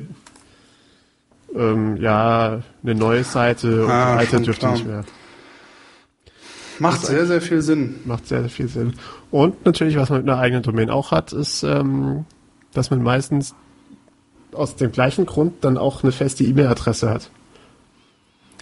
ähm, 1.57 1.97
ja, 1.97 2.61
eine 2.83 2.95
neue 2.95 3.23
Seite 3.23 3.85
und 3.85 3.91
ah, 3.91 4.15
alte 4.15 4.41
dürfte 4.41 4.69
nicht 4.69 4.85
mehr. 4.85 5.03
Macht 6.79 7.05
sehr, 7.05 7.25
sehr 7.25 7.41
viel 7.41 7.61
Sinn. 7.61 7.95
Macht 8.05 8.27
sehr, 8.27 8.41
sehr 8.41 8.49
viel 8.49 8.67
Sinn. 8.67 8.93
Und 9.31 9.65
natürlich, 9.65 9.97
was 9.97 10.09
man 10.09 10.21
mit 10.21 10.29
einer 10.29 10.39
eigenen 10.39 10.63
Domain 10.63 10.89
auch 10.89 11.11
hat, 11.11 11.33
ist, 11.33 11.63
ähm, 11.63 12.25
dass 12.73 12.91
man 12.91 13.01
meistens 13.01 13.55
aus 14.53 14.75
dem 14.75 14.91
gleichen 14.91 15.25
Grund 15.25 15.63
dann 15.63 15.77
auch 15.77 16.03
eine 16.03 16.11
feste 16.11 16.43
E-Mail-Adresse 16.43 17.09
hat. 17.09 17.31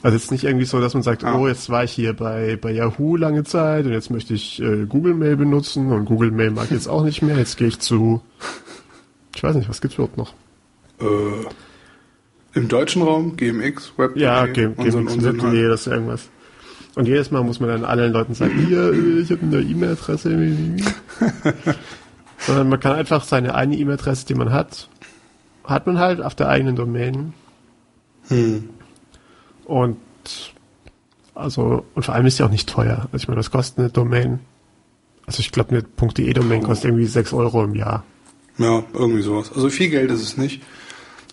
Also 0.02 0.18
jetzt 0.18 0.32
nicht 0.32 0.44
irgendwie 0.44 0.66
so, 0.66 0.80
dass 0.80 0.94
man 0.94 1.04
sagt, 1.04 1.24
ah. 1.24 1.38
oh, 1.38 1.48
jetzt 1.48 1.70
war 1.70 1.84
ich 1.84 1.92
hier 1.92 2.14
bei, 2.14 2.58
bei 2.58 2.72
Yahoo 2.72 3.16
lange 3.16 3.44
Zeit 3.44 3.86
und 3.86 3.92
jetzt 3.92 4.12
möchte 4.12 4.34
ich 4.34 4.62
äh, 4.62 4.86
Google 4.86 5.14
Mail 5.14 5.36
benutzen 5.36 5.92
und 5.92 6.06
Google 6.06 6.32
Mail 6.32 6.52
mag 6.52 6.66
ich 6.66 6.72
jetzt 6.72 6.88
auch 6.88 7.04
nicht 7.04 7.22
mehr. 7.22 7.38
Jetzt 7.38 7.58
gehe 7.58 7.68
ich 7.68 7.80
zu, 7.80 8.22
ich 9.36 9.44
weiß 9.44 9.56
nicht, 9.56 9.70
was 9.70 9.82
gibt's 9.82 9.96
überhaupt 9.98 10.18
noch? 10.18 10.34
Äh, 11.00 11.06
Im 12.56 12.70
deutschen 12.70 13.02
Raum 13.02 13.36
GMX, 13.36 13.94
Web. 13.98 14.16
Ja, 14.16 14.46
GMX, 14.46 14.96
Web.de, 14.96 15.42
halt. 15.42 15.72
das 15.72 15.82
ist 15.82 15.88
irgendwas. 15.88 16.30
Und 16.96 17.08
jedes 17.08 17.30
Mal 17.30 17.44
muss 17.44 17.60
man 17.60 17.70
dann 17.70 17.84
allen 17.84 18.14
Leuten 18.14 18.34
sagen, 18.34 18.66
hier, 18.66 18.94
ich 18.94 19.30
habe 19.30 19.42
eine 19.42 19.60
E-Mail-Adresse. 19.60 20.30
Sondern 22.40 22.70
man 22.70 22.80
kann 22.80 22.94
einfach 22.94 23.26
seine 23.26 23.54
eine 23.56 23.76
E-Mail-Adresse, 23.76 24.26
die 24.28 24.36
man 24.36 24.54
hat, 24.54 24.90
hat 25.66 25.86
man 25.86 26.00
halt 26.00 26.22
auf 26.22 26.34
der 26.34 26.48
eigenen 26.48 26.78
Domain. 26.78 27.34
Hm. 28.30 28.70
Und 29.66 29.98
also, 31.34 31.86
und 31.94 32.06
vor 32.06 32.16
allem 32.16 32.26
ist 32.26 32.40
die 32.40 32.44
auch 32.44 32.50
nicht 32.50 32.70
teuer. 32.70 33.10
Also 33.12 33.18
ich 33.18 33.28
meine, 33.28 33.40
was 33.40 33.52
kostet 33.52 33.80
eine 33.80 33.90
Domain? 33.90 34.40
Also 35.26 35.42
ich 35.42 35.52
glaube, 35.52 35.72
eine 35.72 35.84
.de 35.84 36.34
Domain 36.34 36.64
kostet 36.64 36.86
irgendwie 36.86 37.06
6 37.06 37.34
Euro 37.34 37.66
im 37.66 37.76
Jahr. 37.76 38.06
Ja, 38.58 38.84
irgendwie 38.94 39.22
sowas. 39.22 39.52
Also 39.54 39.70
viel 39.70 39.90
Geld 39.90 40.10
ist 40.12 40.22
es 40.22 40.38
nicht. 40.38 40.64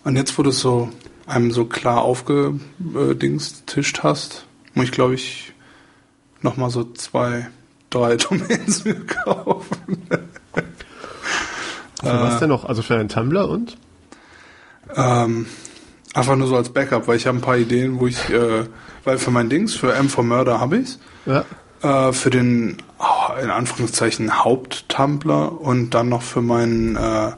Und 0.03 0.17
jetzt, 0.17 0.37
wo 0.37 0.43
du 0.43 0.49
es 0.49 0.59
so 0.59 0.89
einem 1.25 1.51
so 1.51 1.65
klar 1.65 2.01
aufgedingstischt 2.01 4.03
hast, 4.03 4.45
muss 4.73 4.85
ich 4.85 4.91
glaube 4.91 5.15
ich 5.15 5.53
nochmal 6.41 6.69
so 6.69 6.83
zwei, 6.93 7.49
drei 7.89 8.17
Domains 8.17 8.85
mir 8.85 9.05
kaufen. 9.05 10.07
Für 12.01 12.21
was 12.21 12.39
denn 12.39 12.49
noch? 12.49 12.65
Also 12.65 12.81
für 12.81 12.95
einen 12.95 13.09
Tumblr 13.09 13.47
und? 13.47 13.77
Ähm, 14.95 15.45
Einfach 16.13 16.35
nur 16.35 16.47
so 16.47 16.55
als 16.55 16.69
Backup, 16.69 17.07
weil 17.07 17.17
ich 17.17 17.25
habe 17.25 17.39
ein 17.39 17.41
paar 17.41 17.57
Ideen, 17.57 17.99
wo 17.99 18.05
ich, 18.05 18.29
äh, 18.29 18.65
weil 19.03 19.17
für 19.17 19.31
mein 19.31 19.49
Dings, 19.49 19.73
für 19.73 19.95
M 19.95 20.09
for 20.09 20.23
Murder 20.23 20.59
habe 20.59 20.77
ich's. 20.77 20.99
Ja. 21.25 21.43
äh, 21.81 22.13
für 22.13 22.29
den, 22.29 22.77
oh, 22.99 23.33
in 23.41 23.49
Anführungszeichen, 23.49 24.43
Haupt-Tumblr 24.43 25.59
und 25.59 25.95
dann 25.95 26.09
noch 26.09 26.21
für 26.21 26.41
meinen 26.41 26.95
äh, 26.95 27.31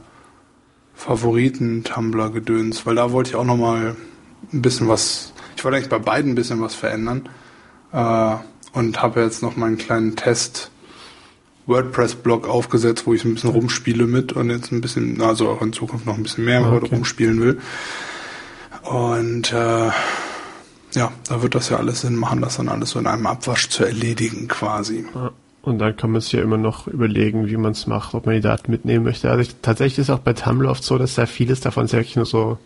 Favoriten-Tumblr-Gedöns, 0.96 2.86
weil 2.86 2.96
da 2.96 3.12
wollte 3.12 3.30
ich 3.30 3.36
auch 3.36 3.44
nochmal 3.44 3.96
ein 4.52 4.62
bisschen 4.62 4.88
was, 4.88 5.32
ich 5.56 5.64
wollte 5.64 5.76
eigentlich 5.76 5.90
bei 5.90 5.98
beiden 5.98 6.32
ein 6.32 6.34
bisschen 6.34 6.60
was 6.60 6.74
verändern 6.74 7.28
äh, 7.92 8.34
und 8.72 9.02
habe 9.02 9.20
jetzt 9.22 9.42
noch 9.42 9.56
meinen 9.56 9.78
kleinen 9.78 10.16
Test 10.16 10.70
WordPress-Blog 11.66 12.48
aufgesetzt, 12.48 13.06
wo 13.06 13.14
ich 13.14 13.24
ein 13.24 13.34
bisschen 13.34 13.50
rumspiele 13.50 14.06
mit 14.06 14.32
und 14.32 14.50
jetzt 14.50 14.72
ein 14.72 14.80
bisschen, 14.80 15.20
also 15.20 15.48
auch 15.48 15.62
in 15.62 15.72
Zukunft 15.72 16.06
noch 16.06 16.16
ein 16.16 16.22
bisschen 16.22 16.44
mehr 16.44 16.64
okay. 16.72 16.94
rumspielen 16.94 17.40
will. 17.40 17.60
Und 18.82 19.52
äh, 19.52 19.90
ja, 20.92 21.12
da 21.28 21.42
wird 21.42 21.54
das 21.54 21.68
ja 21.68 21.76
alles 21.76 22.02
Sinn 22.02 22.16
machen, 22.16 22.40
das 22.40 22.56
dann 22.56 22.68
alles 22.68 22.90
so 22.90 22.98
in 22.98 23.06
einem 23.06 23.26
Abwasch 23.26 23.68
zu 23.68 23.84
erledigen 23.84 24.48
quasi. 24.48 25.04
Und 25.66 25.80
dann 25.80 25.96
kann 25.96 26.12
man 26.12 26.20
sich 26.20 26.30
ja 26.30 26.42
immer 26.42 26.58
noch 26.58 26.86
überlegen, 26.86 27.48
wie 27.48 27.56
man 27.56 27.72
es 27.72 27.88
macht, 27.88 28.14
ob 28.14 28.24
man 28.24 28.36
die 28.36 28.40
Daten 28.40 28.70
mitnehmen 28.70 29.04
möchte. 29.04 29.28
Also 29.30 29.42
ich, 29.42 29.56
tatsächlich 29.62 29.98
ist 29.98 30.10
auch 30.10 30.20
bei 30.20 30.32
Tumblr 30.32 30.70
oft 30.70 30.84
so, 30.84 30.96
dass 30.96 31.16
da 31.16 31.26
vieles 31.26 31.58
davon 31.58 31.88
sehr 31.88 32.04
nur 32.14 32.24
so 32.24 32.58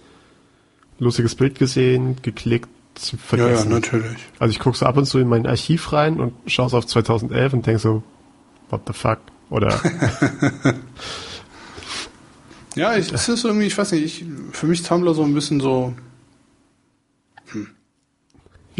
lustiges 0.98 1.34
Bild 1.34 1.58
gesehen, 1.58 2.16
geklickt, 2.20 2.68
vergessen. 2.98 3.54
Ja, 3.54 3.62
ja, 3.62 3.64
natürlich. 3.64 4.18
Also 4.38 4.52
ich 4.52 4.58
gucke 4.58 4.76
so 4.76 4.84
ab 4.84 4.98
und 4.98 5.06
zu 5.06 5.18
in 5.18 5.28
mein 5.28 5.46
Archiv 5.46 5.94
rein 5.94 6.20
und 6.20 6.34
schaue 6.44 6.66
es 6.66 6.74
auf 6.74 6.86
2011 6.86 7.54
und 7.54 7.66
denke 7.66 7.80
so, 7.80 8.02
what 8.68 8.82
the 8.86 8.92
fuck? 8.92 9.20
Oder 9.48 9.70
Ja, 12.76 12.96
ich, 12.96 13.10
es 13.12 13.30
ist 13.30 13.46
irgendwie, 13.46 13.66
ich 13.66 13.78
weiß 13.78 13.92
nicht, 13.92 14.04
ich, 14.04 14.26
für 14.52 14.66
mich 14.66 14.82
Tumblr 14.82 15.14
so 15.14 15.24
ein 15.24 15.32
bisschen 15.32 15.60
so 15.60 15.94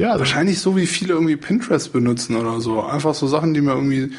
ja, 0.00 0.18
wahrscheinlich 0.18 0.60
so 0.60 0.76
wie 0.76 0.86
viele 0.86 1.12
irgendwie 1.12 1.36
Pinterest 1.36 1.92
benutzen 1.92 2.36
oder 2.36 2.60
so. 2.60 2.82
Einfach 2.82 3.14
so 3.14 3.26
Sachen, 3.26 3.52
die 3.52 3.60
mir 3.60 3.72
irgendwie 3.72 4.12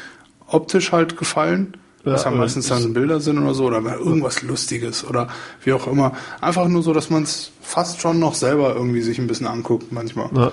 optisch 0.46 0.92
halt 0.92 1.16
gefallen. 1.16 1.74
Ja, 2.04 2.12
was 2.12 2.24
ja 2.24 2.30
meistens 2.30 2.66
dann 2.66 2.92
Bilder 2.94 3.20
sind 3.20 3.38
oder 3.38 3.54
so, 3.54 3.66
oder 3.66 3.80
irgendwas 3.80 4.42
Lustiges 4.42 5.04
oder 5.04 5.28
wie 5.64 5.72
auch 5.72 5.86
immer. 5.86 6.12
Einfach 6.40 6.66
nur 6.66 6.82
so, 6.82 6.92
dass 6.92 7.10
man 7.10 7.22
es 7.22 7.52
fast 7.60 8.00
schon 8.00 8.18
noch 8.18 8.34
selber 8.34 8.74
irgendwie 8.74 9.02
sich 9.02 9.18
ein 9.18 9.28
bisschen 9.28 9.46
anguckt 9.46 9.92
manchmal. 9.92 10.28
Ja, 10.34 10.52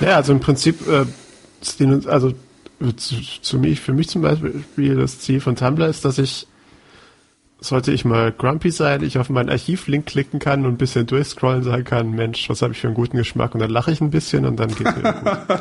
ja 0.00 0.16
also 0.16 0.32
im 0.32 0.40
Prinzip, 0.40 0.80
äh, 0.88 1.04
also 2.08 2.32
zu, 2.96 3.16
zu 3.40 3.58
mich, 3.58 3.80
für 3.80 3.92
mich 3.92 4.08
zum 4.08 4.22
Beispiel 4.22 4.96
das 4.96 5.20
Ziel 5.20 5.40
von 5.40 5.54
Tumblr 5.54 5.86
ist, 5.88 6.04
dass 6.04 6.18
ich 6.18 6.47
sollte 7.60 7.92
ich 7.92 8.04
mal 8.04 8.32
grumpy 8.32 8.70
sein, 8.70 9.02
ich 9.02 9.18
auf 9.18 9.30
meinen 9.30 9.50
Archivlink 9.50 10.06
klicken 10.06 10.38
kann 10.38 10.64
und 10.64 10.74
ein 10.74 10.76
bisschen 10.76 11.06
durchscrollen 11.06 11.64
sagen 11.64 11.84
kann, 11.84 12.10
Mensch, 12.10 12.48
was 12.48 12.62
habe 12.62 12.72
ich 12.72 12.80
für 12.80 12.86
einen 12.86 12.94
guten 12.94 13.16
Geschmack 13.16 13.54
und 13.54 13.60
dann 13.60 13.70
lache 13.70 13.90
ich 13.90 14.00
ein 14.00 14.10
bisschen 14.10 14.46
und 14.46 14.56
dann 14.56 14.68
geht 14.74 14.86
mir 14.86 15.12
gut. 15.12 15.60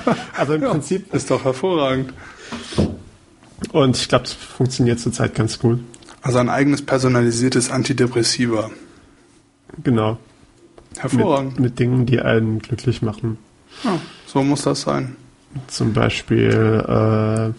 also 0.36 0.54
im 0.54 0.62
ja, 0.62 0.70
Prinzip 0.70 1.14
ist 1.14 1.30
doch 1.30 1.44
hervorragend. 1.44 2.12
Und 3.70 3.96
ich 3.96 4.08
glaube, 4.08 4.24
es 4.24 4.32
funktioniert 4.32 4.98
zurzeit 4.98 5.34
ganz 5.34 5.58
gut. 5.58 5.80
Also 6.22 6.38
ein 6.38 6.48
eigenes 6.48 6.82
personalisiertes 6.82 7.70
Antidepressiva. 7.70 8.70
Genau. 9.82 10.18
Hervorragend. 10.98 11.54
Mit, 11.54 11.60
mit 11.60 11.78
Dingen, 11.78 12.06
die 12.06 12.20
einen 12.20 12.58
glücklich 12.58 13.02
machen. 13.02 13.38
Ja, 13.84 13.98
so 14.26 14.42
muss 14.42 14.62
das 14.62 14.82
sein. 14.82 15.16
Zum 15.68 15.92
Beispiel 15.92 16.84
äh, 16.88 17.52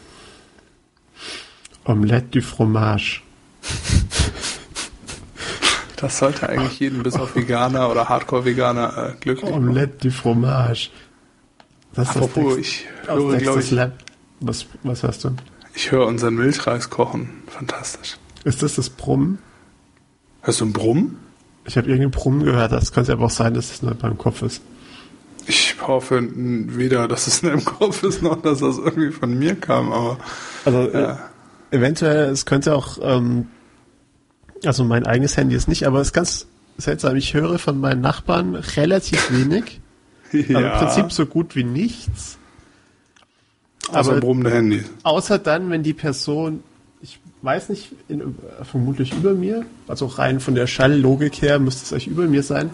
Omelette 1.89 2.27
du 2.31 2.41
Fromage. 2.41 3.21
Das 5.97 6.17
sollte 6.19 6.49
eigentlich 6.49 6.79
jeden 6.79 7.03
bis 7.03 7.15
auf 7.15 7.35
Veganer 7.35 7.89
oder 7.89 8.09
Hardcore-Veganer 8.09 8.97
äh, 8.97 9.13
glücklich 9.19 9.49
machen. 9.49 9.63
Omelette 9.63 9.97
du 9.99 10.11
Fromage. 10.11 10.89
Das 11.93 12.09
ist 12.09 12.17
Apropos, 12.17 12.57
ich 12.57 12.85
höre, 13.05 13.37
glaube 13.37 13.61
ich... 13.61 13.75
Was, 14.41 14.65
was 14.83 15.03
hast 15.03 15.23
du? 15.23 15.31
Ich 15.73 15.91
höre 15.91 16.05
unseren 16.05 16.35
Milchreis 16.35 16.89
kochen. 16.89 17.29
Fantastisch. 17.47 18.17
Ist 18.43 18.61
das 18.61 18.75
das 18.75 18.89
Brummen? 18.89 19.39
Hörst 20.41 20.59
du 20.61 20.65
ein 20.65 20.73
Brummen? 20.73 21.17
Ich 21.65 21.77
habe 21.77 21.87
irgendein 21.87 22.11
Brummen 22.11 22.43
gehört. 22.43 22.73
Das 22.73 22.91
könnte 22.91 23.13
aber 23.13 23.25
auch 23.25 23.29
sein, 23.31 23.53
dass 23.53 23.71
es 23.71 23.81
nur 23.81 23.93
beim 23.95 24.17
Kopf 24.17 24.41
ist. 24.41 24.61
Ich 25.47 25.75
hoffe 25.81 26.21
weder, 26.33 27.07
dass 27.07 27.27
es 27.27 27.41
in 27.41 27.49
deinem 27.49 27.65
Kopf 27.65 28.03
ist, 28.03 28.21
noch 28.21 28.41
dass 28.41 28.59
das 28.59 28.77
irgendwie 28.77 29.11
von 29.11 29.37
mir 29.37 29.55
kam, 29.55 29.93
aber... 29.93 30.17
Also, 30.65 30.91
ja. 30.91 31.29
Eventuell, 31.71 32.29
es 32.29 32.45
könnte 32.45 32.75
auch 32.75 32.97
ähm, 33.01 33.47
also 34.63 34.83
mein 34.83 35.05
eigenes 35.05 35.37
Handy 35.37 35.55
ist 35.55 35.67
nicht, 35.67 35.85
aber 35.85 36.01
es 36.01 36.07
ist 36.07 36.13
ganz 36.13 36.47
seltsam. 36.77 37.15
Ich 37.15 37.33
höre 37.33 37.59
von 37.59 37.79
meinen 37.79 38.01
Nachbarn 38.01 38.55
relativ 38.55 39.31
wenig. 39.31 39.81
ja. 40.31 40.59
Im 40.59 40.79
Prinzip 40.79 41.11
so 41.11 41.25
gut 41.25 41.55
wie 41.55 41.63
nichts. 41.63 42.37
Außer 43.89 44.11
aber 44.11 44.19
brummende 44.19 44.51
Handy. 44.51 44.83
Außer 45.03 45.37
dann, 45.37 45.69
wenn 45.69 45.83
die 45.83 45.93
Person, 45.93 46.63
ich 47.01 47.19
weiß 47.41 47.69
nicht, 47.69 47.91
in, 48.07 48.35
vermutlich 48.63 49.13
über 49.13 49.33
mir, 49.33 49.65
also 49.87 50.07
rein 50.07 50.39
von 50.39 50.55
der 50.55 50.67
Schalllogik 50.67 51.41
her 51.41 51.59
müsste 51.59 51.83
es 51.83 51.93
euch 51.93 52.07
über 52.07 52.25
mir 52.25 52.41
sein, 52.41 52.71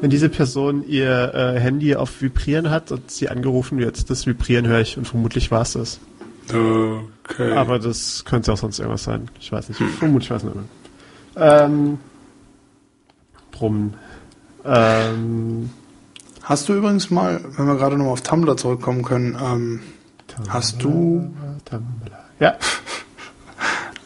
wenn 0.00 0.08
diese 0.08 0.30
Person 0.30 0.82
ihr 0.88 1.34
äh, 1.34 1.60
Handy 1.60 1.94
auf 1.94 2.22
Vibrieren 2.22 2.70
hat 2.70 2.90
und 2.90 3.10
sie 3.10 3.28
angerufen 3.28 3.78
wird, 3.78 4.08
das 4.08 4.26
Vibrieren 4.26 4.66
höre 4.66 4.80
ich 4.80 4.96
und 4.96 5.06
vermutlich 5.06 5.50
war 5.50 5.62
es 5.62 5.74
das. 5.74 6.00
Okay. 6.56 7.52
Aber 7.52 7.78
das 7.78 8.24
könnte 8.24 8.52
auch 8.52 8.56
sonst 8.56 8.78
irgendwas 8.78 9.04
sein. 9.04 9.28
Ich 9.38 9.50
weiß 9.52 9.68
nicht. 9.68 9.80
Vermutlich 9.98 10.30
weiß 10.30 10.42
ich 10.42 10.48
nicht 10.48 10.56
mehr. 10.56 10.64
Ähm, 11.64 11.98
brummen. 13.50 13.94
Ähm, 14.64 15.70
hast 16.42 16.68
du 16.68 16.74
übrigens 16.74 17.10
mal, 17.10 17.40
wenn 17.56 17.66
wir 17.66 17.76
gerade 17.76 17.96
nochmal 17.96 18.12
auf 18.12 18.22
Tumblr 18.22 18.56
zurückkommen 18.56 19.02
können, 19.02 19.36
ähm, 19.40 19.80
Tumblr, 20.28 20.52
hast 20.52 20.82
du 20.82 21.32
Tumblr. 21.64 22.18
Ja. 22.40 22.56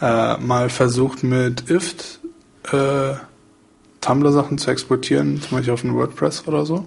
äh, 0.37 0.39
mal 0.41 0.69
versucht 0.69 1.23
mit 1.23 1.71
IFT 1.71 2.21
äh, 2.73 3.15
Tumblr-Sachen 4.01 4.59
zu 4.59 4.71
exportieren, 4.71 5.41
zum 5.41 5.57
Beispiel 5.57 5.73
auf 5.73 5.85
ein 5.85 5.95
WordPress 5.95 6.47
oder 6.47 6.67
so? 6.67 6.85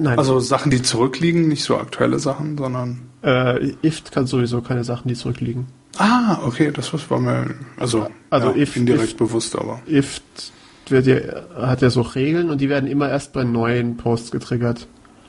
Nein. 0.00 0.18
Also 0.18 0.40
Sachen, 0.40 0.70
die 0.70 0.82
zurückliegen, 0.82 1.48
nicht 1.48 1.62
so 1.62 1.76
aktuelle 1.76 2.18
Sachen, 2.18 2.56
sondern. 2.56 3.02
Äh, 3.22 3.74
IFT 3.82 4.12
kann 4.12 4.26
sowieso 4.26 4.62
keine 4.62 4.82
Sachen, 4.82 5.08
die 5.08 5.14
zurückliegen. 5.14 5.66
Ah, 5.98 6.38
okay, 6.44 6.70
das 6.72 6.92
war 7.10 7.20
mir 7.20 7.54
also, 7.76 8.08
also 8.30 8.50
ja, 8.50 8.56
if, 8.56 8.76
indirekt 8.76 9.12
if, 9.12 9.16
bewusst, 9.16 9.56
aber. 9.56 9.80
IFT 9.86 10.52
wird 10.88 11.06
ja, 11.06 11.16
hat 11.54 11.82
ja 11.82 11.90
so 11.90 12.00
Regeln 12.00 12.50
und 12.50 12.60
die 12.60 12.68
werden 12.68 12.88
immer 12.88 13.08
erst 13.08 13.32
bei 13.32 13.44
neuen 13.44 13.96
Posts 13.96 14.30
getriggert. 14.30 14.86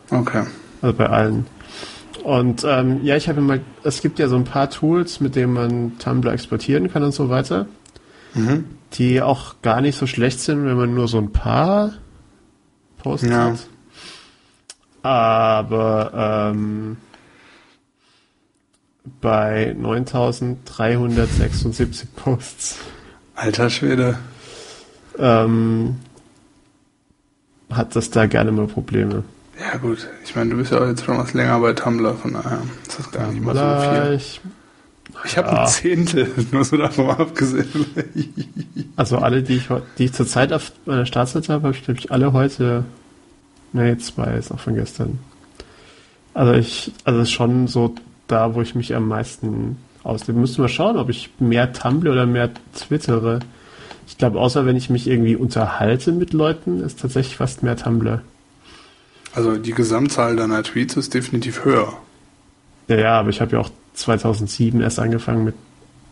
Okay. 0.10 0.46
Also 0.82 0.98
bei 0.98 1.08
allen. 1.08 1.46
Und 2.24 2.64
ähm, 2.66 3.02
ja, 3.04 3.16
ich 3.16 3.28
habe 3.28 3.42
mal, 3.42 3.62
es 3.84 4.02
gibt 4.02 4.20
ja 4.20 4.28
so 4.28 4.36
ein 4.36 4.44
paar 4.44 4.70
Tools, 4.70 5.20
mit 5.20 5.36
denen 5.36 5.54
man 5.54 5.98
Tumblr 5.98 6.32
exportieren 6.32 6.92
kann 6.92 7.04
und 7.04 7.14
so 7.14 7.30
weiter, 7.30 7.66
mhm. 8.34 8.66
die 8.94 9.22
auch 9.22 9.56
gar 9.62 9.82
nicht 9.82 9.98
so 9.98 10.08
schlecht 10.08 10.40
sind, 10.40 10.66
wenn 10.66 10.78
man 10.78 10.94
nur 10.94 11.08
so 11.08 11.18
ein 11.18 11.32
paar 11.32 11.94
Posts 13.00 13.28
ja. 13.28 13.46
hat. 13.52 13.68
Aber 15.04 16.52
ähm, 16.54 16.98
bei 19.20 19.76
9376 19.78 22.16
Posts. 22.16 22.78
Alter 23.36 23.70
Schwede. 23.70 24.18
Ähm, 25.18 25.98
hat 27.70 27.94
das 27.96 28.10
da 28.12 28.26
gerne 28.26 28.52
mal 28.52 28.68
Probleme. 28.68 29.24
Ja 29.60 29.78
gut, 29.78 30.10
ich 30.24 30.36
meine, 30.36 30.52
du 30.52 30.58
bist 30.58 30.72
ja 30.72 30.88
jetzt 30.88 31.06
schon 31.06 31.18
was 31.18 31.34
länger 31.34 31.60
bei 31.60 31.74
Tumblr, 31.74 32.14
von 32.16 32.34
daher 32.34 32.62
ist 32.88 33.00
das 33.00 33.12
gar 33.12 33.32
nicht 33.32 33.44
mal 33.44 33.56
so 33.56 33.92
viel. 33.92 34.14
Ich, 34.16 34.42
ich 35.26 35.38
habe 35.38 35.50
ja. 35.50 35.64
ein 35.64 35.68
Zehntel, 35.68 36.32
nur 36.52 36.64
so 36.64 36.78
davon 36.78 37.10
abgesehen. 37.12 37.86
also 38.96 39.18
alle, 39.18 39.44
die 39.44 39.58
ich, 39.58 39.68
die 39.98 40.06
ich 40.06 40.14
zurzeit 40.14 40.54
auf 40.54 40.72
meiner 40.86 41.06
Startseite 41.06 41.52
habe, 41.54 41.68
habe 41.68 41.78
ich 41.78 41.84
glaube 41.84 42.00
ich 42.00 42.12
alle 42.12 42.32
heute, 42.34 42.86
ne, 43.74 43.98
zwei 43.98 44.36
ist 44.36 44.52
auch 44.52 44.60
von 44.60 44.76
gestern. 44.76 45.20
Also 46.34 46.54
ich, 46.54 46.92
also 47.04 47.26
schon 47.26 47.68
so 47.68 47.96
da, 48.28 48.56
wo 48.56 48.62
ich 48.62 48.76
mich 48.76 48.96
am 48.96 49.08
meisten 49.08 49.78
auslebe. 50.04 50.40
Müssen 50.40 50.64
wir 50.64 50.70
schauen, 50.70 50.98
ob 50.98 51.10
ich 51.10 51.30
mehr 51.40 51.74
Tumblr 51.74 52.12
oder 52.12 52.26
mehr 52.26 52.50
twittere. 52.74 53.40
Ich 54.08 54.18
glaube, 54.18 54.40
außer 54.40 54.66
wenn 54.66 54.76
ich 54.76 54.90
mich 54.90 55.08
irgendwie 55.08 55.36
unterhalte 55.36 56.12
mit 56.12 56.34
Leuten, 56.34 56.82
ist 56.82 57.00
tatsächlich 57.00 57.38
fast 57.38 57.64
mehr 57.64 57.78
Tumblr. 57.78 58.22
Also 59.34 59.58
die 59.58 59.74
Gesamtzahl 59.74 60.36
deiner 60.36 60.64
Tweets 60.64 60.98
ist 60.98 61.14
definitiv 61.14 61.64
höher. 61.64 61.94
Ja, 62.88 62.98
ja, 62.98 63.20
aber 63.20 63.30
ich 63.30 63.40
habe 63.40 63.54
ja 63.54 63.60
auch 63.60 63.70
2007 63.94 64.82
erst 64.82 65.00
angefangen 65.00 65.46
mit 65.46 65.56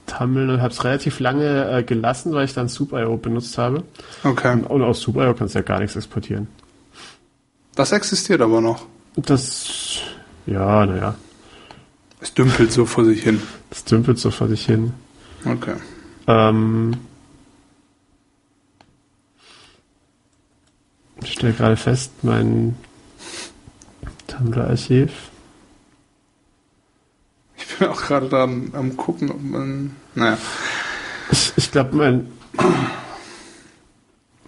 Tumblr 0.06 0.54
und 0.54 0.62
habe 0.62 0.74
es 0.74 0.84
relativ 0.84 1.19
lange 1.19 1.69
äh, 1.69 1.84
gelassen, 1.84 2.34
weil 2.34 2.45
ich 2.45 2.54
dann 2.54 2.69
Soup.io 2.69 3.17
benutzt 3.17 3.58
habe. 3.58 3.84
Okay. 4.24 4.54
Und, 4.54 4.63
und 4.65 4.82
aus 4.82 5.02
Soup.io 5.02 5.34
kannst 5.34 5.56
du 5.56 5.60
ja 5.60 5.63
gar 5.63 5.80
nichts 5.80 5.95
exportieren. 5.95 6.48
Das 7.80 7.94
existiert 7.94 8.42
aber 8.42 8.60
noch. 8.60 8.86
Das, 9.15 10.02
ja, 10.46 10.86
naja. 10.86 11.15
Es 12.20 12.34
dümpelt 12.34 12.74
so 12.74 12.86
vor 12.86 13.06
sich 13.06 13.24
hin. 13.24 13.42
Es 13.72 13.86
dümpelt 13.86 14.20
so 14.20 14.32
vor 14.32 14.50
sich 14.50 14.65
hin. 14.65 14.92
Okay. 15.46 15.76
Ähm, 16.28 16.98
ich 21.24 21.32
stelle 21.32 21.54
gerade 21.54 21.78
fest, 21.78 22.12
mein 22.22 22.76
Tumblr-Archiv. 24.28 25.12
bin 27.80 27.88
auch 27.88 28.02
gerade 28.02 28.28
dran 28.28 28.72
am 28.74 28.98
gucken, 28.98 29.32
ob 29.32 29.42
man. 29.42 29.96
Naja. 30.15 30.38
Ich, 31.32 31.54
ich 31.56 31.72
glaube, 31.72 31.96
mein, 31.96 32.30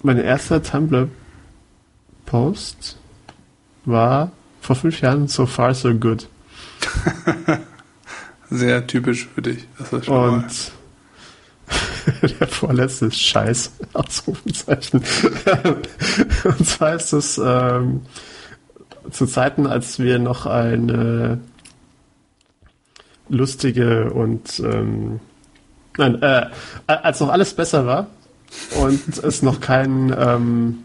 mein 0.03 0.17
erster 0.17 0.61
Tumblr-Post 0.61 2.97
war 3.85 4.31
vor 4.61 4.75
fünf 4.75 5.01
Jahren 5.01 5.27
So 5.27 5.45
Far 5.45 5.73
So 5.73 5.93
Good. 5.93 6.27
Sehr 8.49 8.85
typisch 8.85 9.27
für 9.33 9.41
dich. 9.41 9.67
Und 10.07 10.45
der 12.39 12.47
vorletzte 12.47 13.07
ist 13.07 13.21
Scheiß, 13.21 13.71
Ausrufezeichen. 13.93 15.03
Und 16.43 16.67
zwar 16.67 16.95
ist 16.95 17.13
es 17.13 17.41
ähm, 17.43 18.01
zu 19.09 19.25
Zeiten, 19.25 19.67
als 19.67 19.99
wir 19.99 20.19
noch 20.19 20.45
eine 20.45 21.39
lustige 23.29 24.11
und 24.11 24.59
ähm, 24.59 25.21
nein, 25.97 26.21
äh, 26.21 26.47
als 26.87 27.21
noch 27.21 27.29
alles 27.29 27.53
besser 27.53 27.85
war 27.85 28.07
und 28.81 29.17
es 29.17 29.41
noch 29.41 29.61
kein 29.61 30.13
ähm, 30.17 30.83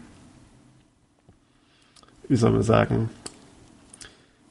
wie 2.29 2.35
soll 2.35 2.51
man 2.51 2.63
sagen, 2.63 3.09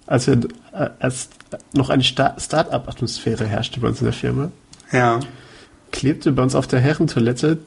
als 0.06 0.26
wir 0.26 0.38
äh, 0.72 0.90
als 0.98 1.30
noch 1.72 1.90
eine 1.90 2.04
Start-up-Atmosphäre 2.04 3.46
herrschte 3.46 3.80
bei 3.80 3.88
uns 3.88 4.00
in 4.00 4.06
der 4.06 4.12
Firma. 4.12 4.50
Ja 4.92 5.20
klebte 5.96 6.32
bei 6.32 6.42
uns 6.42 6.54
auf 6.54 6.66
der 6.66 6.80
Herrentoilette, 6.80 7.58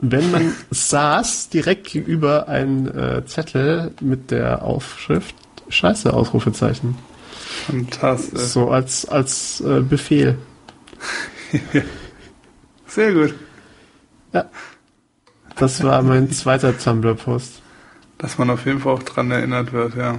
wenn 0.00 0.30
man 0.30 0.52
saß, 0.70 1.48
direkt 1.50 1.86
gegenüber 1.86 2.48
ein 2.48 2.86
äh, 2.94 3.24
Zettel 3.26 3.92
mit 4.00 4.30
der 4.30 4.62
Aufschrift 4.62 5.34
Scheiße, 5.68 6.12
Ausrufezeichen. 6.12 6.96
Fantastisch. 7.66 8.40
So 8.40 8.70
als, 8.70 9.08
als 9.08 9.60
äh, 9.60 9.80
Befehl. 9.80 10.38
Sehr 12.86 13.12
gut. 13.12 13.34
Ja. 14.32 14.46
Das 15.56 15.82
war 15.82 16.02
mein 16.02 16.30
zweiter 16.30 16.76
Tumblr-Post. 16.76 17.62
Dass 18.18 18.38
man 18.38 18.50
auf 18.50 18.64
jeden 18.66 18.80
Fall 18.80 18.94
auch 18.94 19.02
dran 19.02 19.30
erinnert 19.30 19.72
wird, 19.72 19.94
ja. 19.94 20.18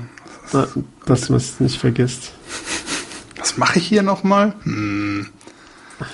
Das 0.52 0.76
Na, 0.76 0.84
dass 1.06 1.30
man 1.30 1.38
es 1.38 1.60
nicht 1.60 1.80
vergisst. 1.80 2.34
Was 3.38 3.58
mache 3.58 3.80
ich 3.80 3.88
hier 3.88 4.04
nochmal? 4.04 4.54
Hm. 4.64 5.28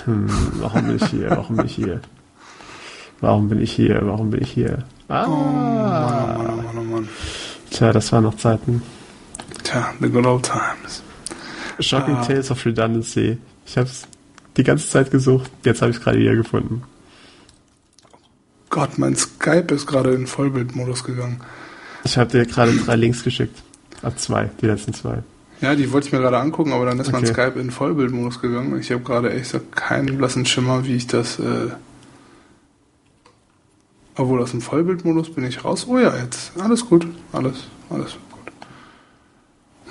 Hm, 0.06 0.30
warum 0.62 0.88
bin 0.88 0.96
ich 0.96 1.06
hier? 1.08 1.30
Warum 1.30 1.58
bin 1.58 1.66
ich 1.66 1.76
hier? 1.76 2.02
Warum 3.20 3.50
bin 3.50 3.62
ich 3.62 3.72
hier? 3.74 4.00
Warum 4.04 4.30
bin 4.30 4.42
ich 4.42 4.52
hier? 4.52 4.86
Ah. 5.10 5.26
Oh 5.28 5.30
Mann, 5.30 5.46
oh 5.46 6.38
Mann, 6.38 6.48
oh 6.48 6.62
Mann, 6.62 6.78
oh 6.78 6.84
Mann. 6.84 7.10
Tja, 7.70 7.92
das 7.92 8.12
waren 8.12 8.24
noch 8.24 8.38
Zeiten. 8.38 8.82
Tja, 9.64 9.94
the 10.00 10.10
good 10.10 10.26
old 10.26 10.44
times. 10.46 11.04
Shocking 11.80 12.16
ah. 12.16 12.24
Tales 12.24 12.50
of 12.52 12.66
Redundancy. 12.66 13.38
Ich 13.66 13.78
habe 13.78 13.88
es 13.88 14.08
die 14.56 14.64
ganze 14.64 14.90
Zeit 14.90 15.12
gesucht. 15.12 15.52
Jetzt 15.64 15.82
habe 15.82 15.92
ich 15.92 15.98
es 15.98 16.04
gerade 16.04 16.20
wieder 16.20 16.36
gefunden. 16.36 16.84
Gott, 18.70 18.98
mein 18.98 19.16
Skype 19.16 19.74
ist 19.74 19.86
gerade 19.86 20.14
in 20.14 20.28
Vollbildmodus 20.28 21.04
gegangen. 21.04 21.42
Ich 22.04 22.18
habe 22.18 22.30
dir 22.32 22.46
gerade 22.46 22.76
drei 22.76 22.96
Links 22.96 23.24
geschickt. 23.24 23.62
Ab 24.02 24.20
zwei, 24.20 24.50
die 24.62 24.66
letzten 24.66 24.94
zwei. 24.94 25.24
Ja, 25.62 25.76
die 25.76 25.92
wollte 25.92 26.08
ich 26.08 26.14
mir 26.14 26.20
gerade 26.20 26.40
angucken, 26.40 26.74
aber 26.74 26.86
dann 26.86 27.00
ist 27.00 27.08
okay. 27.08 27.18
mein 27.18 27.26
Skype 27.26 27.60
in 27.60 27.72
Vollbildmodus 27.72 28.42
gegangen. 28.42 28.78
Ich 28.80 28.92
habe 28.92 29.02
gerade 29.04 29.32
echt 29.32 29.48
so 29.48 29.60
keinen 29.60 30.18
blassen 30.18 30.46
Schimmer, 30.46 30.86
wie 30.86 30.96
ich 30.96 31.08
das. 31.08 31.40
Äh 31.40 31.70
obwohl 34.16 34.42
aus 34.42 34.52
dem 34.52 34.62
Vollbildmodus 34.62 35.34
bin 35.34 35.44
ich 35.46 35.64
raus. 35.64 35.88
Oh 35.88 35.98
ja, 35.98 36.16
jetzt. 36.18 36.52
Alles 36.60 36.86
gut. 36.86 37.08
Alles, 37.32 37.66
alles 37.90 38.12
gut. 38.12 38.54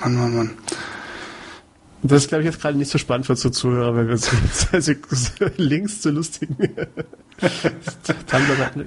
Mann, 0.01 0.15
Mann, 0.15 0.37
Mann. 0.37 0.51
Das 2.03 2.23
ist, 2.23 2.29
glaube 2.29 2.43
ich, 2.43 2.51
jetzt 2.51 2.61
gerade 2.61 2.77
nicht 2.77 2.91
so 2.91 2.99
spannend 2.99 3.27
für 3.27 3.33
unsere 3.33 3.53
Zuhörer, 3.53 3.97
wenn 3.97 4.07
wir 4.09 4.15
uns 4.15 4.31
Links 5.57 6.01
zu 6.01 6.11
lustigen 6.11 6.57
tumblr 8.27 8.87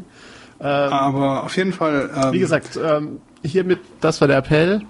ähm, 0.65 0.93
Aber 0.93 1.43
auf 1.43 1.55
jeden 1.55 1.73
Fall. 1.73 2.09
Ähm, 2.15 2.33
wie 2.33 2.39
gesagt, 2.39 2.79
ähm, 2.83 3.19
hiermit, 3.43 3.79
das 4.01 4.19
war 4.19 4.27
der 4.27 4.37
Appell 4.37 4.81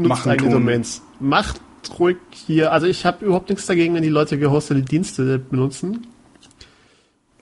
nutzt 0.00 0.26
eigene 0.26 0.50
Domains. 0.50 1.02
Macht 1.20 1.60
ruhig 1.98 2.16
hier, 2.32 2.72
also 2.72 2.86
ich 2.86 3.04
habe 3.04 3.24
überhaupt 3.24 3.50
nichts 3.50 3.66
dagegen, 3.66 3.94
wenn 3.94 4.02
die 4.02 4.08
Leute 4.08 4.38
gehostete 4.38 4.82
Dienste 4.82 5.38
benutzen. 5.38 6.06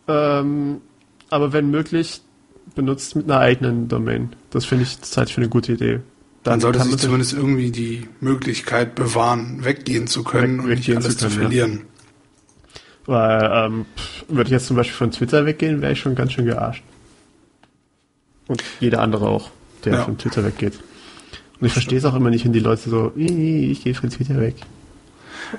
Ähm, 0.09 0.81
aber 1.31 1.53
wenn 1.53 1.71
möglich, 1.71 2.23
benutzt 2.75 3.16
mit 3.16 3.31
einer 3.31 3.40
eigenen 3.40 3.88
Domain. 3.88 4.31
Das 4.51 4.64
finde 4.64 4.85
ich 4.85 5.01
zurzeit 5.01 5.31
für 5.31 5.40
eine 5.40 5.49
gute 5.49 5.73
Idee. 5.73 6.01
Dann, 6.42 6.55
Dann 6.55 6.61
sollte 6.61 6.81
sich 6.81 6.97
zumindest 6.97 7.33
irgendwie 7.35 7.71
die 7.71 8.09
Möglichkeit 8.21 8.94
bewahren, 8.94 9.64
weggehen 9.64 10.07
zu 10.07 10.25
können 10.25 10.59
weg, 10.59 10.64
und 10.64 10.71
nicht 10.71 10.97
alles 10.97 11.16
zu, 11.16 11.27
können, 11.27 11.33
zu 11.33 11.40
verlieren. 11.40 11.73
Ja. 11.73 11.98
Weil, 13.09 13.51
ähm, 13.55 13.87
würde 14.29 14.49
ich 14.49 14.53
jetzt 14.53 14.66
zum 14.66 14.77
Beispiel 14.77 14.94
von 14.94 15.11
Twitter 15.11 15.47
weggehen, 15.47 15.81
wäre 15.81 15.92
ich 15.92 15.99
schon 15.99 16.14
ganz 16.14 16.33
schön 16.33 16.44
gearscht. 16.44 16.83
Und 18.49 18.62
jeder 18.81 19.01
andere 19.01 19.29
auch, 19.29 19.51
der 19.87 19.94
ja. 19.94 20.05
von 20.05 20.18
Twitter 20.18 20.44
weggeht. 20.44 20.75
Und 21.59 21.66
ich 21.66 21.73
verstehe 21.73 21.97
es 21.97 22.05
auch 22.05 22.14
immer 22.14 22.29
nicht, 22.29 22.44
wenn 22.44 22.53
die 22.53 22.61
Leute 22.61 22.90
so, 22.90 23.12
ich 23.16 23.83
gehe 23.83 23.94
von 23.94 24.11
Twitter 24.11 24.38
weg. 24.38 24.57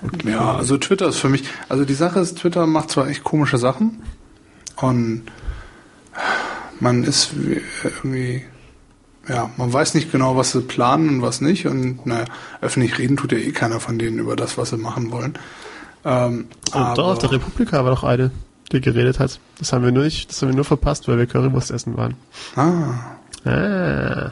Okay. 0.04 0.30
Ja, 0.30 0.58
also 0.58 0.78
Twitter 0.78 1.10
ist 1.10 1.18
für 1.18 1.30
mich, 1.30 1.44
also 1.70 1.86
die 1.86 1.96
Sache 1.96 2.20
ist, 2.20 2.38
Twitter 2.38 2.68
macht 2.68 2.92
zwar 2.92 3.08
echt 3.08 3.24
komische 3.24 3.58
Sachen 3.58 4.04
und 4.76 5.24
man 6.80 7.04
ist 7.04 7.32
irgendwie, 7.84 8.44
ja, 9.28 9.50
man 9.58 9.74
weiß 9.74 9.96
nicht 9.96 10.12
genau, 10.12 10.38
was 10.38 10.52
sie 10.52 10.62
planen 10.62 11.10
und 11.10 11.22
was 11.24 11.42
nicht 11.42 11.66
und 11.66 12.06
naja, 12.06 12.26
öffentlich 12.62 13.00
reden 13.00 13.18
tut 13.18 13.32
ja 13.32 13.40
eh 13.40 13.52
keiner 13.52 13.80
von 13.80 13.98
denen 13.98 14.20
über 14.20 14.36
das, 14.36 14.60
was 14.60 14.70
sie 14.70 14.78
machen 14.78 15.12
wollen. 15.12 15.34
Ähm, 16.06 16.48
oh, 16.74 16.94
doch, 16.96 17.18
der 17.18 17.32
Republika 17.32 17.84
war 17.84 17.92
doch 17.92 18.04
eine, 18.04 18.32
die 18.72 18.82
geredet 18.82 19.20
hat. 19.20 19.40
Das 19.58 19.74
haben 19.74 19.84
wir 19.84 19.92
nur 19.92 20.04
nicht, 20.04 20.30
das 20.30 20.42
haben 20.42 20.50
wir 20.50 20.56
nur 20.56 20.66
verpasst, 20.66 21.08
weil 21.08 21.18
wir 21.18 21.26
Currywurst 21.26 21.72
essen 21.72 21.98
waren. 21.98 22.16
Ah. 22.56 23.18
Ah. 23.46 24.32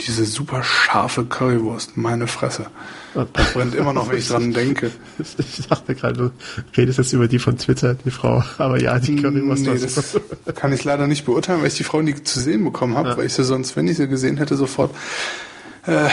Diese 0.00 0.24
super 0.24 0.64
scharfe 0.64 1.24
Currywurst, 1.24 1.96
meine 1.96 2.26
Fresse. 2.26 2.66
Das 3.14 3.52
brennt 3.52 3.74
immer 3.74 3.92
noch, 3.92 4.10
wenn 4.10 4.18
ich 4.18 4.28
dran 4.28 4.52
denke. 4.52 4.90
Ich 5.38 5.68
dachte 5.68 5.94
gerade, 5.94 6.14
du 6.16 6.30
redest 6.76 6.98
jetzt 6.98 7.12
über 7.12 7.28
die 7.28 7.38
von 7.38 7.56
Twitter, 7.56 7.94
die 7.94 8.10
Frau. 8.10 8.42
Aber 8.58 8.80
ja, 8.80 8.98
die 8.98 9.16
Currywurst. 9.16 9.62
Nee, 9.64 9.78
das 9.78 10.18
kann 10.54 10.72
ich 10.72 10.82
leider 10.82 11.06
nicht 11.06 11.24
beurteilen, 11.24 11.60
weil 11.60 11.68
ich 11.68 11.76
die 11.76 11.84
Frau 11.84 12.02
nie 12.02 12.14
zu 12.14 12.40
sehen 12.40 12.64
bekommen 12.64 12.96
habe, 12.96 13.10
ja. 13.10 13.16
weil 13.16 13.26
ich 13.26 13.34
sie 13.34 13.44
sonst, 13.44 13.76
wenn 13.76 13.86
ich 13.86 13.96
sie 13.96 14.08
gesehen 14.08 14.38
hätte, 14.38 14.56
sofort 14.56 14.92
äh, 15.86 16.08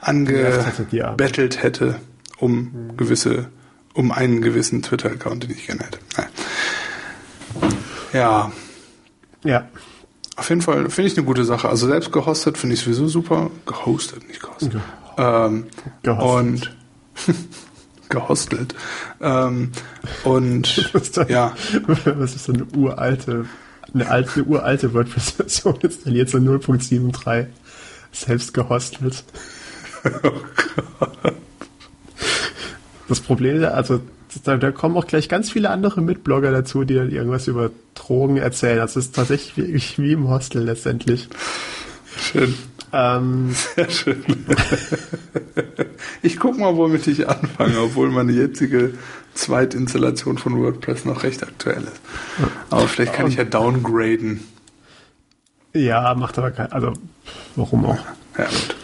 angebettelt 0.00 1.62
hätte, 1.62 1.96
um 2.38 2.52
mhm. 2.52 2.96
gewisse, 2.96 3.48
um 3.98 4.12
einen 4.12 4.42
gewissen 4.42 4.80
Twitter-Account, 4.80 5.42
den 5.42 5.50
ich 5.50 5.66
gerne 5.66 5.82
hätte. 5.82 5.98
Ja. 8.12 8.52
Ja. 9.42 9.68
Auf 10.36 10.48
jeden 10.50 10.62
Fall 10.62 10.88
finde 10.88 11.10
ich 11.10 11.18
eine 11.18 11.26
gute 11.26 11.44
Sache. 11.44 11.68
Also 11.68 11.88
selbst 11.88 12.12
gehostet 12.12 12.58
finde 12.58 12.74
ich 12.74 12.80
sowieso 12.82 13.08
super. 13.08 13.50
Gehostet, 13.66 14.28
nicht 14.28 14.40
gehostet. 14.40 14.74
Ja. 15.16 15.46
Ähm, 15.46 15.66
gehostet. 16.04 16.76
Und 17.26 17.34
gehostelt. 18.08 18.76
Ähm, 19.20 19.72
und 20.22 20.92
ja. 21.28 21.56
Was 22.04 22.36
ist 22.36 22.44
so 22.44 22.52
eine 22.52 22.66
uralte, 22.66 23.46
eine 23.92 24.08
alte, 24.08 24.32
eine 24.34 24.44
uralte 24.44 24.94
WordPress-Version 24.94 25.76
installiert, 25.82 26.30
so 26.30 26.38
0.73. 26.38 27.46
Selbst 28.12 28.54
gehostelt. 28.54 29.24
Oh 30.22 30.30
Gott. 31.00 31.34
Das 33.08 33.20
Problem, 33.20 33.64
also 33.64 34.00
da, 34.44 34.56
da, 34.58 34.70
kommen 34.70 34.96
auch 34.96 35.06
gleich 35.06 35.28
ganz 35.28 35.50
viele 35.50 35.70
andere 35.70 36.02
Mitblogger 36.02 36.50
dazu, 36.50 36.84
die 36.84 36.94
dann 36.94 37.10
irgendwas 37.10 37.48
über 37.48 37.70
Drogen 37.94 38.36
erzählen. 38.36 38.76
Das 38.76 38.96
ist 38.96 39.14
tatsächlich 39.14 39.56
wie, 39.56 40.02
wie 40.02 40.12
im 40.12 40.28
Hostel 40.28 40.62
letztendlich. 40.62 41.28
Schön. 42.20 42.54
Ähm, 42.92 43.54
Sehr 43.74 43.90
schön. 43.90 44.24
ich 46.22 46.38
guck 46.38 46.58
mal, 46.58 46.76
womit 46.76 47.06
ich 47.06 47.28
anfange, 47.28 47.80
obwohl 47.80 48.10
meine 48.10 48.32
jetzige 48.32 48.94
Zweitinstallation 49.34 50.38
von 50.38 50.60
WordPress 50.60 51.04
noch 51.04 51.22
recht 51.22 51.42
aktuell 51.42 51.82
ist. 51.82 52.00
Aber 52.70 52.88
vielleicht 52.88 53.12
kann 53.12 53.26
ich 53.28 53.36
ja 53.36 53.44
downgraden. 53.44 54.40
Ja, 55.74 56.14
macht 56.14 56.38
aber 56.38 56.50
kein, 56.50 56.72
also 56.72 56.92
warum 57.56 57.84
auch? 57.84 57.98
Ja, 58.36 58.44
gut. 58.44 58.76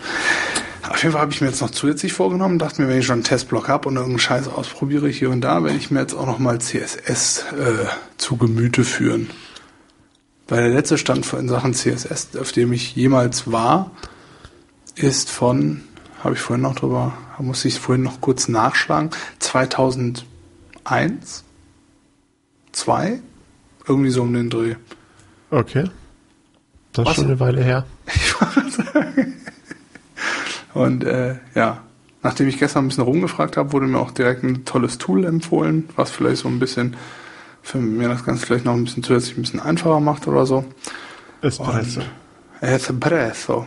Auf 0.95 1.03
jeden 1.03 1.11
Fall 1.13 1.23
habe 1.23 1.33
ich 1.33 1.41
mir 1.41 1.49
jetzt 1.49 1.61
noch 1.61 1.73
zusätzlich 1.73 2.13
vorgenommen, 2.13 2.61
dachte 2.61 2.81
mir, 2.81 2.87
wenn 2.87 3.01
ich 3.01 3.07
schon 3.07 3.15
einen 3.15 3.25
Testblock 3.25 3.67
habe 3.67 3.89
und 3.89 3.97
irgendeinen 3.97 4.21
Scheiß 4.21 4.47
ausprobiere 4.47 5.09
hier 5.09 5.29
und 5.29 5.41
da, 5.41 5.65
werde 5.65 5.77
ich 5.77 5.91
mir 5.91 5.99
jetzt 5.99 6.15
auch 6.15 6.25
nochmal 6.25 6.61
CSS 6.61 7.47
äh, 7.51 7.87
zu 8.17 8.37
Gemüte 8.37 8.85
führen. 8.85 9.29
Weil 10.47 10.63
der 10.63 10.71
letzte 10.73 10.97
Stand 10.97 11.33
in 11.33 11.49
Sachen 11.49 11.75
CSS, 11.75 12.37
auf 12.37 12.53
dem 12.53 12.73
ich 12.73 12.95
jemals 12.95 13.51
war, 13.51 13.91
ist 14.95 15.33
von, 15.33 15.83
habe 16.23 16.35
ich 16.35 16.41
vorhin 16.41 16.63
noch 16.63 16.77
drüber, 16.77 17.15
musste 17.41 17.67
ich 17.67 17.81
vorhin 17.81 18.05
noch 18.05 18.21
kurz 18.21 18.47
nachschlagen, 18.47 19.11
2001, 19.41 20.23
2, 22.71 23.21
irgendwie 23.89 24.11
so 24.11 24.23
um 24.23 24.33
den 24.33 24.49
Dreh. 24.49 24.77
Okay. 25.51 25.91
Das 26.93 27.09
ist 27.09 27.15
schon 27.17 27.25
eine 27.25 27.41
Weile 27.41 27.65
her. 27.65 27.85
Ich 28.15 28.41
wollte 28.41 28.71
sagen. 28.71 29.24
Und 30.75 31.05
äh, 31.05 31.37
ja, 31.55 31.83
nachdem 32.23 32.49
ich 32.49 32.59
gestern 32.59 32.85
ein 32.85 32.89
bisschen 32.89 33.05
rumgefragt 33.05 33.57
habe, 33.57 33.73
wurde 33.73 33.87
mir 33.87 33.99
auch 33.99 34.11
direkt 34.11 34.43
ein 34.43 34.65
tolles 34.65 34.99
Tool 34.99 35.25
empfohlen, 35.25 35.89
was 35.97 36.11
vielleicht 36.11 36.39
so 36.39 36.49
ein 36.49 36.59
bisschen 36.59 36.97
für 37.63 37.79
mir 37.79 38.09
das 38.09 38.25
Ganze 38.25 38.45
vielleicht 38.45 38.65
noch 38.65 38.75
ein 38.75 38.85
bisschen 38.85 39.03
zusätzlich 39.03 39.39
ein 39.39 39.43
bisschen 39.43 39.61
einfacher 39.61 40.01
macht 40.01 40.27
oder 40.29 40.45
so. 40.45 40.65
Espresso. 41.41 42.03
Espresso. 42.61 43.67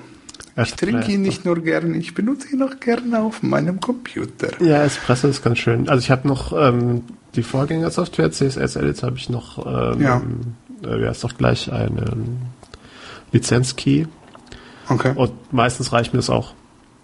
Ich 0.64 0.74
trinke 0.74 1.12
ihn 1.12 1.22
nicht 1.22 1.46
nur 1.46 1.62
gerne, 1.62 1.96
ich 1.98 2.16
benutze 2.16 2.50
ihn 2.50 2.64
auch 2.64 2.80
gerne 2.80 3.20
auf 3.20 3.44
meinem 3.44 3.80
Computer. 3.80 4.50
Ja, 4.60 4.84
Espresso 4.84 5.28
ist 5.28 5.44
ganz 5.44 5.60
schön. 5.60 5.88
Also 5.88 6.00
ich 6.00 6.10
habe 6.10 6.28
noch 6.28 6.52
ähm, 6.52 7.04
die 7.36 7.44
Vorgängersoftware, 7.44 8.32
CSS 8.32 8.76
Edit 8.76 9.04
habe 9.04 9.18
ich 9.18 9.30
noch, 9.30 9.66
ähm, 9.66 10.02
ja. 10.02 10.22
äh, 10.84 11.02
ja, 11.04 11.12
ist 11.12 11.24
doch 11.24 11.38
gleich 11.38 11.72
einen 11.72 12.48
Lizenzkey. 13.32 14.08
Okay. 14.90 15.14
Und 15.16 15.54
meistens 15.54 15.92
reicht 15.94 16.14
mir 16.14 16.20
das 16.20 16.32
auch. 16.32 16.54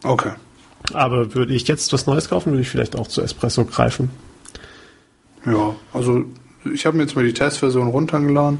Okay. 0.03 0.31
Aber 0.93 1.33
würde 1.33 1.53
ich 1.53 1.67
jetzt 1.67 1.93
was 1.93 2.05
Neues 2.05 2.29
kaufen, 2.29 2.51
würde 2.51 2.61
ich 2.61 2.69
vielleicht 2.69 2.97
auch 2.97 3.07
zu 3.07 3.21
Espresso 3.21 3.65
greifen. 3.65 4.09
Ja, 5.45 5.75
also 5.93 6.25
ich 6.71 6.85
habe 6.85 6.97
mir 6.97 7.03
jetzt 7.03 7.15
mal 7.15 7.25
die 7.25 7.33
Testversion 7.33 7.87
runtergeladen, 7.87 8.59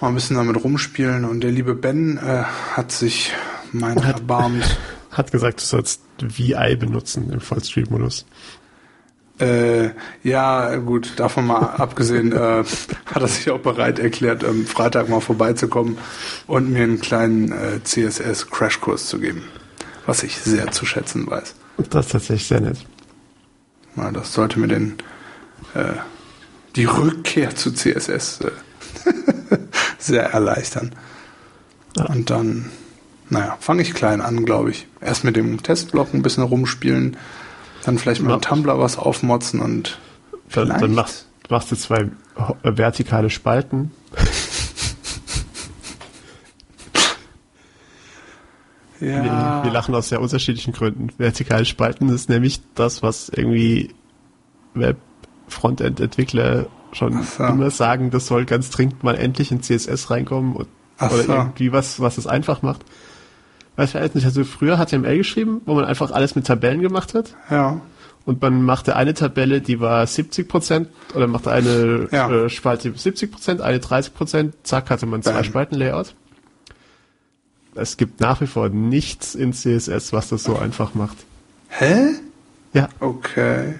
mal 0.00 0.08
ein 0.08 0.14
bisschen 0.14 0.36
damit 0.36 0.62
rumspielen 0.62 1.24
und 1.24 1.40
der 1.40 1.50
liebe 1.50 1.74
Ben 1.74 2.18
äh, 2.18 2.44
hat 2.72 2.92
sich 2.92 3.32
mein 3.72 4.04
hat, 4.04 4.16
erbarmt. 4.16 4.78
Hat 5.10 5.32
gesagt, 5.32 5.60
du 5.60 5.64
sollst 5.64 6.02
VI 6.20 6.76
benutzen 6.76 7.32
im 7.32 7.40
Vollstream-Modus. 7.40 8.24
Äh, 9.40 9.90
ja, 10.22 10.76
gut, 10.76 11.12
davon 11.16 11.46
mal 11.46 11.60
abgesehen, 11.78 12.32
äh, 12.32 12.62
hat 13.06 13.22
er 13.22 13.26
sich 13.28 13.50
auch 13.50 13.58
bereit 13.58 13.98
erklärt, 13.98 14.44
ähm, 14.44 14.66
Freitag 14.66 15.08
mal 15.08 15.20
vorbeizukommen 15.20 15.98
und 16.46 16.70
mir 16.70 16.84
einen 16.84 17.00
kleinen 17.00 17.50
äh, 17.50 17.80
CSS-Crashkurs 17.82 19.06
zu 19.06 19.18
geben. 19.18 19.42
Was 20.08 20.22
ich 20.22 20.38
sehr 20.38 20.70
zu 20.70 20.86
schätzen 20.86 21.26
weiß. 21.26 21.54
Das 21.90 22.06
ist 22.06 22.12
tatsächlich 22.12 22.48
sehr 22.48 22.62
nett. 22.62 22.78
Na, 23.94 24.10
das 24.10 24.32
sollte 24.32 24.58
mir 24.58 24.66
den 24.66 24.94
äh, 25.74 25.92
die 26.76 26.86
Rückkehr 26.86 27.54
zu 27.54 27.72
CSS 27.72 28.40
äh, 28.40 28.50
sehr 29.98 30.22
erleichtern. 30.22 30.94
Ja. 31.94 32.06
Und 32.06 32.30
dann, 32.30 32.70
naja, 33.28 33.58
fange 33.60 33.82
ich 33.82 33.92
klein 33.92 34.22
an, 34.22 34.46
glaube 34.46 34.70
ich. 34.70 34.86
Erst 35.02 35.24
mit 35.24 35.36
dem 35.36 35.62
Testblock 35.62 36.14
ein 36.14 36.22
bisschen 36.22 36.42
rumspielen, 36.42 37.18
dann 37.84 37.98
vielleicht 37.98 38.22
mal 38.22 38.30
ja. 38.30 38.38
Tumblr 38.38 38.78
was 38.78 38.96
aufmotzen 38.96 39.60
und 39.60 39.98
dann, 40.52 40.68
dann 40.68 40.94
machst, 40.94 41.26
machst 41.50 41.70
du 41.70 41.76
zwei 41.76 41.98
äh, 41.98 42.08
vertikale 42.62 43.28
Spalten. 43.28 43.90
Ja. 49.00 49.24
Wir, 49.24 49.64
wir, 49.64 49.70
lachen 49.72 49.94
aus 49.94 50.08
sehr 50.08 50.20
unterschiedlichen 50.20 50.72
Gründen. 50.72 51.08
Vertikale 51.18 51.64
Spalten 51.64 52.08
ist 52.08 52.28
nämlich 52.28 52.60
das, 52.74 53.02
was 53.02 53.28
irgendwie 53.28 53.94
Web 54.74 54.96
Frontend-Entwickler 55.48 56.66
schon 56.92 57.22
so. 57.22 57.44
immer 57.44 57.70
sagen, 57.70 58.10
das 58.10 58.26
soll 58.26 58.44
ganz 58.44 58.70
dringend 58.70 59.02
mal 59.02 59.14
endlich 59.14 59.50
in 59.52 59.62
CSS 59.62 60.10
reinkommen 60.10 60.56
und, 60.56 60.68
oder 61.00 61.22
so. 61.22 61.32
irgendwie 61.32 61.72
was, 61.72 62.00
was 62.00 62.18
es 62.18 62.26
einfach 62.26 62.62
macht. 62.62 62.84
Weiß 63.76 63.94
ich 63.94 64.14
nicht, 64.14 64.24
also 64.24 64.42
früher 64.44 64.76
HTML 64.76 65.18
geschrieben, 65.18 65.60
wo 65.64 65.74
man 65.74 65.84
einfach 65.84 66.10
alles 66.10 66.34
mit 66.34 66.46
Tabellen 66.46 66.80
gemacht 66.80 67.14
hat. 67.14 67.36
Ja. 67.50 67.80
Und 68.24 68.42
man 68.42 68.62
machte 68.62 68.96
eine 68.96 69.14
Tabelle, 69.14 69.60
die 69.60 69.80
war 69.80 70.06
70 70.06 70.48
Prozent, 70.48 70.88
oder 71.14 71.26
machte 71.26 71.50
eine 71.50 72.08
ja. 72.10 72.30
äh, 72.30 72.50
Spalte 72.50 72.92
70 72.94 73.30
Prozent, 73.30 73.60
eine 73.60 73.78
30 73.78 74.12
Prozent, 74.12 74.54
zack, 74.64 74.90
hatte 74.90 75.06
man 75.06 75.22
zwei. 75.22 75.42
Spalten-Layout. 75.42 76.14
Es 77.78 77.96
gibt 77.96 78.20
nach 78.20 78.40
wie 78.40 78.46
vor 78.46 78.68
nichts 78.68 79.34
in 79.34 79.52
CSS, 79.52 80.12
was 80.12 80.28
das 80.28 80.44
so 80.44 80.56
einfach 80.56 80.94
macht. 80.94 81.16
Hä? 81.68 82.14
Ja. 82.72 82.88
Okay. 83.00 83.74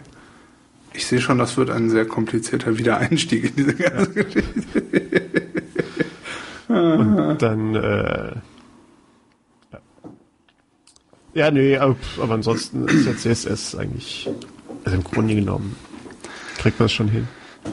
Ich 0.94 1.06
sehe 1.06 1.20
schon, 1.20 1.38
das 1.38 1.56
wird 1.56 1.70
ein 1.70 1.90
sehr 1.90 2.06
komplizierter 2.06 2.78
Wiedereinstieg 2.78 3.44
in 3.44 3.56
diese 3.56 3.74
ganze 3.74 4.16
ja. 4.16 4.22
Geschichte. 4.22 4.82
Und 6.68 7.38
dann, 7.40 7.74
äh, 7.74 8.32
ja, 11.34 11.50
nee, 11.50 11.78
aber, 11.78 11.96
aber 12.20 12.34
ansonsten 12.34 12.86
ist 12.88 13.06
ja 13.06 13.16
CSS 13.16 13.74
eigentlich, 13.74 14.28
also 14.84 14.96
im 14.96 15.04
Grunde 15.04 15.34
genommen, 15.34 15.76
kriegt 16.58 16.78
man 16.78 16.86
es 16.86 16.92
schon 16.92 17.08
hin. 17.08 17.26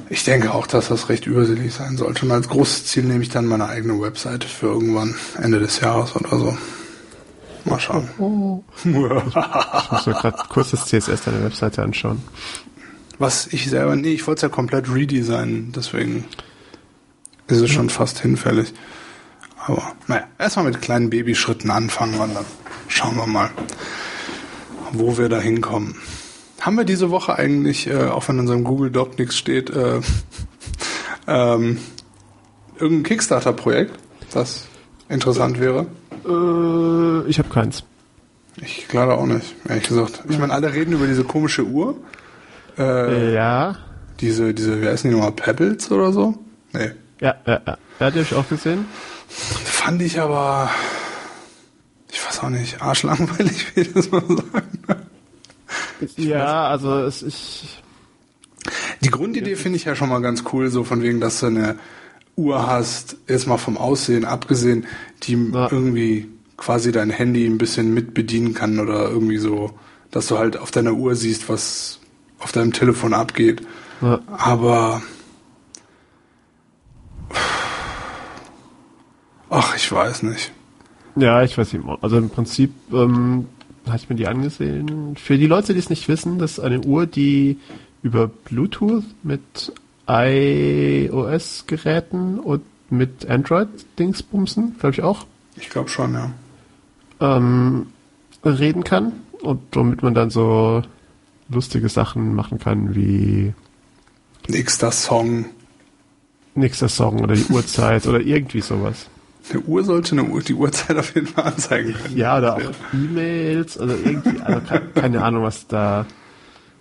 Ich 0.10 0.24
denke 0.24 0.54
auch, 0.54 0.68
dass 0.68 0.90
das 0.90 1.10
recht 1.10 1.26
übersichtlich 1.26 1.74
sein 1.74 1.98
sollte. 1.98 2.26
Und 2.26 2.32
als 2.32 2.48
großes 2.48 2.86
Ziel 2.86 3.04
nehme 3.04 3.24
ich 3.24 3.30
dann 3.30 3.46
meine 3.46 3.68
eigene 3.68 4.00
Webseite 4.00 4.48
für 4.48 4.68
irgendwann 4.68 5.16
Ende 5.42 5.60
des 5.60 5.80
Jahres 5.80 6.16
oder 6.16 6.38
so. 6.38 6.58
Mal 7.66 7.80
schauen. 7.80 8.10
Oh. 8.20 8.64
ich 8.84 8.92
muss 9.92 10.06
mir 10.06 10.14
gerade 10.14 10.38
kurz 10.50 10.72
das 10.72 10.86
CSS 10.86 11.24
deiner 11.24 11.44
Webseite 11.44 11.82
anschauen. 11.82 12.22
Was 13.18 13.48
ich 13.48 13.70
selber, 13.70 13.96
nee, 13.96 14.14
ich 14.14 14.28
wollte 14.28 14.40
es 14.40 14.42
ja 14.44 14.50
komplett 14.50 14.94
redesignen, 14.94 15.72
deswegen 15.72 16.26
ist 17.48 17.62
es 17.62 17.72
schon 17.72 17.90
fast 17.90 18.20
hinfällig. 18.20 18.74
Aber 19.66 19.94
naja, 20.08 20.28
erstmal 20.38 20.66
mit 20.66 20.82
kleinen 20.82 21.10
Babyschritten 21.10 21.72
anfangen 21.72 22.20
und 22.20 22.36
dann 22.36 22.46
schauen 22.88 23.16
wir 23.16 23.26
mal, 23.26 23.50
wo 24.92 25.18
wir 25.18 25.30
da 25.30 25.40
hinkommen. 25.40 25.96
Haben 26.62 26.78
wir 26.78 26.86
diese 26.86 27.12
Woche 27.12 27.38
eigentlich, 27.38 27.88
äh, 27.88 28.06
auch 28.06 28.28
wenn 28.28 28.36
in 28.36 28.42
unserem 28.42 28.64
Google 28.64 28.92
Doc 28.92 29.20
nichts 29.20 29.36
steht, 29.36 29.70
äh, 29.70 30.02
ähm, 31.28 31.80
irgendein 32.80 33.04
Kickstarter-Projekt, 33.04 33.94
das 34.34 34.68
interessant 35.10 35.60
wäre? 35.60 35.88
Äh, 36.26 37.30
ich 37.30 37.40
habe 37.40 37.50
keins. 37.50 37.84
Ich 38.62 38.88
glaube 38.88 39.16
auch 39.16 39.26
nicht, 39.26 39.56
ehrlich 39.68 39.88
gesagt. 39.88 40.24
Ich 40.30 40.40
meine, 40.40 40.54
alle 40.54 40.74
reden 40.74 40.94
über 40.94 41.08
diese 41.08 41.24
komische 41.24 41.66
Uhr. 41.66 41.96
Äh, 42.78 43.34
ja. 43.34 43.76
Diese, 44.22 44.54
diese, 44.54 44.82
wie 44.82 44.88
heißen 44.88 45.10
die 45.10 45.16
nochmal, 45.16 45.34
Pebbles 45.34 45.92
oder 45.92 46.14
so? 46.14 46.36
Nee. 46.72 46.92
Ja, 47.20 47.36
ja, 47.46 47.62
ja. 47.66 47.78
Ja, 48.00 48.12
die 48.12 48.20
habe 48.20 48.22
ich 48.22 48.34
auch 48.34 48.48
gesehen. 48.48 48.86
Fand 49.28 50.02
ich 50.02 50.20
aber, 50.20 50.70
ich 52.12 52.26
weiß 52.26 52.44
auch 52.44 52.50
nicht, 52.50 52.82
arschlangweilig, 52.82 53.68
wie 53.76 53.82
ich 53.82 53.94
das 53.94 54.10
mal 54.12 54.22
sagen. 54.22 55.06
Ja, 56.18 56.68
also 56.68 57.00
es 57.00 57.22
ich. 57.22 57.82
Die 59.02 59.10
Grundidee 59.10 59.56
finde 59.56 59.78
ich 59.78 59.86
ja 59.86 59.96
schon 59.96 60.10
mal 60.10 60.22
ganz 60.22 60.44
cool, 60.52 60.70
so 60.70 60.84
von 60.84 61.02
wegen, 61.02 61.20
dass 61.20 61.40
du 61.40 61.48
eine 61.48 61.78
Uhr 62.36 62.68
hast, 62.68 63.18
jetzt 63.28 63.48
mal 63.48 63.58
vom 63.58 63.78
Aussehen 63.78 64.26
abgesehen, 64.26 64.86
die 65.24 65.52
ja. 65.54 65.72
irgendwie 65.72 66.28
quasi 66.58 66.92
dein 66.92 67.10
Handy 67.10 67.46
ein 67.46 67.58
bisschen 67.58 67.94
mit 67.94 68.14
bedienen 68.14 68.54
kann 68.54 68.80
oder 68.80 69.10
irgendwie 69.10 69.38
so, 69.38 69.72
dass 70.12 70.28
du 70.28 70.38
halt 70.38 70.58
auf 70.58 70.72
deiner 70.72 70.94
Uhr 70.94 71.16
siehst, 71.16 71.50
was 71.50 72.00
auf 72.40 72.52
deinem 72.52 72.74
Telefon 72.74 73.14
abgeht. 73.14 73.62
Ja. 74.02 74.20
Aber 74.38 75.02
ach, 79.50 79.76
ich 79.76 79.92
weiß 79.92 80.24
nicht. 80.24 80.52
Ja, 81.16 81.44
ich 81.44 81.58
weiß 81.58 81.74
nicht. 81.74 81.86
Also 82.02 82.18
im 82.18 82.30
Prinzip 82.30 82.74
ähm, 82.92 83.48
hatte 83.88 84.04
ich 84.04 84.10
mir 84.10 84.16
die 84.16 84.28
angesehen. 84.28 85.16
Für 85.16 85.38
die 85.38 85.48
Leute, 85.48 85.74
die 85.74 85.80
es 85.80 85.90
nicht 85.90 86.08
wissen, 86.08 86.40
das 86.40 86.54
ist 86.54 86.60
eine 86.60 86.82
Uhr, 86.82 87.06
die 87.06 87.58
über 88.04 88.28
Bluetooth 88.28 89.04
mit 89.24 89.74
iOS-Geräten 90.08 91.10
und 92.40 92.62
mit 92.90 93.28
Android-Dingsbumsen, 93.28 94.78
glaube 94.80 94.94
ich 94.94 95.02
auch. 95.02 95.26
Ich 95.56 95.70
glaube 95.70 95.90
schon, 95.90 96.14
ja. 96.14 96.32
Ähm, 97.20 97.88
reden 98.44 98.84
kann 98.84 99.14
und 99.42 99.62
womit 99.72 100.04
man 100.04 100.14
dann 100.14 100.30
so 100.30 100.84
lustige 101.50 101.90
Sachen 101.90 102.36
machen 102.36 102.60
kann, 102.60 102.94
wie 102.96 103.54
nächster 104.48 104.92
Song. 104.92 105.46
Nächster 106.54 106.90
Song 106.90 107.22
oder 107.22 107.36
die 107.36 107.52
Uhrzeit 107.52 108.06
oder 108.08 108.20
irgendwie 108.22 108.62
sowas. 108.62 109.08
Eine 109.50 109.62
Uhr 109.62 109.84
sollte 109.84 110.14
eine 110.14 110.24
Uhr, 110.26 110.42
die 110.42 110.54
Uhrzeit 110.54 110.98
auf 110.98 111.14
jeden 111.16 111.28
Fall 111.28 111.46
anzeigen 111.46 111.94
können. 111.94 112.18
Ja, 112.18 112.38
oder 112.38 112.56
auch 112.56 112.62
E-Mails 112.94 113.80
oder 113.80 113.96
irgendwie, 114.04 114.42
also 114.42 114.62
keine 114.96 115.24
Ahnung, 115.24 115.44
was 115.44 115.68
da, 115.68 116.06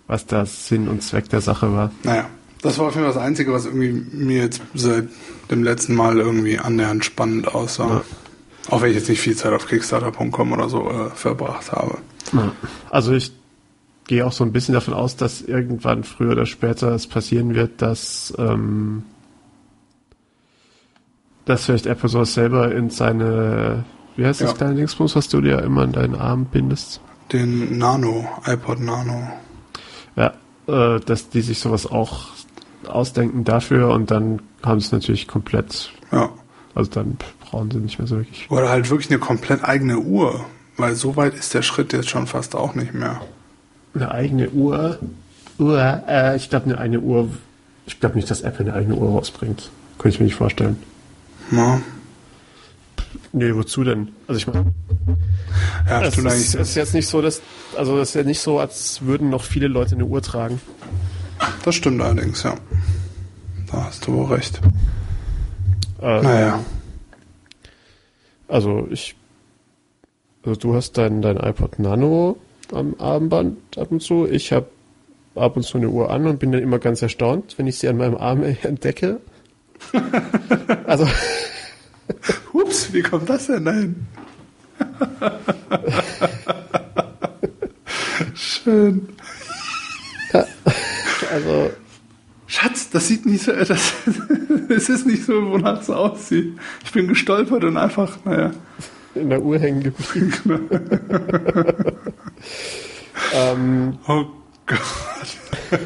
was 0.06 0.26
da 0.26 0.46
Sinn 0.46 0.88
und 0.88 1.02
Zweck 1.02 1.28
der 1.28 1.40
Sache 1.40 1.72
war. 1.72 1.90
Naja, 2.02 2.26
das 2.62 2.78
war 2.78 2.86
auf 2.86 2.94
jeden 2.94 3.06
Fall 3.06 3.14
das 3.14 3.22
Einzige, 3.22 3.52
was 3.52 3.66
irgendwie 3.66 3.92
mir 3.92 4.42
jetzt 4.42 4.62
seit 4.74 5.08
dem 5.50 5.62
letzten 5.62 5.94
Mal 5.94 6.18
irgendwie 6.18 6.58
annähernd 6.58 7.04
spannend 7.04 7.54
aussah. 7.54 7.86
Ja. 7.88 8.02
Auch 8.70 8.80
wenn 8.80 8.90
ich 8.90 8.96
jetzt 8.96 9.10
nicht 9.10 9.20
viel 9.20 9.36
Zeit 9.36 9.52
auf 9.52 9.68
Kickstarter.com 9.68 10.52
oder 10.52 10.70
so 10.70 10.88
äh, 10.90 11.10
verbracht 11.10 11.70
habe. 11.72 11.98
Ja. 12.32 12.52
Also 12.90 13.12
ich 13.12 13.32
gehe 14.06 14.26
auch 14.26 14.32
so 14.32 14.44
ein 14.44 14.52
bisschen 14.52 14.74
davon 14.74 14.94
aus, 14.94 15.16
dass 15.16 15.42
irgendwann 15.42 16.04
früher 16.04 16.32
oder 16.32 16.46
später 16.46 16.92
es 16.92 17.06
passieren 17.06 17.54
wird, 17.54 17.82
dass, 17.82 18.32
ähm, 18.38 19.02
dass 21.44 21.66
vielleicht 21.66 21.86
Apple 21.86 22.08
sowas 22.08 22.34
selber 22.34 22.74
in 22.74 22.90
seine, 22.90 23.84
wie 24.16 24.24
heißt 24.24 24.40
das 24.40 24.50
ja. 24.50 24.56
kleine 24.56 24.74
Dingsbums, 24.76 25.16
was 25.16 25.28
du 25.28 25.40
dir 25.40 25.62
immer 25.62 25.84
in 25.84 25.92
deinen 25.92 26.14
Arm 26.14 26.46
bindest? 26.46 27.00
Den 27.32 27.78
Nano, 27.78 28.26
iPod 28.46 28.80
Nano. 28.80 29.28
Ja, 30.16 30.32
äh, 30.66 31.00
dass 31.00 31.30
die 31.30 31.40
sich 31.40 31.58
sowas 31.58 31.86
auch 31.86 32.28
ausdenken 32.86 33.44
dafür 33.44 33.90
und 33.90 34.10
dann 34.10 34.40
haben 34.62 34.80
sie 34.80 34.86
es 34.86 34.92
natürlich 34.92 35.26
komplett. 35.26 35.90
Ja. 36.12 36.30
Also 36.74 36.90
dann 36.90 37.16
brauchen 37.40 37.70
sie 37.70 37.78
nicht 37.78 37.98
mehr 37.98 38.06
so 38.08 38.16
wirklich. 38.16 38.50
Oder 38.50 38.68
halt 38.68 38.90
wirklich 38.90 39.10
eine 39.10 39.18
komplett 39.18 39.64
eigene 39.64 39.98
Uhr 39.98 40.44
weil 40.76 40.94
so 40.94 41.16
weit 41.16 41.34
ist 41.34 41.54
der 41.54 41.62
Schritt 41.62 41.92
jetzt 41.92 42.08
schon 42.08 42.26
fast 42.26 42.54
auch 42.54 42.74
nicht 42.74 42.94
mehr. 42.94 43.20
Eine 43.94 44.10
eigene 44.10 44.50
Uhr. 44.50 44.98
Uhr, 45.58 46.02
äh, 46.08 46.36
ich 46.36 46.50
glaube, 46.50 46.66
eine 46.66 46.78
eigene 46.78 47.00
Uhr. 47.00 47.28
Ich 47.86 48.00
glaube 48.00 48.16
nicht, 48.16 48.30
dass 48.30 48.40
Apple 48.40 48.66
eine 48.66 48.74
eigene 48.74 48.96
Uhr 48.96 49.10
rausbringt. 49.10 49.70
Könnte 49.98 50.14
ich 50.14 50.20
mir 50.20 50.26
nicht 50.26 50.34
vorstellen. 50.34 50.76
Ja. 51.50 51.80
Nee, 53.32 53.54
wozu 53.54 53.84
denn? 53.84 54.08
Also 54.28 54.38
ich 54.38 54.46
meine. 54.46 54.72
Ja, 55.88 56.02
es 56.02 56.16
ist, 56.16 56.54
es 56.54 56.54
ist 56.54 56.74
jetzt 56.74 56.94
nicht 56.94 57.06
so, 57.08 57.20
dass. 57.20 57.42
Also 57.76 57.98
es 57.98 58.10
ist 58.10 58.14
ja 58.14 58.22
nicht 58.22 58.40
so, 58.40 58.58
als 58.60 59.02
würden 59.02 59.30
noch 59.30 59.42
viele 59.42 59.66
Leute 59.68 59.94
eine 59.94 60.04
Uhr 60.04 60.22
tragen. 60.22 60.60
Das 61.64 61.74
stimmt 61.74 62.00
allerdings, 62.00 62.42
ja. 62.44 62.54
Da 63.70 63.84
hast 63.84 64.06
du 64.06 64.12
wohl 64.12 64.26
recht. 64.34 64.60
Äh, 66.00 66.22
Naja. 66.22 66.60
Also 68.48 68.86
ich. 68.90 69.16
Also 70.44 70.60
du 70.60 70.74
hast 70.74 70.98
dein, 70.98 71.22
dein 71.22 71.36
iPod 71.38 71.78
Nano 71.78 72.36
am 72.72 72.94
Armband 72.98 73.56
ab 73.78 73.90
und 73.90 74.00
zu. 74.00 74.26
Ich 74.26 74.52
habe 74.52 74.66
ab 75.34 75.56
und 75.56 75.62
zu 75.62 75.78
eine 75.78 75.88
Uhr 75.88 76.10
an 76.10 76.26
und 76.26 76.38
bin 76.38 76.52
dann 76.52 76.62
immer 76.62 76.78
ganz 76.78 77.02
erstaunt, 77.02 77.54
wenn 77.58 77.66
ich 77.66 77.78
sie 77.78 77.88
an 77.88 77.96
meinem 77.96 78.16
Arm 78.16 78.42
entdecke. 78.62 79.20
also 80.86 81.08
Ups, 82.52 82.92
wie 82.92 83.02
kommt 83.02 83.28
das 83.28 83.46
denn 83.46 83.64
dahin? 83.64 84.06
Schön. 88.34 89.08
also 91.32 91.70
Schatz, 92.46 92.90
das 92.90 93.08
sieht 93.08 93.26
nicht 93.26 93.44
so, 93.44 93.52
das, 93.52 93.92
es 94.68 94.88
ist 94.88 95.06
nicht 95.06 95.24
so, 95.24 95.50
wonach 95.50 95.80
es 95.80 95.90
aussieht. 95.90 96.56
Ich 96.84 96.92
bin 96.92 97.08
gestolpert 97.08 97.64
und 97.64 97.76
einfach, 97.76 98.16
naja. 98.24 98.52
in 99.14 99.30
der 99.30 99.42
Uhr 99.42 99.58
hängen 99.58 99.82
geblieben. 99.82 100.68
ähm, 103.34 103.98
Oh 104.06 104.26
Gott. 104.66 105.80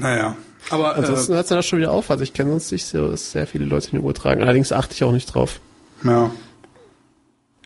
Naja. 0.00 0.36
Aber 0.70 0.96
ansonsten 0.96 1.34
hört 1.34 1.44
es 1.44 1.48
dann 1.48 1.58
auch 1.58 1.62
schon 1.62 1.78
wieder 1.78 1.90
auf. 1.90 2.10
Also 2.10 2.22
ich 2.22 2.32
kenne 2.32 2.50
sonst 2.50 2.70
nicht 2.72 2.86
so, 2.86 3.08
dass 3.08 3.32
sehr 3.32 3.46
viele 3.46 3.64
Leute 3.64 3.92
eine 3.92 4.00
Uhr 4.02 4.14
tragen. 4.14 4.42
Allerdings 4.42 4.72
achte 4.72 4.94
ich 4.94 5.04
auch 5.04 5.12
nicht 5.12 5.26
drauf. 5.26 5.60
äh, 6.04 6.08
ja. 6.08 6.30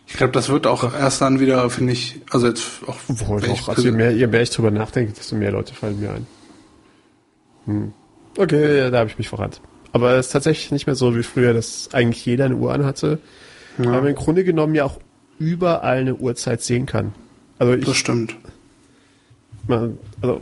Ich 0.07 0.13
glaube, 0.13 0.33
das 0.33 0.49
wird 0.49 0.67
auch 0.67 0.83
erst 0.93 1.21
dann 1.21 1.39
wieder, 1.39 1.69
finde 1.69 1.93
ich, 1.93 2.21
also 2.29 2.47
jetzt 2.47 2.63
auch. 2.87 2.95
Obwohl 3.07 3.41
doch, 3.41 3.69
also 3.69 3.81
je 3.81 3.91
mehr, 3.91 4.11
je 4.11 4.27
mehr 4.27 4.41
ich 4.41 4.51
drüber 4.51 4.71
nachdenke, 4.71 5.13
desto 5.13 5.35
mehr 5.35 5.51
Leute 5.51 5.73
fallen 5.73 5.99
mir 5.99 6.11
ein. 6.11 6.27
Hm. 7.65 7.93
Okay, 8.37 8.77
ja, 8.77 8.89
da 8.91 8.99
habe 8.99 9.09
ich 9.09 9.17
mich 9.17 9.29
verrannt. 9.29 9.61
Aber 9.91 10.13
es 10.13 10.27
ist 10.27 10.31
tatsächlich 10.33 10.71
nicht 10.71 10.85
mehr 10.85 10.95
so 10.95 11.15
wie 11.15 11.23
früher, 11.23 11.53
dass 11.53 11.89
eigentlich 11.93 12.25
jeder 12.25 12.45
eine 12.45 12.55
Uhr 12.55 12.73
anhatte. 12.73 13.19
Weil 13.77 13.87
man 13.87 14.07
im 14.07 14.15
Grunde 14.15 14.43
genommen 14.43 14.75
ja 14.75 14.85
auch 14.85 14.99
überall 15.39 15.97
eine 15.97 16.15
Uhrzeit 16.15 16.61
sehen 16.61 16.85
kann. 16.85 17.13
Also 17.59 17.75
das 17.75 17.89
ich, 17.89 17.97
stimmt. 17.97 18.35
man, 19.67 19.97
also 20.21 20.41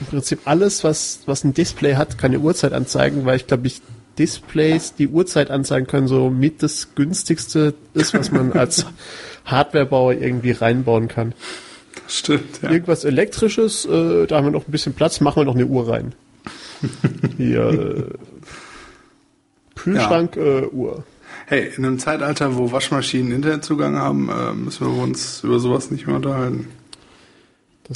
im 0.00 0.06
Prinzip 0.06 0.40
alles, 0.44 0.84
was, 0.84 1.20
was 1.26 1.44
ein 1.44 1.54
Display 1.54 1.94
hat, 1.94 2.18
kann 2.18 2.32
eine 2.32 2.40
Uhrzeit 2.40 2.72
anzeigen, 2.72 3.24
weil 3.24 3.36
ich 3.36 3.46
glaube, 3.46 3.66
ich 3.66 3.82
Displays, 4.18 4.94
die 4.94 5.08
Uhrzeit 5.08 5.50
anzeigen 5.50 5.86
können, 5.86 6.06
so 6.06 6.30
mit 6.30 6.62
das 6.62 6.94
günstigste 6.94 7.74
ist, 7.94 8.12
was 8.12 8.30
man 8.30 8.52
als 8.52 8.86
Hardwarebauer 9.46 10.14
irgendwie 10.14 10.50
reinbauen 10.50 11.08
kann. 11.08 11.32
Das 12.04 12.18
stimmt, 12.18 12.62
ja. 12.62 12.70
Irgendwas 12.70 13.04
elektrisches, 13.04 13.86
äh, 13.86 14.26
da 14.26 14.36
haben 14.36 14.44
wir 14.44 14.50
noch 14.50 14.68
ein 14.68 14.72
bisschen 14.72 14.92
Platz, 14.92 15.20
machen 15.20 15.40
wir 15.40 15.44
noch 15.44 15.54
eine 15.54 15.66
Uhr 15.66 15.88
rein. 15.88 16.14
Hier, 17.38 17.70
äh, 17.70 18.04
Kühlschrank, 19.76 20.36
äh, 20.36 20.66
Uhr. 20.66 21.04
Hey, 21.46 21.70
in 21.76 21.84
einem 21.84 21.98
Zeitalter, 21.98 22.56
wo 22.56 22.70
Waschmaschinen 22.70 23.32
Internetzugang 23.32 23.96
haben, 23.96 24.28
äh, 24.28 24.52
müssen 24.52 24.86
wir 24.86 25.02
uns 25.02 25.42
über 25.42 25.58
sowas 25.58 25.90
nicht 25.90 26.06
mehr 26.06 26.16
unterhalten. 26.16 26.68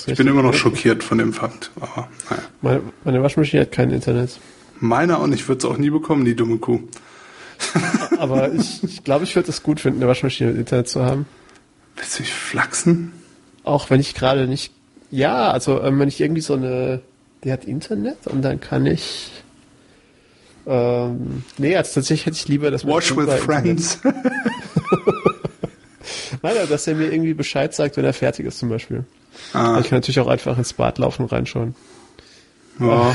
Ich 0.06 0.16
bin 0.16 0.26
immer 0.26 0.42
noch 0.42 0.54
schockiert 0.54 1.04
von 1.04 1.18
dem 1.18 1.32
Fakt. 1.32 1.70
Aber 1.76 2.08
naja. 2.28 2.42
Meine, 2.62 2.80
meine 3.04 3.22
Waschmaschine 3.22 3.62
hat 3.62 3.72
kein 3.72 3.90
Internet. 3.90 4.40
Meiner 4.80 5.20
und 5.20 5.32
ich 5.32 5.46
würde 5.46 5.60
es 5.60 5.64
auch 5.64 5.78
nie 5.78 5.90
bekommen, 5.90 6.24
die 6.24 6.34
dumme 6.34 6.58
Kuh. 6.58 6.80
Aber 8.18 8.52
ich, 8.52 8.82
ich 8.82 9.04
glaube, 9.04 9.24
ich 9.24 9.36
würde 9.36 9.50
es 9.50 9.62
gut 9.62 9.78
finden, 9.78 10.00
eine 10.00 10.08
Waschmaschine 10.08 10.50
mit 10.50 10.58
Internet 10.58 10.88
zu 10.88 11.04
haben. 11.04 11.26
Willst 11.96 12.18
du 12.18 12.22
mich 12.22 12.32
flachsen? 12.32 13.12
Auch 13.62 13.90
wenn 13.90 14.00
ich 14.00 14.14
gerade 14.14 14.48
nicht. 14.48 14.72
Ja, 15.10 15.50
also 15.50 15.80
ähm, 15.80 16.00
wenn 16.00 16.08
ich 16.08 16.20
irgendwie 16.20 16.42
so 16.42 16.54
eine. 16.54 17.00
Die 17.44 17.52
hat 17.52 17.66
Internet 17.66 18.26
und 18.26 18.42
dann 18.42 18.58
kann 18.58 18.86
ich. 18.86 19.30
Ähm, 20.66 21.44
nee, 21.58 21.76
also 21.76 21.94
tatsächlich 21.94 22.26
hätte 22.26 22.36
ich 22.36 22.48
lieber 22.48 22.70
das 22.70 22.86
Watch 22.86 23.14
with 23.16 23.32
friends. 23.34 23.98
Nein, 26.42 26.56
aber 26.56 26.66
dass 26.66 26.86
er 26.86 26.94
mir 26.94 27.12
irgendwie 27.12 27.34
Bescheid 27.34 27.74
sagt, 27.74 27.96
wenn 27.96 28.04
er 28.04 28.12
fertig 28.12 28.46
ist 28.46 28.58
zum 28.58 28.70
Beispiel. 28.70 29.04
Ah, 29.52 29.78
Ich 29.80 29.88
kann 29.88 29.98
natürlich 29.98 30.20
auch 30.20 30.28
einfach 30.28 30.56
ins 30.58 30.72
Bad 30.72 30.98
laufen 30.98 31.22
und 31.22 31.32
reinschauen. 31.32 31.74
ja. 32.80 33.14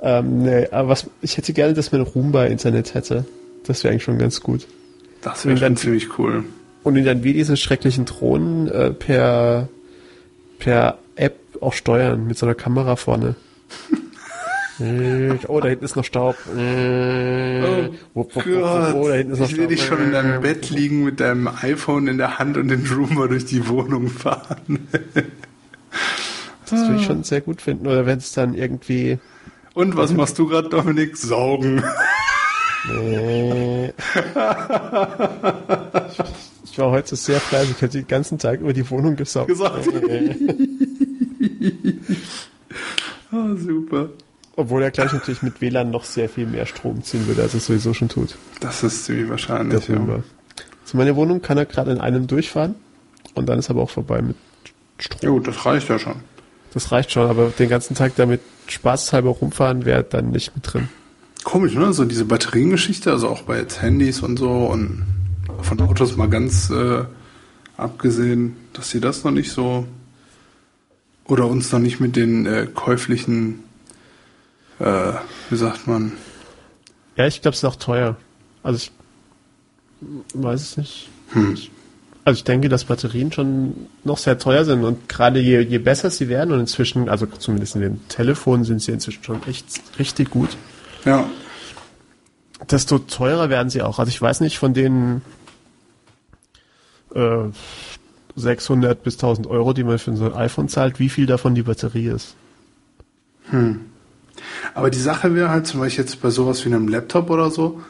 Ähm, 0.00 0.42
nee, 0.44 0.68
aber 0.70 0.90
was, 0.90 1.06
ich 1.22 1.36
hätte 1.38 1.52
gerne, 1.52 1.74
dass 1.74 1.90
man 1.90 2.02
Roomba-Internet 2.02 2.94
hätte. 2.94 3.24
Das 3.66 3.82
wäre 3.82 3.90
eigentlich 3.92 4.04
schon 4.04 4.18
ganz 4.18 4.40
gut. 4.40 4.66
Das 5.22 5.44
wäre 5.44 5.56
schon 5.56 5.62
Dann- 5.62 5.76
ziemlich 5.76 6.18
cool. 6.18 6.44
Und 6.84 6.96
ihn 6.96 7.04
dann 7.04 7.24
wie 7.24 7.32
diese 7.32 7.56
schrecklichen 7.56 8.04
Drohnen 8.04 8.68
äh, 8.68 8.90
per, 8.92 9.68
per 10.60 10.98
App 11.16 11.34
auch 11.60 11.72
steuern, 11.72 12.26
mit 12.28 12.38
so 12.38 12.46
einer 12.46 12.54
Kamera 12.54 12.94
vorne. 12.96 13.34
Äh, 14.80 15.38
oh, 15.48 15.60
da 15.60 15.68
hinten 15.68 15.84
ist 15.84 15.96
noch 15.96 16.04
Staub. 16.04 16.36
Äh, 16.56 17.62
Oh 17.64 17.88
wupp, 18.14 18.36
wupp, 18.36 18.44
Gott, 18.44 18.94
oh, 18.94 19.08
da 19.08 19.14
hinten 19.14 19.32
ist 19.32 19.40
noch 19.40 19.50
ich 19.50 19.56
will 19.56 19.66
dich 19.66 19.84
schon 19.84 20.00
in 20.02 20.12
deinem 20.12 20.38
Äh, 20.38 20.40
Bett 20.40 20.70
liegen 20.70 21.04
mit 21.04 21.20
deinem 21.20 21.48
iPhone 21.48 22.06
in 22.06 22.18
der 22.18 22.38
Hand 22.38 22.56
und 22.56 22.68
den 22.68 22.86
Roomba 22.86 23.26
durch 23.26 23.44
die 23.46 23.66
Wohnung 23.68 24.08
fahren. 24.08 24.88
Das 26.70 26.80
würde 26.80 26.96
ich 27.00 27.06
schon 27.06 27.24
sehr 27.24 27.40
gut 27.40 27.60
finden. 27.62 27.86
Oder 27.86 28.06
wenn 28.06 28.18
es 28.18 28.32
dann 28.32 28.54
irgendwie 28.54 29.18
Und 29.74 29.96
was 29.96 30.12
machst 30.12 30.38
du 30.38 30.46
gerade, 30.46 30.68
Dominik? 30.68 31.16
Saugen. 31.16 31.82
Äh, 32.90 33.88
ich 33.88 33.94
war 36.78 36.90
heute 36.90 37.16
sehr 37.16 37.40
fleißig, 37.40 37.70
ich 37.76 37.82
habe 37.82 37.92
den 37.92 38.06
ganzen 38.06 38.38
Tag 38.38 38.60
über 38.60 38.72
die 38.72 38.88
Wohnung 38.90 39.16
gesaugt. 39.16 39.48
Gesaugt. 39.48 39.86
Äh, 40.08 40.34
Ah, 43.30 43.54
super. 43.56 44.08
Obwohl 44.58 44.82
er 44.82 44.90
gleich 44.90 45.12
natürlich 45.12 45.42
mit 45.42 45.60
WLAN 45.60 45.92
noch 45.92 46.02
sehr 46.02 46.28
viel 46.28 46.44
mehr 46.44 46.66
Strom 46.66 47.04
ziehen 47.04 47.28
würde, 47.28 47.42
als 47.42 47.54
es 47.54 47.66
sowieso 47.66 47.94
schon 47.94 48.08
tut. 48.08 48.36
Das 48.58 48.82
ist 48.82 49.04
ziemlich 49.04 49.30
wahrscheinlich. 49.30 49.86
Ja. 49.86 50.00
Zu 50.84 50.96
meiner 50.96 51.14
Wohnung 51.14 51.40
kann 51.40 51.58
er 51.58 51.64
gerade 51.64 51.92
in 51.92 51.98
einem 51.98 52.26
durchfahren 52.26 52.74
und 53.34 53.48
dann 53.48 53.60
ist 53.60 53.70
aber 53.70 53.82
auch 53.82 53.90
vorbei 53.90 54.20
mit 54.20 54.34
Strom. 54.98 55.30
Gut, 55.30 55.46
das 55.46 55.64
reicht 55.64 55.88
ja 55.88 56.00
schon. 56.00 56.16
Das 56.74 56.90
reicht 56.90 57.12
schon, 57.12 57.30
aber 57.30 57.52
den 57.56 57.68
ganzen 57.68 57.94
Tag 57.94 58.16
damit 58.16 58.40
spaßhalber 58.66 59.30
rumfahren 59.30 59.84
wäre 59.84 60.02
dann 60.02 60.32
nicht 60.32 60.56
mit 60.56 60.72
drin. 60.72 60.88
Komisch, 61.44 61.74
ne? 61.74 61.92
So 61.92 62.04
diese 62.04 62.24
Batteriengeschichte, 62.24 63.12
also 63.12 63.28
auch 63.28 63.42
bei 63.42 63.58
jetzt 63.58 63.80
Handys 63.80 64.22
und 64.22 64.40
so 64.40 64.50
und 64.50 65.04
von 65.62 65.80
Autos 65.82 66.16
mal 66.16 66.28
ganz 66.28 66.68
äh, 66.70 67.04
abgesehen, 67.76 68.56
dass 68.72 68.90
sie 68.90 68.98
das 68.98 69.22
noch 69.22 69.30
nicht 69.30 69.52
so 69.52 69.86
oder 71.26 71.46
uns 71.46 71.70
noch 71.70 71.78
nicht 71.78 72.00
mit 72.00 72.16
den 72.16 72.44
äh, 72.44 72.66
käuflichen, 72.74 73.60
äh, 74.78 75.12
wie 75.50 75.56
sagt 75.56 75.86
man, 75.86 76.12
Ja, 77.16 77.26
ich 77.26 77.42
glaube, 77.42 77.52
es 77.54 77.58
ist 77.58 77.64
auch 77.64 77.76
teuer. 77.76 78.16
Also 78.62 78.76
ich 78.78 78.92
weiß 80.34 80.60
es 80.60 80.76
nicht. 80.76 81.08
hm, 81.30 81.56
Also 82.24 82.38
ich 82.38 82.44
denke, 82.44 82.68
dass 82.68 82.84
Batterien 82.84 83.32
schon 83.32 83.86
noch 84.04 84.18
sehr 84.18 84.38
teuer 84.38 84.64
sind 84.64 84.84
und 84.84 85.08
gerade 85.08 85.40
je, 85.40 85.60
je 85.60 85.78
besser 85.78 86.10
sie 86.10 86.28
werden 86.28 86.52
und 86.52 86.60
inzwischen, 86.60 87.08
also 87.08 87.26
zumindest 87.26 87.74
in 87.76 87.80
den 87.82 88.08
Telefonen 88.08 88.64
sind 88.64 88.82
sie 88.82 88.92
inzwischen 88.92 89.24
schon 89.24 89.42
echt 89.48 89.66
richtig 89.98 90.30
gut, 90.30 90.56
ja, 91.04 91.28
desto 92.70 92.98
teurer 92.98 93.48
werden 93.50 93.70
sie 93.70 93.82
auch. 93.82 93.98
Also 93.98 94.10
ich 94.10 94.20
weiß 94.20 94.40
nicht 94.40 94.58
von 94.58 94.74
den 94.74 95.22
äh, 97.14 97.48
600 98.36 99.02
bis 99.02 99.14
1000 99.14 99.46
Euro, 99.46 99.72
die 99.72 99.84
man 99.84 99.98
für 99.98 100.14
so 100.16 100.26
ein 100.26 100.34
iPhone 100.34 100.68
zahlt, 100.68 100.98
wie 100.98 101.08
viel 101.08 101.26
davon 101.26 101.54
die 101.54 101.62
Batterie 101.62 102.08
ist. 102.08 102.34
Aber 104.74 104.90
die 104.90 104.98
Sache 105.00 105.34
wäre 105.34 105.48
halt 105.50 105.66
zum 105.66 105.80
Beispiel 105.80 106.04
jetzt 106.04 106.20
bei 106.22 106.30
sowas 106.30 106.64
wie 106.64 106.68
einem 106.72 106.88
Laptop 106.88 107.30
oder 107.30 107.50
so, 107.50 107.80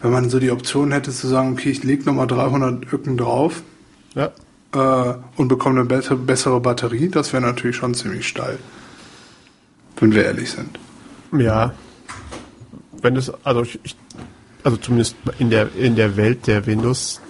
wenn 0.00 0.10
man 0.12 0.30
so 0.30 0.38
die 0.38 0.50
Option 0.50 0.92
hätte 0.92 1.10
zu 1.12 1.26
sagen, 1.26 1.52
okay, 1.52 1.70
ich 1.70 1.82
lege 1.84 2.04
nochmal 2.04 2.26
300 2.26 2.92
Öcken 2.92 3.16
drauf 3.16 3.62
Ja. 4.14 4.30
äh, 4.74 5.14
und 5.36 5.48
bekomme 5.48 5.80
eine 5.80 5.88
bessere, 5.88 6.16
bessere 6.16 6.60
Batterie, 6.60 7.08
das 7.08 7.32
wäre 7.32 7.42
natürlich 7.42 7.76
schon 7.76 7.94
ziemlich 7.94 8.26
steil. 8.28 8.58
Wenn 9.98 10.12
wir 10.14 10.24
ehrlich 10.24 10.50
sind. 10.52 10.78
Ja. 11.36 11.72
Wenn 13.02 13.16
es, 13.16 13.32
also 13.44 13.62
ich, 13.62 13.80
ich- 13.82 13.96
also 14.64 14.76
zumindest 14.76 15.16
in 15.38 15.50
der 15.50 15.74
in 15.76 15.94
der 15.96 16.16
Welt 16.16 16.46
der 16.46 16.66
Windows 16.66 17.20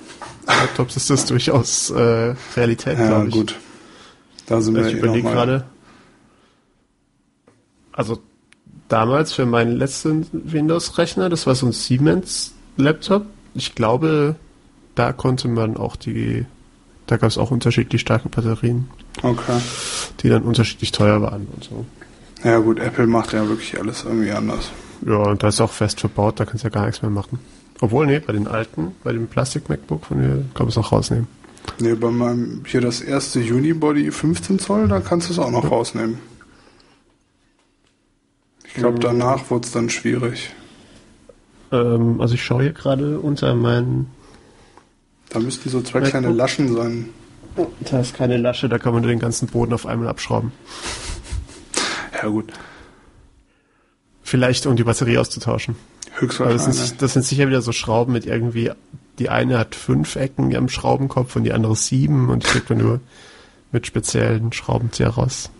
Laptops 0.46 0.96
ist 0.96 1.11
das 1.11 1.26
durchaus 1.26 1.90
äh, 1.90 2.34
Realität, 2.57 2.99
Ja, 2.99 3.07
glaube 3.07 3.28
ich. 3.28 3.34
gut. 3.34 3.55
Da 4.46 4.61
sind 4.62 4.76
Also 4.76 4.88
wir 4.88 4.96
ich 4.96 4.96
eh 4.96 4.99
überlege 5.07 5.28
gerade. 5.30 5.64
Also 7.92 8.22
damals 8.89 9.32
für 9.32 9.47
meinen 9.47 9.76
letzten 9.76 10.26
Windows-Rechner, 10.32 11.28
das 11.28 11.47
war 11.47 11.55
so 11.55 11.66
ein 11.66 11.72
Siemens 11.72 12.53
Laptop. 12.76 13.26
Ich 13.55 13.74
glaube, 13.74 14.36
da 14.95 15.12
konnte 15.12 15.49
man 15.49 15.76
auch 15.76 15.97
die, 15.97 16.45
da 17.07 17.16
gab 17.16 17.30
es 17.30 17.39
auch 17.39 17.51
unterschiedlich 17.51 18.01
starke 18.01 18.28
Batterien. 18.28 18.89
Okay. 19.22 19.61
Die 20.20 20.28
dann 20.28 20.43
unterschiedlich 20.43 20.93
teuer 20.93 21.20
waren 21.22 21.47
und 21.55 21.64
so. 21.64 21.84
Ja 22.45 22.59
gut, 22.59 22.78
Apple 22.78 23.07
macht 23.07 23.32
ja 23.32 23.49
wirklich 23.49 23.78
alles 23.80 24.05
irgendwie 24.05 24.30
anders. 24.30 24.70
Ja, 25.07 25.16
und 25.16 25.43
da 25.43 25.49
ist 25.49 25.61
auch 25.61 25.70
fest 25.70 26.01
verbaut, 26.01 26.41
da 26.41 26.45
kannst 26.45 26.64
du 26.64 26.68
ja 26.68 26.70
gar 26.72 26.86
nichts 26.86 27.03
mehr 27.03 27.11
machen. 27.11 27.39
Obwohl, 27.80 28.07
nee, 28.07 28.18
bei 28.18 28.32
den 28.32 28.49
alten, 28.49 28.93
bei 29.05 29.12
dem 29.12 29.28
Plastik-MacBook 29.28 30.07
von 30.07 30.18
mir 30.18 30.45
kann 30.55 30.66
man 30.66 30.68
es 30.68 30.76
noch 30.76 30.93
rausnehmen. 30.93 31.28
Nee, 31.80 31.95
bei 31.95 32.11
meinem, 32.11 32.62
hier 32.66 32.80
das 32.80 33.01
erste 33.01 33.41
Unibody 33.41 34.11
15 34.11 34.59
Zoll, 34.59 34.89
da 34.89 35.01
kannst 35.01 35.28
du 35.28 35.32
es 35.32 35.39
auch 35.39 35.51
noch 35.51 35.64
ja. 35.64 35.70
rausnehmen. 35.70 36.18
Ich 38.68 38.74
glaube, 38.74 38.98
mhm. 38.98 39.00
danach 39.00 39.50
wurde 39.50 39.66
es 39.66 39.72
dann 39.72 39.90
schwierig. 39.90 40.50
Ähm, 41.72 42.20
also 42.20 42.34
ich 42.34 42.44
schaue 42.44 42.62
hier 42.62 42.72
gerade 42.72 43.18
unter 43.18 43.54
meinen... 43.54 44.10
Da 45.30 45.40
müssten 45.40 45.68
so 45.68 45.82
zwei 45.82 46.00
kleine 46.00 46.30
Laschen 46.30 46.74
sein. 46.74 47.08
Da 47.80 48.00
ist 48.00 48.14
keine 48.14 48.36
Lasche, 48.36 48.68
da 48.68 48.78
kann 48.78 48.94
man 48.94 49.02
den 49.02 49.18
ganzen 49.18 49.48
Boden 49.48 49.74
auf 49.74 49.84
einmal 49.84 50.08
abschrauben. 50.08 50.52
Ja 52.14 52.28
gut. 52.28 52.52
Vielleicht 54.22 54.66
um 54.66 54.76
die 54.76 54.84
Batterie 54.84 55.18
auszutauschen. 55.18 55.76
Höchstwahrscheinlich. 56.14 56.66
Das 56.66 56.88
sind, 56.88 57.02
das 57.02 57.12
sind 57.14 57.24
sicher 57.24 57.48
wieder 57.48 57.62
so 57.62 57.72
Schrauben 57.72 58.12
mit 58.12 58.26
irgendwie, 58.26 58.70
die 59.18 59.28
eine 59.28 59.58
hat 59.58 59.74
fünf 59.74 60.16
Ecken 60.16 60.54
am 60.54 60.68
Schraubenkopf 60.68 61.36
und 61.36 61.44
die 61.44 61.52
andere 61.52 61.76
sieben 61.76 62.28
und 62.28 62.44
die 62.44 62.48
kriegt 62.48 62.70
man 62.70 62.78
nur 62.78 63.00
mit 63.72 63.86
speziellen 63.86 64.52
Schraubenzieher 64.52 65.10
raus. 65.10 65.50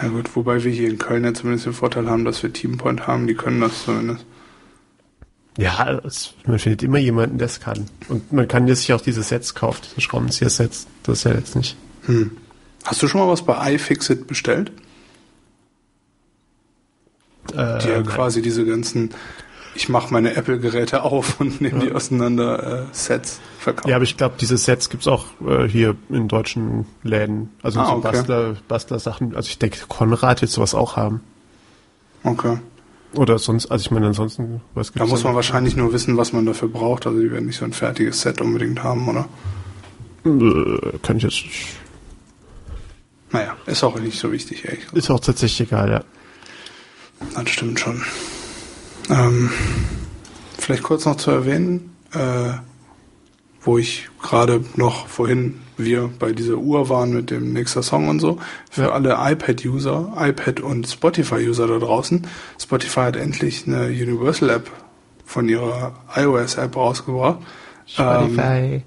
Ja 0.00 0.08
gut, 0.08 0.34
wobei 0.34 0.62
wir 0.64 0.72
hier 0.72 0.88
in 0.88 0.98
Köln 0.98 1.24
ja 1.24 1.34
zumindest 1.34 1.66
den 1.66 1.72
Vorteil 1.72 2.08
haben, 2.08 2.24
dass 2.24 2.42
wir 2.42 2.52
Teampoint 2.52 3.06
haben, 3.06 3.26
die 3.26 3.34
können 3.34 3.60
das 3.60 3.84
zumindest. 3.84 4.24
Ja, 5.58 6.00
es, 6.04 6.32
man 6.46 6.58
findet 6.58 6.82
immer 6.82 6.98
jemanden, 6.98 7.38
der 7.38 7.46
es 7.46 7.60
kann. 7.60 7.86
Und 8.08 8.32
man 8.32 8.48
kann 8.48 8.66
sich 8.66 8.92
auch 8.92 9.02
diese 9.02 9.22
Sets 9.22 9.54
kaufen, 9.54 9.82
diese 9.90 10.00
Schraubenzieher-Sets. 10.00 10.86
Das 11.02 11.18
ist 11.18 11.24
ja 11.24 11.34
jetzt 11.34 11.56
nicht. 11.56 11.76
Hm. 12.06 12.30
Hast 12.84 13.02
du 13.02 13.08
schon 13.08 13.20
mal 13.20 13.28
was 13.28 13.42
bei 13.42 13.74
iFixit 13.74 14.26
bestellt? 14.26 14.72
Äh, 17.54 17.78
die 17.78 17.88
ja 17.88 18.02
quasi 18.02 18.40
diese 18.40 18.64
ganzen 18.64 19.10
ich 19.74 19.88
mache 19.88 20.12
meine 20.12 20.34
Apple-Geräte 20.34 21.02
auf 21.02 21.40
und 21.40 21.60
nehme 21.60 21.78
ja. 21.78 21.86
die 21.86 21.92
auseinander 21.92 22.82
äh, 22.82 22.86
Sets 22.92 23.40
verkaufen. 23.58 23.88
Ja, 23.88 23.96
aber 23.96 24.04
ich 24.04 24.16
glaube, 24.16 24.34
diese 24.40 24.56
Sets 24.56 24.90
gibt's 24.90 25.08
auch 25.08 25.26
äh, 25.46 25.66
hier 25.66 25.96
in 26.10 26.28
deutschen 26.28 26.86
Läden. 27.02 27.50
Also 27.62 27.80
ah, 27.80 27.86
so 27.86 27.92
okay. 27.92 28.12
Bastler, 28.12 28.56
Bastler-Sachen. 28.68 29.34
Also 29.34 29.48
ich 29.48 29.58
denke, 29.58 29.78
Konrad 29.88 30.42
wird 30.42 30.50
sowas 30.50 30.74
auch 30.74 30.96
haben. 30.96 31.20
Okay. 32.24 32.58
Oder 33.14 33.38
sonst, 33.38 33.66
also 33.66 33.82
ich 33.82 33.90
meine, 33.90 34.06
ansonsten, 34.06 34.60
was 34.74 34.92
gibt's 34.92 35.06
Da 35.06 35.10
muss 35.10 35.24
man 35.24 35.34
wahrscheinlich 35.34 35.76
nur 35.76 35.92
wissen, 35.92 36.16
was 36.16 36.32
man 36.32 36.46
dafür 36.46 36.68
braucht. 36.68 37.06
Also 37.06 37.20
die 37.20 37.30
werden 37.30 37.46
nicht 37.46 37.58
so 37.58 37.64
ein 37.64 37.72
fertiges 37.72 38.20
Set 38.20 38.40
unbedingt 38.40 38.82
haben, 38.82 39.08
oder? 39.08 39.28
Äh, 40.24 40.98
kann 41.02 41.16
ich 41.16 41.22
jetzt 41.24 41.44
nicht. 41.44 41.76
Naja, 43.32 43.56
ist 43.66 43.82
auch 43.82 43.98
nicht 43.98 44.18
so 44.18 44.30
wichtig, 44.30 44.66
ehrlich 44.66 44.84
Ist 44.92 45.10
auch 45.10 45.20
tatsächlich 45.20 45.68
egal, 45.68 45.90
ja. 45.90 46.04
Das 47.34 47.48
stimmt 47.48 47.80
schon. 47.80 48.02
Ähm, 49.10 49.50
vielleicht 50.58 50.82
kurz 50.82 51.04
noch 51.04 51.16
zu 51.16 51.30
erwähnen, 51.30 51.94
äh, 52.12 52.52
wo 53.62 53.78
ich 53.78 54.08
gerade 54.20 54.64
noch 54.76 55.06
vorhin 55.06 55.60
wir 55.76 56.10
bei 56.18 56.32
dieser 56.32 56.56
Uhr 56.56 56.88
waren 56.88 57.12
mit 57.12 57.30
dem 57.30 57.52
nächster 57.52 57.82
Song 57.82 58.08
und 58.08 58.20
so. 58.20 58.38
Für 58.70 58.92
alle 58.92 59.16
iPad-User, 59.18 60.12
iPad 60.18 60.60
und 60.60 60.86
Spotify-User 60.86 61.66
da 61.66 61.78
draußen. 61.78 62.26
Spotify 62.60 63.00
hat 63.00 63.16
endlich 63.16 63.66
eine 63.66 63.86
Universal-App 63.86 64.70
von 65.24 65.48
ihrer 65.48 65.94
iOS-App 66.14 66.76
rausgebracht. 66.76 67.38
Spotify. 67.86 68.40
Ähm, 68.40 68.82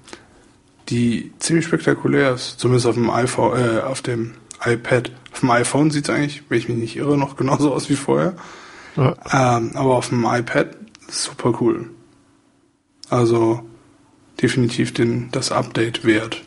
die 0.88 1.32
ziemlich 1.40 1.66
spektakulär 1.66 2.34
ist, 2.34 2.60
zumindest 2.60 2.86
auf 2.86 2.94
dem 2.94 3.10
iPhone, 3.10 3.58
äh, 3.58 3.80
auf 3.80 4.02
dem 4.02 4.34
iPad. 4.64 5.10
Auf 5.32 5.40
dem 5.40 5.50
iPhone 5.50 5.90
sieht 5.90 6.08
es 6.08 6.14
eigentlich, 6.14 6.44
wenn 6.48 6.58
ich 6.58 6.68
mich 6.68 6.78
nicht 6.78 6.96
irre, 6.96 7.18
noch 7.18 7.36
genauso 7.36 7.74
aus 7.74 7.90
wie 7.90 7.96
vorher. 7.96 8.34
Ja. 8.96 9.14
Ähm, 9.30 9.72
aber 9.74 9.96
auf 9.96 10.08
dem 10.08 10.24
iPad 10.24 10.76
super 11.08 11.58
cool. 11.60 11.90
Also 13.08 13.62
definitiv 14.40 14.92
den, 14.92 15.30
das 15.32 15.52
Update 15.52 16.04
wert. 16.04 16.42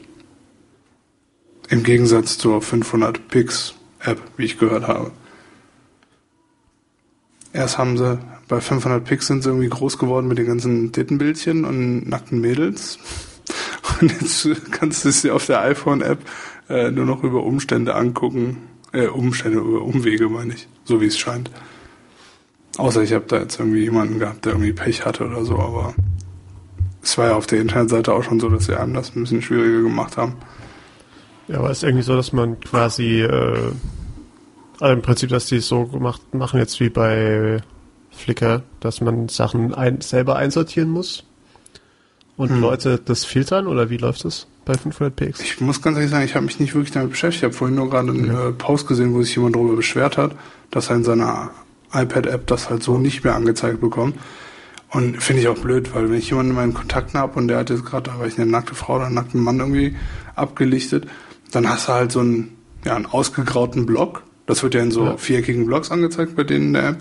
Im 1.70 1.84
Gegensatz 1.84 2.38
zur 2.38 2.62
500 2.62 3.28
Pix 3.28 3.76
App, 4.00 4.22
wie 4.38 4.46
ich 4.46 4.58
gehört 4.58 4.88
habe. 4.88 5.12
Erst 7.54 7.78
haben 7.78 7.98
sie, 7.98 8.20
bei 8.48 8.62
500 8.62 9.04
Pix 9.04 9.28
sind 9.28 9.44
sie 9.44 9.50
irgendwie 9.50 9.70
groß 9.70 9.98
geworden 9.98 10.28
mit 10.28 10.38
den 10.38 10.48
ganzen 10.48 10.92
Tittenbildchen 10.92 11.66
und 11.66 12.08
nackten 12.08 12.42
Mädels. 12.42 13.00
Und 14.02 14.12
jetzt 14.22 14.48
kannst 14.72 15.04
du 15.04 15.10
es 15.10 15.24
dir 15.24 15.36
auf 15.36 15.48
der 15.48 15.62
iPhone-App 15.62 16.20
äh, 16.70 16.92
nur 16.92 17.06
noch 17.06 17.24
über 17.24 17.44
Umstände 17.44 17.96
angucken. 17.96 18.58
Äh, 18.94 19.08
Umstände, 19.08 19.60
über 19.60 19.82
Umwege 19.82 20.30
meine 20.30 20.54
ich, 20.54 20.68
so 20.86 21.02
wie 21.02 21.08
es 21.08 21.18
scheint. 21.18 21.50
Außer 22.80 23.04
ich 23.04 23.12
habe 23.12 23.26
da 23.28 23.40
jetzt 23.40 23.60
irgendwie 23.60 23.82
jemanden 23.82 24.20
gehabt, 24.20 24.46
der 24.46 24.54
irgendwie 24.54 24.72
Pech 24.72 25.06
hatte 25.06 25.26
oder 25.26 25.44
so, 25.44 25.60
aber 25.60 25.94
es 27.04 27.18
war 27.18 27.28
ja 27.28 27.36
auf 27.36 27.46
der 27.46 27.60
Internetseite 27.60 28.14
auch 28.14 28.24
schon 28.24 28.40
so, 28.40 28.48
dass 28.48 28.66
sie 28.66 28.80
einem 28.80 28.94
das 28.94 29.14
ein 29.16 29.24
bisschen 29.24 29.42
schwieriger 29.42 29.82
gemacht 29.82 30.16
haben. 30.16 30.36
Ja, 31.50 31.58
aber 31.60 31.72
es 31.72 31.80
ist 31.80 31.84
irgendwie 31.84 32.04
so, 32.04 32.16
dass 32.16 32.32
man 32.32 32.58
quasi 32.62 33.22
äh, 33.22 33.72
also 34.80 34.94
im 34.94 35.02
Prinzip, 35.02 35.30
dass 35.30 35.48
die 35.48 35.58
es 35.58 35.68
so 35.68 35.88
gemacht 35.88 36.22
machen 36.34 36.58
jetzt 36.58 36.80
wie 36.80 36.88
bei 36.88 37.62
Flickr, 38.12 38.64
dass 38.80 39.02
man 39.02 39.28
Sachen 39.28 39.74
ein, 39.74 40.00
selber 40.00 40.38
einsortieren 40.38 40.90
muss 40.90 41.26
und 42.38 42.50
hm. 42.50 42.62
Leute 42.62 42.98
das 43.04 43.26
filtern 43.26 43.68
oder 43.68 43.90
wie 43.90 43.98
läuft 43.98 44.24
das 44.24 44.48
bei 44.64 44.76
500px? 44.76 45.42
Ich 45.42 45.60
muss 45.60 45.82
ganz 45.82 45.98
ehrlich 45.98 46.12
sagen, 46.12 46.24
ich 46.24 46.36
habe 46.36 46.46
mich 46.46 46.62
nicht 46.62 46.76
wirklich 46.76 46.92
damit 46.92 47.10
beschäftigt. 47.10 47.44
Ich 47.44 47.44
habe 47.44 47.54
vorhin 47.54 47.76
nur 47.76 47.90
gerade 47.90 48.10
einen 48.10 48.28
ja. 48.28 48.48
Äh, 48.48 48.52
Post 48.54 48.88
gesehen, 48.88 49.14
wo 49.14 49.22
sich 49.22 49.36
jemand 49.36 49.58
darüber 49.58 49.76
beschwert 49.76 50.18
hat, 50.18 50.32
dass 50.72 50.90
er 50.90 50.96
in 50.96 51.04
seiner 51.04 51.52
iPad-App 51.94 52.48
das 52.48 52.70
halt 52.70 52.84
so 52.84 52.98
nicht 52.98 53.24
mehr 53.24 53.36
angezeigt 53.36 53.82
bekommt. 53.82 54.16
Und 54.92 55.22
finde 55.22 55.42
ich 55.44 55.48
auch 55.48 55.60
blöd, 55.60 55.94
weil 55.94 56.10
wenn 56.10 56.18
ich 56.18 56.30
jemanden 56.30 56.52
in 56.52 56.56
meinen 56.56 56.74
Kontakten 56.74 57.20
habe 57.20 57.38
und 57.38 57.48
der 57.48 57.58
hat 57.58 57.70
jetzt 57.70 57.86
gerade, 57.86 58.10
da 58.10 58.20
war 58.20 58.26
ich 58.26 58.40
eine 58.40 58.50
nackte 58.50 58.74
Frau 58.74 58.96
oder 58.96 59.06
einen 59.06 59.16
nackten 59.16 59.42
Mann 59.42 59.60
irgendwie 59.60 59.96
abgelichtet, 60.36 61.06
dann 61.52 61.70
hast 61.70 61.88
du 61.88 61.94
halt 61.94 62.12
so 62.12 62.22
einen, 62.22 62.58
ja, 62.84 62.96
einen 62.96 63.06
ausgegrauten 63.06 63.86
Block. 63.86 64.24
Das 64.48 64.64
wird 64.64 64.74
ja 64.74 64.82
in 64.82 64.90
so 64.90 65.06
ja. 65.06 65.18
viereckigen 65.18 65.68
Blocks 65.68 65.92
angezeigt 65.92 66.36
bei 66.36 66.44
denen 66.44 66.68
in 66.68 66.74
der 66.74 66.88
App. 66.90 66.98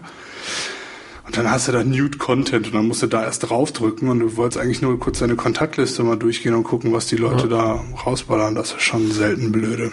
Und 1.24 1.36
dann 1.36 1.50
hast 1.50 1.68
du 1.68 1.72
da 1.72 1.84
Nude 1.84 2.18
Content 2.18 2.66
und 2.66 2.74
dann 2.74 2.88
musst 2.88 3.02
du 3.02 3.06
da 3.06 3.22
erst 3.22 3.48
draufdrücken 3.48 4.08
und 4.08 4.20
du 4.20 4.36
wolltest 4.36 4.60
eigentlich 4.60 4.82
nur 4.82 4.98
kurz 4.98 5.18
deine 5.18 5.36
Kontaktliste 5.36 6.02
mal 6.02 6.16
durchgehen 6.16 6.54
und 6.54 6.64
gucken, 6.64 6.92
was 6.92 7.06
die 7.06 7.16
Leute 7.16 7.48
ja. 7.48 7.48
da 7.48 7.84
rausballern. 8.06 8.54
Das 8.54 8.72
ist 8.72 8.82
schon 8.82 9.10
selten 9.10 9.52
blöde. 9.52 9.92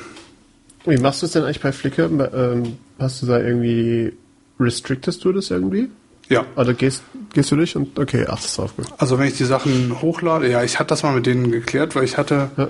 Wie 0.86 0.98
machst 0.98 1.22
du 1.22 1.26
es 1.26 1.34
denn 1.34 1.44
eigentlich 1.44 1.62
bei 1.62 1.72
Flickr? 1.72 2.10
Ähm, 2.34 2.78
hast 3.00 3.22
du 3.22 3.26
da 3.26 3.40
irgendwie 3.40 4.14
restrictest 4.60 5.24
du 5.24 5.32
das 5.32 5.52
irgendwie? 5.52 5.90
Ja. 6.30 6.46
Also 6.56 6.74
gehst, 6.74 7.04
gehst 7.34 7.52
du 7.52 7.56
dich 7.56 7.76
und 7.76 8.00
okay, 8.00 8.26
achtest 8.28 8.58
drauf. 8.58 8.76
Gut. 8.76 8.88
Also 8.98 9.20
wenn 9.20 9.28
ich 9.28 9.38
die 9.38 9.46
Sachen 9.46 10.02
hochlade, 10.02 10.50
ja, 10.50 10.64
ich 10.64 10.80
hatte 10.80 10.90
das 10.90 11.04
mal 11.04 11.14
mit 11.14 11.26
denen 11.26 11.52
geklärt, 11.52 11.96
weil 11.96 12.04
ich 12.04 12.18
hatte, 12.18 12.50
ja. 12.58 12.68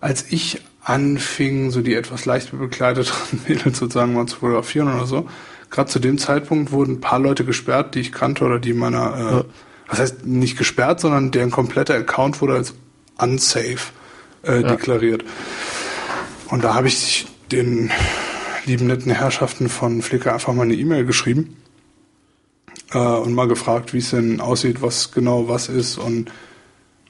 als 0.00 0.30
ich 0.30 0.60
anfing, 0.84 1.70
so 1.70 1.80
die 1.80 1.94
etwas 1.94 2.24
leicht 2.24 2.56
bekleideteren 2.56 3.40
Mädels 3.48 3.78
sozusagen 3.78 4.14
mal 4.14 4.26
zu 4.26 4.36
fotografieren 4.36 4.92
oder 4.92 5.06
so, 5.06 5.28
gerade 5.70 5.90
zu 5.90 5.98
dem 5.98 6.18
Zeitpunkt 6.18 6.72
wurden 6.72 6.94
ein 6.94 7.00
paar 7.00 7.18
Leute 7.18 7.44
gesperrt, 7.44 7.94
die 7.94 8.00
ich 8.00 8.12
kannte 8.12 8.44
oder 8.44 8.58
die 8.58 8.74
meiner, 8.74 9.16
äh, 9.16 9.20
ja. 9.20 9.44
was 9.88 9.98
heißt 10.00 10.26
nicht 10.26 10.58
gesperrt, 10.58 11.00
sondern 11.00 11.30
deren 11.30 11.50
kompletter 11.50 11.94
Account 11.94 12.40
wurde 12.40 12.54
als 12.54 12.74
unsafe 13.18 13.92
äh, 14.42 14.60
ja. 14.60 14.68
deklariert. 14.68 15.24
Und 16.48 16.62
da 16.62 16.74
habe 16.74 16.88
ich 16.88 17.26
den 17.50 17.90
lieben 18.64 18.86
netten 18.86 19.12
Herrschaften 19.12 19.68
von 19.68 20.02
Flickr 20.02 20.32
einfach 20.32 20.52
mal 20.52 20.62
eine 20.62 20.74
E-Mail 20.74 21.04
geschrieben 21.04 21.56
äh, 22.92 22.98
und 22.98 23.34
mal 23.34 23.48
gefragt, 23.48 23.92
wie 23.92 23.98
es 23.98 24.10
denn 24.10 24.40
aussieht, 24.40 24.82
was 24.82 25.12
genau 25.12 25.48
was 25.48 25.68
ist 25.68 25.98
und 25.98 26.30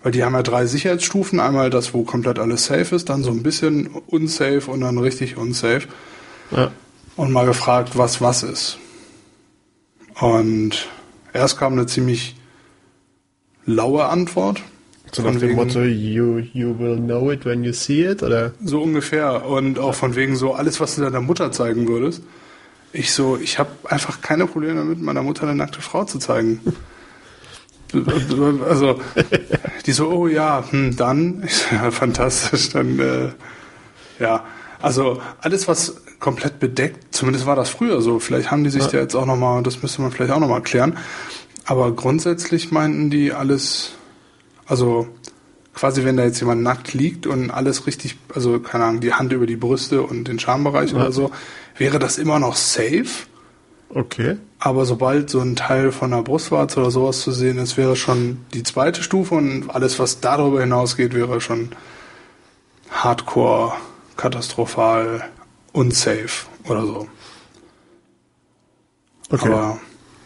weil 0.03 0.13
die 0.13 0.25
haben 0.25 0.35
ja 0.35 0.43
drei 0.43 0.67
Sicherheitsstufen. 0.67 1.39
Einmal 1.39 1.71
das, 1.71 1.95
wo 1.95 2.03
komplett 2.03 2.39
alles 2.41 2.67
safe 2.67 2.95
ist, 2.95 3.09
dann 3.09 3.23
so 3.23 3.31
ein 3.31 3.43
bisschen 3.45 3.87
unsafe 3.87 4.71
und 4.71 4.81
dann 4.81 4.99
richtig 4.99 5.37
unsafe. 5.37 5.87
Ja. 6.51 6.73
Und 7.15 7.31
mal 7.31 7.47
gefragt, 7.47 7.97
was 7.97 8.21
was 8.21 8.43
ist. 8.43 8.79
Und 10.19 10.89
erst 11.33 11.59
kam 11.59 11.75
eine 11.75 11.87
ziemlich 11.87 12.37
laue 13.65 14.07
Antwort. 14.07 14.63
So 15.15 15.23
nach 15.23 15.39
dem 15.39 15.53
Motto, 15.55 15.81
you, 15.83 16.39
you 16.55 16.79
will 16.79 16.97
know 16.97 17.31
it 17.31 17.45
when 17.45 17.65
you 17.65 17.73
see 17.75 18.03
it, 18.03 18.23
oder? 18.23 18.53
So 18.65 18.81
ungefähr. 18.81 19.45
Und 19.45 19.79
auch 19.79 19.95
von 19.95 20.17
wegen 20.17 20.37
so, 20.37 20.55
alles, 20.55 20.81
was 20.81 20.95
du 20.95 21.03
deiner 21.03 21.21
Mutter 21.21 21.53
zeigen 21.53 21.87
würdest. 21.87 22.23
Ich 22.95 23.13
so, 23.13 23.37
ich 23.37 23.59
habe 23.59 23.71
einfach 23.85 24.23
keine 24.23 24.47
Probleme 24.47 24.77
damit, 24.77 25.03
meiner 25.03 25.23
Mutter 25.23 25.43
eine 25.43 25.55
nackte 25.55 25.83
Frau 25.83 26.05
zu 26.05 26.19
zeigen. 26.19 26.61
also, 28.67 29.01
die 29.85 29.93
so, 29.93 30.09
oh 30.09 30.29
ja, 30.29 30.65
hm, 30.71 30.97
dann, 30.97 31.43
ich 31.47 31.57
so, 31.57 31.75
ja, 31.75 31.91
fantastisch, 31.91 32.71
dann, 32.71 32.99
äh, 32.99 33.29
ja. 34.19 34.45
Also, 34.81 35.21
alles, 35.41 35.69
was 35.69 36.03
komplett 36.21 36.59
bedeckt, 36.59 37.15
zumindest 37.15 37.47
war 37.47 37.57
das 37.57 37.69
früher 37.69 38.01
so, 38.01 38.19
vielleicht 38.19 38.51
haben 38.51 38.65
die 38.65 38.71
sich 38.71 38.85
ja. 38.85 38.91
da 38.93 38.99
jetzt 38.99 39.15
auch 39.15 39.27
nochmal, 39.27 39.63
das 39.63 39.83
müsste 39.83 40.01
man 40.01 40.11
vielleicht 40.11 40.33
auch 40.33 40.41
nochmal 40.41 40.63
klären, 40.63 40.97
Aber 41.67 41.93
grundsätzlich 41.93 42.71
meinten 42.71 43.11
die 43.11 43.33
alles, 43.33 43.93
also 44.67 45.09
quasi 45.75 46.05
wenn 46.05 46.17
da 46.17 46.25
jetzt 46.25 46.41
jemand 46.41 46.63
nackt 46.63 46.95
liegt 46.95 47.27
und 47.27 47.51
alles 47.51 47.87
richtig, 47.87 48.17
also 48.35 48.61
keine 48.61 48.85
Ahnung, 48.85 49.01
die 49.01 49.15
Hand 49.15 49.33
über 49.33 49.47
die 49.47 49.57
Brüste 49.57 50.03
und 50.03 50.29
den 50.29 50.39
Schambereich 50.39 50.91
ja. 50.93 50.97
oder 50.97 51.13
so, 51.13 51.31
wäre 51.77 51.99
das 51.99 52.19
immer 52.19 52.39
noch 52.39 52.57
safe. 52.57 53.27
Okay. 53.89 54.37
Aber 54.59 54.87
sobald 54.87 55.29
so 55.29 55.41
ein 55.41 55.57
Teil 55.57 55.93
von 55.93 56.11
der 56.11 56.23
Brustwarze 56.23 56.81
oder 56.81 56.91
sowas 56.91 57.21
zu 57.21 57.33
sehen 57.33 57.59
ist, 57.59 57.77
wäre 57.77 57.97
schon 57.97 58.45
die 58.55 58.63
zweite 58.63 59.03
Stufe 59.03 59.35
und 59.35 59.71
alles, 59.71 59.99
was 59.99 60.21
darüber 60.21 60.61
hinausgeht, 60.61 61.15
wäre 61.15 61.41
schon 61.41 61.71
hardcore, 62.91 63.73
katastrophal, 64.17 65.25
unsafe 65.73 66.47
oder 66.69 66.87
so. 66.87 67.09
Okay. 69.31 69.49
Aber 69.49 69.81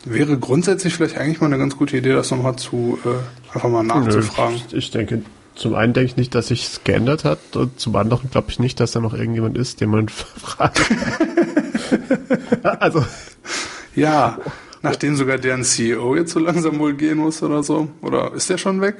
wäre 0.06 0.38
grundsätzlich 0.38 0.94
vielleicht 0.94 1.18
eigentlich 1.18 1.40
mal 1.40 1.46
eine 1.46 1.58
ganz 1.58 1.76
gute 1.76 1.96
Idee, 1.96 2.12
das 2.12 2.30
nochmal 2.30 2.56
zu 2.56 2.98
äh, 3.04 3.54
einfach 3.54 3.68
mal 3.68 3.82
nachzufragen. 3.82 4.56
Ich, 4.56 4.74
ich 4.74 4.90
denke, 4.90 5.22
zum 5.54 5.74
einen 5.74 5.92
denke 5.92 6.10
ich 6.10 6.16
nicht, 6.16 6.34
dass 6.34 6.48
sich 6.48 6.66
es 6.66 6.84
geändert 6.84 7.24
hat 7.24 7.56
und 7.56 7.78
zum 7.80 7.96
anderen 7.96 8.30
glaube 8.30 8.50
ich 8.50 8.58
nicht, 8.58 8.78
dass 8.78 8.92
da 8.92 9.00
noch 9.00 9.14
irgendjemand 9.14 9.58
ist, 9.58 9.80
den 9.80 9.90
man 9.90 10.08
fragt. 10.08 10.80
also. 12.62 13.04
Ja, 13.94 14.38
nachdem 14.82 15.16
sogar 15.16 15.38
deren 15.38 15.64
CEO 15.64 16.16
jetzt 16.16 16.32
so 16.32 16.38
langsam 16.38 16.78
wohl 16.78 16.94
gehen 16.94 17.18
muss 17.18 17.42
oder 17.42 17.62
so. 17.62 17.88
Oder 18.02 18.34
ist 18.34 18.50
der 18.50 18.58
schon 18.58 18.80
weg? 18.80 18.96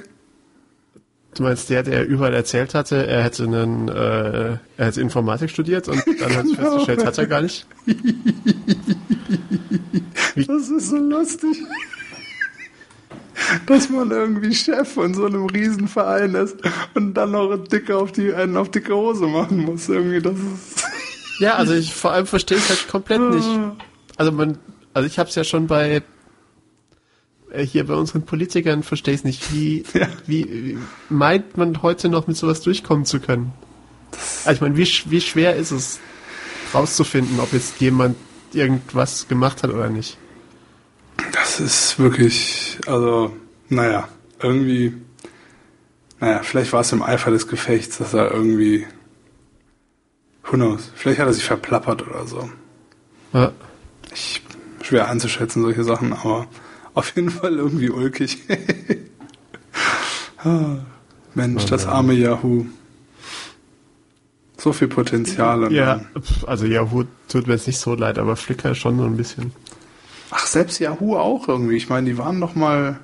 Du 1.35 1.43
meinst 1.43 1.69
der, 1.69 1.83
der 1.83 2.07
überall 2.07 2.33
erzählt 2.33 2.73
hatte, 2.73 3.07
er 3.07 3.23
hätte 3.23 3.45
einen, 3.45 3.89
äh, 3.89 4.57
er 4.79 4.87
hätte 4.87 5.03
Informatik 5.03 5.51
studiert 5.51 5.87
und 5.87 6.03
dann 6.19 6.35
hat 6.35 6.47
sich 6.47 6.57
festgestellt, 6.57 7.05
hat 7.05 7.19
er 7.19 7.27
gar 7.27 7.43
nicht. 7.43 7.67
das 10.37 10.69
ist 10.69 10.91
so 10.91 10.97
lustig. 10.97 11.57
Dass 13.67 13.89
man 13.91 14.11
irgendwie 14.11 14.55
Chef 14.55 14.95
von 14.95 15.15
so 15.15 15.27
einem 15.27 15.47
Riesenverein 15.47 16.35
ist 16.35 16.57
und 16.95 17.15
dann 17.15 17.33
noch 17.33 17.57
dicke 17.57 17.97
auf 17.97 18.13
die, 18.13 18.33
einen 18.33 18.57
auf 18.57 18.71
dicke 18.71 18.95
Hose 18.95 19.27
machen 19.27 19.65
muss. 19.65 19.89
Irgendwie, 19.89 20.21
das 20.21 20.35
ist. 20.35 20.85
Ja, 21.39 21.57
also 21.57 21.75
ich 21.75 21.93
vor 21.93 22.13
allem 22.13 22.27
verstehe 22.27 22.57
es 22.57 22.71
halt 22.71 22.89
komplett 22.89 23.21
nicht. 23.21 23.47
Also 24.17 24.33
man, 24.33 24.57
also 24.95 25.07
ich 25.07 25.19
habe 25.19 25.29
es 25.29 25.35
ja 25.35 25.45
schon 25.45 25.67
bei 25.67 26.03
äh, 27.51 27.65
hier 27.65 27.87
bei 27.87 27.95
unseren 27.95 28.23
Politikern 28.23 28.83
verstehe 28.83 29.15
ich 29.15 29.21
es 29.21 29.25
nicht. 29.25 29.53
Wie, 29.53 29.85
ja. 29.95 30.09
wie, 30.27 30.45
wie, 30.45 30.79
meint 31.09 31.57
man 31.57 31.83
heute 31.83 32.09
noch 32.09 32.27
mit 32.27 32.37
sowas 32.37 32.61
durchkommen 32.61 33.05
zu 33.05 33.21
können? 33.21 33.53
Also 34.45 34.53
ich 34.53 34.61
meine, 34.61 34.77
wie, 34.77 34.89
wie 35.11 35.21
schwer 35.21 35.57
ist 35.57 35.71
es 35.71 36.01
rauszufinden, 36.73 37.39
ob 37.41 37.53
jetzt 37.53 37.81
jemand 37.81 38.17
irgendwas 38.53 39.29
gemacht 39.29 39.63
hat 39.63 39.71
oder 39.71 39.89
nicht? 39.89 40.19
Das 41.33 41.61
ist 41.61 41.99
wirklich, 41.99 42.79
also, 42.87 43.35
naja, 43.69 44.09
irgendwie, 44.41 44.95
naja, 46.21 46.43
vielleicht 46.43 46.73
war 46.73 46.81
es 46.81 46.93
im 46.93 47.03
Eifer 47.03 47.31
des 47.31 47.49
Gefechts, 47.49 47.99
dass 47.99 48.15
er 48.15 48.31
irgendwie, 48.31 48.87
who 50.45 50.57
knows, 50.57 50.91
vielleicht 50.95 51.21
hat 51.21 51.27
er 51.27 51.33
sich 51.33 51.45
verplappert 51.45 52.07
oder 52.07 52.27
so. 52.27 52.51
Ja. 53.33 53.53
Ich, 54.13 54.43
schwer 54.83 55.09
einzuschätzen, 55.09 55.63
solche 55.63 55.85
Sachen, 55.85 56.13
aber 56.13 56.47
auf 56.95 57.15
jeden 57.17 57.31
Fall 57.31 57.55
irgendwie 57.55 57.91
ulkig. 57.91 58.39
Ah, 60.45 60.79
Mensch, 61.35 61.65
das 61.65 61.87
arme 61.87 62.13
Yahoo. 62.13 62.67
So 64.67 64.73
viel 64.73 64.89
Potenzial. 64.89 65.73
ja, 65.73 66.01
also 66.45 66.67
Yahoo 66.67 67.05
tut 67.29 67.47
mir 67.47 67.53
jetzt 67.53 67.69
nicht 67.69 67.79
so 67.79 67.95
leid, 67.95 68.19
aber 68.19 68.35
Flickr 68.35 68.75
schon 68.75 68.99
so 68.99 69.05
ein 69.05 69.17
bisschen. 69.17 69.53
Ach, 70.33 70.45
selbst 70.45 70.81
Yahoo 70.81 71.17
auch 71.17 71.47
irgendwie. 71.47 71.77
Ich 71.77 71.89
meine, 71.89 72.11
die 72.11 72.19
waren 72.19 72.41
doch 72.41 72.57
mal 72.57 72.99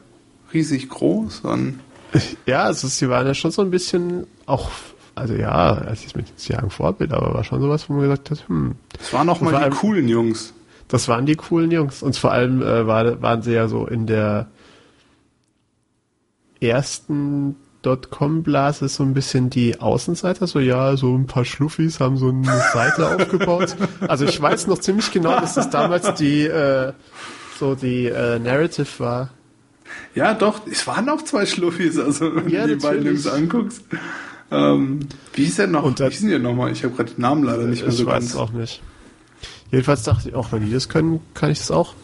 riesig 0.53 0.89
groß. 0.89 1.43
Und 1.43 1.79
ja, 2.47 2.65
also 2.65 2.89
sie 2.89 3.09
waren 3.09 3.29
ja 3.29 3.35
schon 3.35 3.53
so 3.53 3.63
ein 3.63 3.71
bisschen 3.71 4.27
auch, 4.45 4.71
also 5.15 5.35
ja, 5.35 5.53
als 5.53 6.05
ich 6.05 6.17
mit 6.17 6.31
jetzt 6.31 6.45
sagen 6.45 6.69
Vorbild, 6.69 7.13
aber 7.13 7.33
war 7.33 7.45
schon 7.45 7.61
sowas, 7.61 7.89
wo 7.89 7.93
man 7.93 8.03
gesagt 8.03 8.33
hat, 8.33 8.49
hm. 8.49 8.75
Das 8.99 9.13
waren 9.13 9.29
noch 9.29 9.41
mal 9.41 9.53
die 9.53 9.57
allem, 9.59 9.73
coolen 9.73 10.09
Jungs. 10.09 10.55
Das 10.89 11.07
waren 11.07 11.27
die 11.27 11.37
coolen 11.37 11.71
Jungs. 11.71 12.03
Und 12.03 12.17
vor 12.17 12.33
allem 12.33 12.61
äh, 12.61 12.89
war, 12.89 13.23
waren 13.23 13.43
sie 13.43 13.53
ja 13.53 13.69
so 13.69 13.87
in 13.87 14.09
der 14.09 14.49
ersten 16.61 17.55
Dotcom-Blase 17.83 18.89
so 18.89 19.03
ein 19.03 19.15
bisschen 19.15 19.51
die 19.51 19.81
Außenseiter, 19.81 20.47
so 20.47 20.61
ja, 20.61 20.97
so 20.97 21.15
ein 21.17 21.27
paar 21.27 21.45
Schluffis 21.45 22.01
haben 22.01 22.17
so 22.17 22.29
eine 22.29 22.63
Seite 22.73 23.09
aufgebaut. 23.17 23.77
Also 24.07 24.25
ich 24.25 24.41
weiß 24.41 24.69
noch 24.69 24.79
ziemlich 24.79 25.11
genau, 25.11 25.39
dass 25.41 25.55
das 25.55 25.71
damals 25.71 26.15
die 26.15 26.45
äh, 26.45 26.93
so 27.59 27.75
die 27.75 28.07
äh, 28.07 28.39
Narrative 28.39 28.89
war. 28.99 29.31
Ja, 30.15 30.35
doch, 30.35 30.67
es 30.71 30.87
waren 30.87 31.09
auch 31.09 31.23
zwei 31.23 31.45
Schluffis, 31.47 31.99
also 31.99 32.35
wenn 32.35 32.49
ja, 32.49 32.67
du 32.67 32.77
die 32.77 32.83
beiden 32.83 33.05
Jungs 33.05 33.27
anguckst. 33.27 33.83
Ähm, 34.51 35.01
wie 35.35 35.45
hieß 35.45 35.57
der 35.57 35.67
noch? 35.67 35.85
Und 35.85 35.99
wie 36.01 36.05
hießen 36.05 36.29
die 36.29 36.39
nochmal? 36.39 36.73
Ich 36.73 36.85
habe 36.85 36.95
gerade 36.95 37.13
den 37.13 37.23
Namen 37.23 37.45
leider 37.45 37.65
nicht 37.65 37.83
mehr 37.83 37.93
so 37.93 38.05
ganz. 38.05 38.27
Ich 38.27 38.35
weiß 38.35 38.41
auch 38.41 38.53
nicht. 38.53 38.83
Jedenfalls 39.71 40.03
dachte 40.03 40.29
ich 40.29 40.35
auch, 40.35 40.53
wenn 40.53 40.67
die 40.67 40.73
das 40.73 40.89
können, 40.89 41.21
kann 41.35 41.51
ich 41.51 41.59
das 41.59 41.71
auch. 41.71 41.95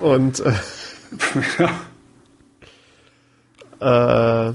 Und 0.00 0.40
äh, 0.40 0.52
ja. 3.80 4.48
äh, 4.48 4.52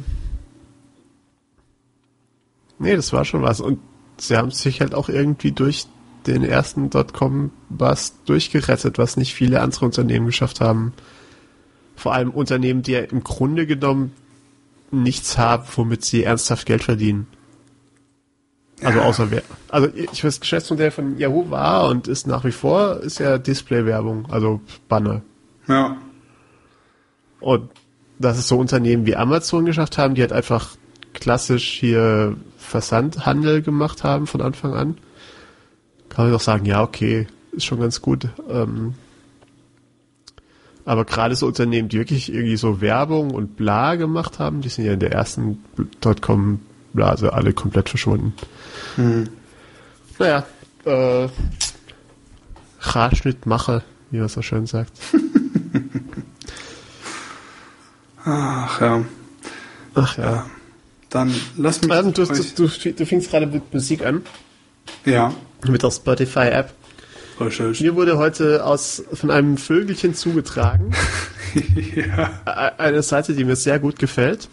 Nee, 2.79 2.95
das 2.95 3.13
war 3.13 3.25
schon 3.25 3.41
was. 3.41 3.61
Und 3.61 3.79
sie 4.17 4.37
haben 4.37 4.51
sich 4.51 4.81
halt 4.81 4.95
auch 4.95 5.09
irgendwie 5.09 5.51
durch 5.51 5.85
den 6.25 6.43
ersten 6.43 6.89
Dotcom-Bust 6.89 8.15
durchgerettet, 8.25 8.97
was 8.97 9.17
nicht 9.17 9.33
viele 9.33 9.61
andere 9.61 9.85
Unternehmen 9.85 10.25
geschafft 10.25 10.61
haben. 10.61 10.93
Vor 11.95 12.13
allem 12.13 12.31
Unternehmen, 12.31 12.81
die 12.81 12.93
ja 12.93 13.01
im 13.01 13.23
Grunde 13.23 13.67
genommen 13.67 14.13
nichts 14.91 15.37
haben, 15.37 15.63
womit 15.75 16.03
sie 16.03 16.23
ernsthaft 16.23 16.65
Geld 16.65 16.83
verdienen. 16.83 17.27
Also 18.81 19.01
außer 19.01 19.31
wer. 19.31 19.43
Also 19.67 19.89
ich 19.93 20.23
weiß, 20.23 20.39
Geschäftsmodell 20.39 20.91
von 20.91 21.17
Yahoo 21.17 21.49
war 21.49 21.89
und 21.89 22.07
ist 22.07 22.27
nach 22.27 22.45
wie 22.45 22.51
vor 22.51 23.01
ist 23.01 23.19
ja 23.19 23.37
Display-Werbung, 23.37 24.27
also 24.29 24.61
Banner. 24.87 25.21
Ja. 25.67 25.97
Und 27.41 27.69
dass 28.19 28.37
es 28.37 28.47
so 28.47 28.57
Unternehmen 28.57 29.05
wie 29.05 29.15
Amazon 29.15 29.65
geschafft 29.65 29.97
haben, 29.97 30.15
die 30.15 30.21
halt 30.21 30.33
einfach 30.33 30.75
klassisch 31.13 31.67
hier 31.79 32.37
Versandhandel 32.69 33.63
gemacht 33.63 34.03
haben 34.03 34.27
von 34.27 34.41
Anfang 34.41 34.73
an, 34.73 34.97
kann 36.09 36.25
man 36.25 36.33
doch 36.33 36.39
sagen, 36.39 36.65
ja, 36.65 36.83
okay, 36.83 37.25
ist 37.51 37.65
schon 37.65 37.79
ganz 37.79 38.01
gut. 38.01 38.29
Ähm, 38.47 38.93
aber 40.85 41.03
gerade 41.03 41.35
so 41.35 41.47
Unternehmen, 41.47 41.89
die 41.89 41.97
wirklich 41.97 42.31
irgendwie 42.31 42.57
so 42.57 42.79
Werbung 42.79 43.31
und 43.31 43.57
bla 43.57 43.95
gemacht 43.95 44.37
haben, 44.37 44.61
die 44.61 44.69
sind 44.69 44.85
ja 44.85 44.93
in 44.93 44.99
der 44.99 45.11
ersten 45.11 45.63
Dotcom-Blase 46.01 47.33
alle 47.33 47.53
komplett 47.53 47.89
verschwunden. 47.89 48.33
Hm. 48.95 49.29
Naja, 50.19 50.45
äh, 50.85 51.27
Haarschnittmache, 52.81 53.83
wie 54.11 54.19
man 54.19 54.29
so 54.29 54.43
schön 54.43 54.67
sagt. 54.67 54.93
Ach 58.25 58.81
ja. 58.81 59.03
Ach 59.95 60.17
ja. 60.17 60.45
Dann 61.09 61.33
lass 61.57 61.81
mich. 61.81 61.91
Also, 61.91 62.11
du, 62.11 62.25
du, 62.25 62.67
du, 62.67 62.91
du 62.93 63.05
fingst 63.05 63.31
gerade 63.31 63.47
mit 63.47 63.73
Musik 63.73 64.05
an. 64.05 64.23
Ja. 65.05 65.33
Mit 65.67 65.83
der 65.83 65.91
Spotify-App. 65.91 66.73
Mir 67.79 67.95
wurde 67.95 68.17
heute 68.17 68.65
aus, 68.65 69.03
von 69.13 69.31
einem 69.31 69.57
Vögelchen 69.57 70.13
zugetragen. 70.13 70.91
ja. 71.95 72.41
Eine 72.77 73.01
Seite, 73.01 73.33
die 73.33 73.45
mir 73.45 73.55
sehr 73.55 73.79
gut 73.79 73.97
gefällt. 73.97 74.49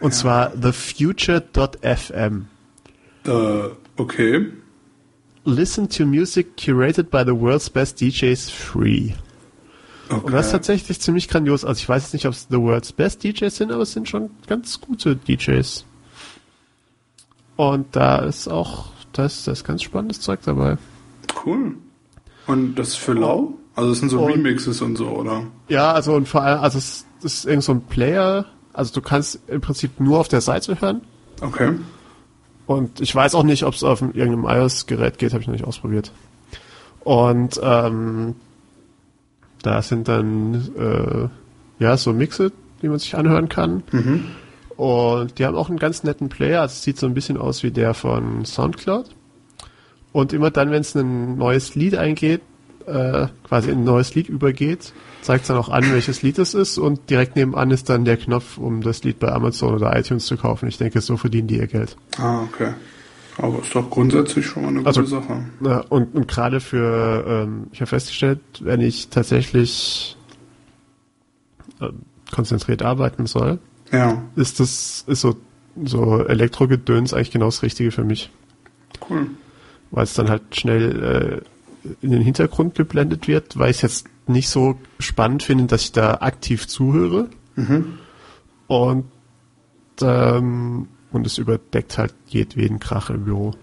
Und 0.00 0.12
ja. 0.12 0.18
zwar 0.18 0.60
thefuture.fm. 0.60 2.46
Uh, 3.26 3.70
okay. 3.96 4.46
Listen 5.44 5.88
to 5.88 6.04
music 6.04 6.56
curated 6.56 7.10
by 7.10 7.24
the 7.24 7.34
world's 7.34 7.70
best 7.70 8.00
DJs 8.00 8.50
free. 8.50 9.14
Okay. 10.14 10.26
Und 10.26 10.32
das 10.32 10.46
ist 10.46 10.52
tatsächlich 10.52 11.00
ziemlich 11.00 11.28
grandios. 11.28 11.64
Also 11.64 11.78
ich 11.78 11.88
weiß 11.88 12.04
jetzt 12.04 12.12
nicht, 12.12 12.26
ob 12.26 12.32
es 12.32 12.46
The 12.50 12.58
World's 12.58 12.92
Best 12.92 13.24
DJs 13.24 13.54
sind, 13.54 13.72
aber 13.72 13.82
es 13.82 13.92
sind 13.92 14.08
schon 14.08 14.30
ganz 14.46 14.80
gute 14.80 15.16
DJs. 15.16 15.84
Und 17.56 17.96
da 17.96 18.18
ist 18.18 18.48
auch, 18.48 18.86
da 19.12 19.26
ist, 19.26 19.46
da 19.46 19.52
ist 19.52 19.64
ganz 19.64 19.82
spannendes 19.82 20.20
Zeug 20.20 20.40
dabei. 20.44 20.76
Cool. 21.44 21.76
Und 22.46 22.76
das 22.76 22.88
ist 22.88 22.96
für 22.96 23.14
lau? 23.14 23.54
Also 23.74 23.90
es 23.90 23.98
sind 23.98 24.08
so 24.10 24.20
und, 24.20 24.32
Remixes 24.32 24.80
und 24.82 24.96
so, 24.96 25.08
oder? 25.08 25.46
Ja, 25.68 25.92
also 25.92 26.14
und 26.14 26.28
vor 26.28 26.42
allem, 26.42 26.60
also 26.60 26.78
es 26.78 27.06
ist 27.22 27.44
irgend 27.44 27.64
so 27.64 27.72
ein 27.72 27.82
Player, 27.82 28.46
also 28.72 28.94
du 28.94 29.00
kannst 29.00 29.40
im 29.48 29.60
Prinzip 29.60 29.98
nur 29.98 30.20
auf 30.20 30.28
der 30.28 30.40
Seite 30.40 30.80
hören. 30.80 31.00
Okay. 31.40 31.72
Und 32.66 33.00
ich 33.00 33.14
weiß 33.14 33.34
auch 33.34 33.42
nicht, 33.42 33.64
ob 33.64 33.74
es 33.74 33.82
auf 33.82 34.00
irgendeinem 34.00 34.44
iOS-Gerät 34.44 35.18
geht, 35.18 35.32
habe 35.32 35.42
ich 35.42 35.48
noch 35.48 35.54
nicht 35.54 35.66
ausprobiert. 35.66 36.12
Und 37.00 37.60
ähm, 37.62 38.36
da 39.64 39.82
sind 39.82 40.08
dann 40.08 40.70
äh, 40.78 41.82
ja 41.82 41.96
so 41.96 42.12
Mixe, 42.12 42.52
die 42.82 42.88
man 42.88 42.98
sich 42.98 43.16
anhören 43.16 43.48
kann. 43.48 43.82
Mhm. 43.92 44.24
Und 44.76 45.38
die 45.38 45.46
haben 45.46 45.56
auch 45.56 45.68
einen 45.68 45.78
ganz 45.78 46.02
netten 46.02 46.28
Player. 46.28 46.60
Also 46.60 46.72
es 46.72 46.82
sieht 46.82 46.98
so 46.98 47.06
ein 47.06 47.14
bisschen 47.14 47.36
aus 47.36 47.62
wie 47.62 47.70
der 47.70 47.94
von 47.94 48.44
Soundcloud. 48.44 49.06
Und 50.12 50.32
immer 50.32 50.50
dann, 50.50 50.70
wenn 50.70 50.80
es 50.80 50.94
ein 50.94 51.38
neues 51.38 51.74
Lied 51.74 51.96
eingeht, 51.96 52.42
äh, 52.86 53.28
quasi 53.48 53.70
in 53.70 53.78
ein 53.80 53.84
neues 53.84 54.14
Lied 54.14 54.28
übergeht, 54.28 54.92
zeigt 55.22 55.48
dann 55.48 55.56
auch 55.56 55.70
an, 55.70 55.90
welches 55.92 56.22
Lied 56.22 56.38
es 56.38 56.54
ist 56.54 56.76
und 56.76 57.08
direkt 57.08 57.34
nebenan 57.34 57.70
ist 57.70 57.88
dann 57.88 58.04
der 58.04 58.18
Knopf, 58.18 58.58
um 58.58 58.82
das 58.82 59.02
Lied 59.04 59.18
bei 59.18 59.32
Amazon 59.32 59.74
oder 59.74 59.96
iTunes 59.98 60.26
zu 60.26 60.36
kaufen. 60.36 60.68
Ich 60.68 60.76
denke, 60.76 61.00
so 61.00 61.16
verdienen 61.16 61.48
die 61.48 61.56
ihr 61.56 61.66
Geld. 61.66 61.96
Ah, 62.18 62.42
okay. 62.42 62.74
Aber 63.38 63.60
ist 63.60 63.74
doch 63.74 63.90
grundsätzlich 63.90 64.46
schon 64.46 64.62
mal 64.62 64.68
eine 64.68 64.86
also, 64.86 65.00
gute 65.00 65.10
Sache. 65.10 65.44
Na, 65.60 65.80
und, 65.88 66.14
und 66.14 66.28
gerade 66.28 66.60
für, 66.60 67.24
ähm, 67.26 67.66
ich 67.72 67.80
habe 67.80 67.88
festgestellt, 67.88 68.40
wenn 68.60 68.80
ich 68.80 69.08
tatsächlich 69.08 70.16
äh, 71.80 71.88
konzentriert 72.32 72.82
arbeiten 72.82 73.26
soll, 73.26 73.58
ja. 73.90 74.22
ist 74.36 74.60
das, 74.60 75.04
ist 75.06 75.20
so, 75.20 75.36
so 75.84 76.24
Elektrogedöns 76.24 77.12
eigentlich 77.12 77.32
genau 77.32 77.46
das 77.46 77.62
Richtige 77.62 77.90
für 77.90 78.04
mich. 78.04 78.30
Cool. 79.08 79.28
Weil 79.90 80.04
es 80.04 80.14
dann 80.14 80.28
halt 80.28 80.56
schnell 80.56 81.42
äh, 81.84 81.94
in 82.00 82.10
den 82.10 82.22
Hintergrund 82.22 82.74
geblendet 82.76 83.28
wird, 83.28 83.58
weil 83.58 83.70
ich 83.70 83.78
es 83.78 83.82
jetzt 83.82 84.06
nicht 84.26 84.48
so 84.48 84.76
spannend 84.98 85.42
finde, 85.42 85.64
dass 85.66 85.82
ich 85.82 85.92
da 85.92 86.14
aktiv 86.20 86.66
zuhöre. 86.66 87.28
Mhm. 87.56 87.98
Und 88.66 89.04
ähm, 90.00 90.88
und 91.14 91.26
es 91.26 91.38
überdeckt 91.38 91.96
halt 91.96 92.12
jedweden 92.26 92.80
Krach 92.80 93.08
im 93.08 93.24
Büro, 93.24 93.54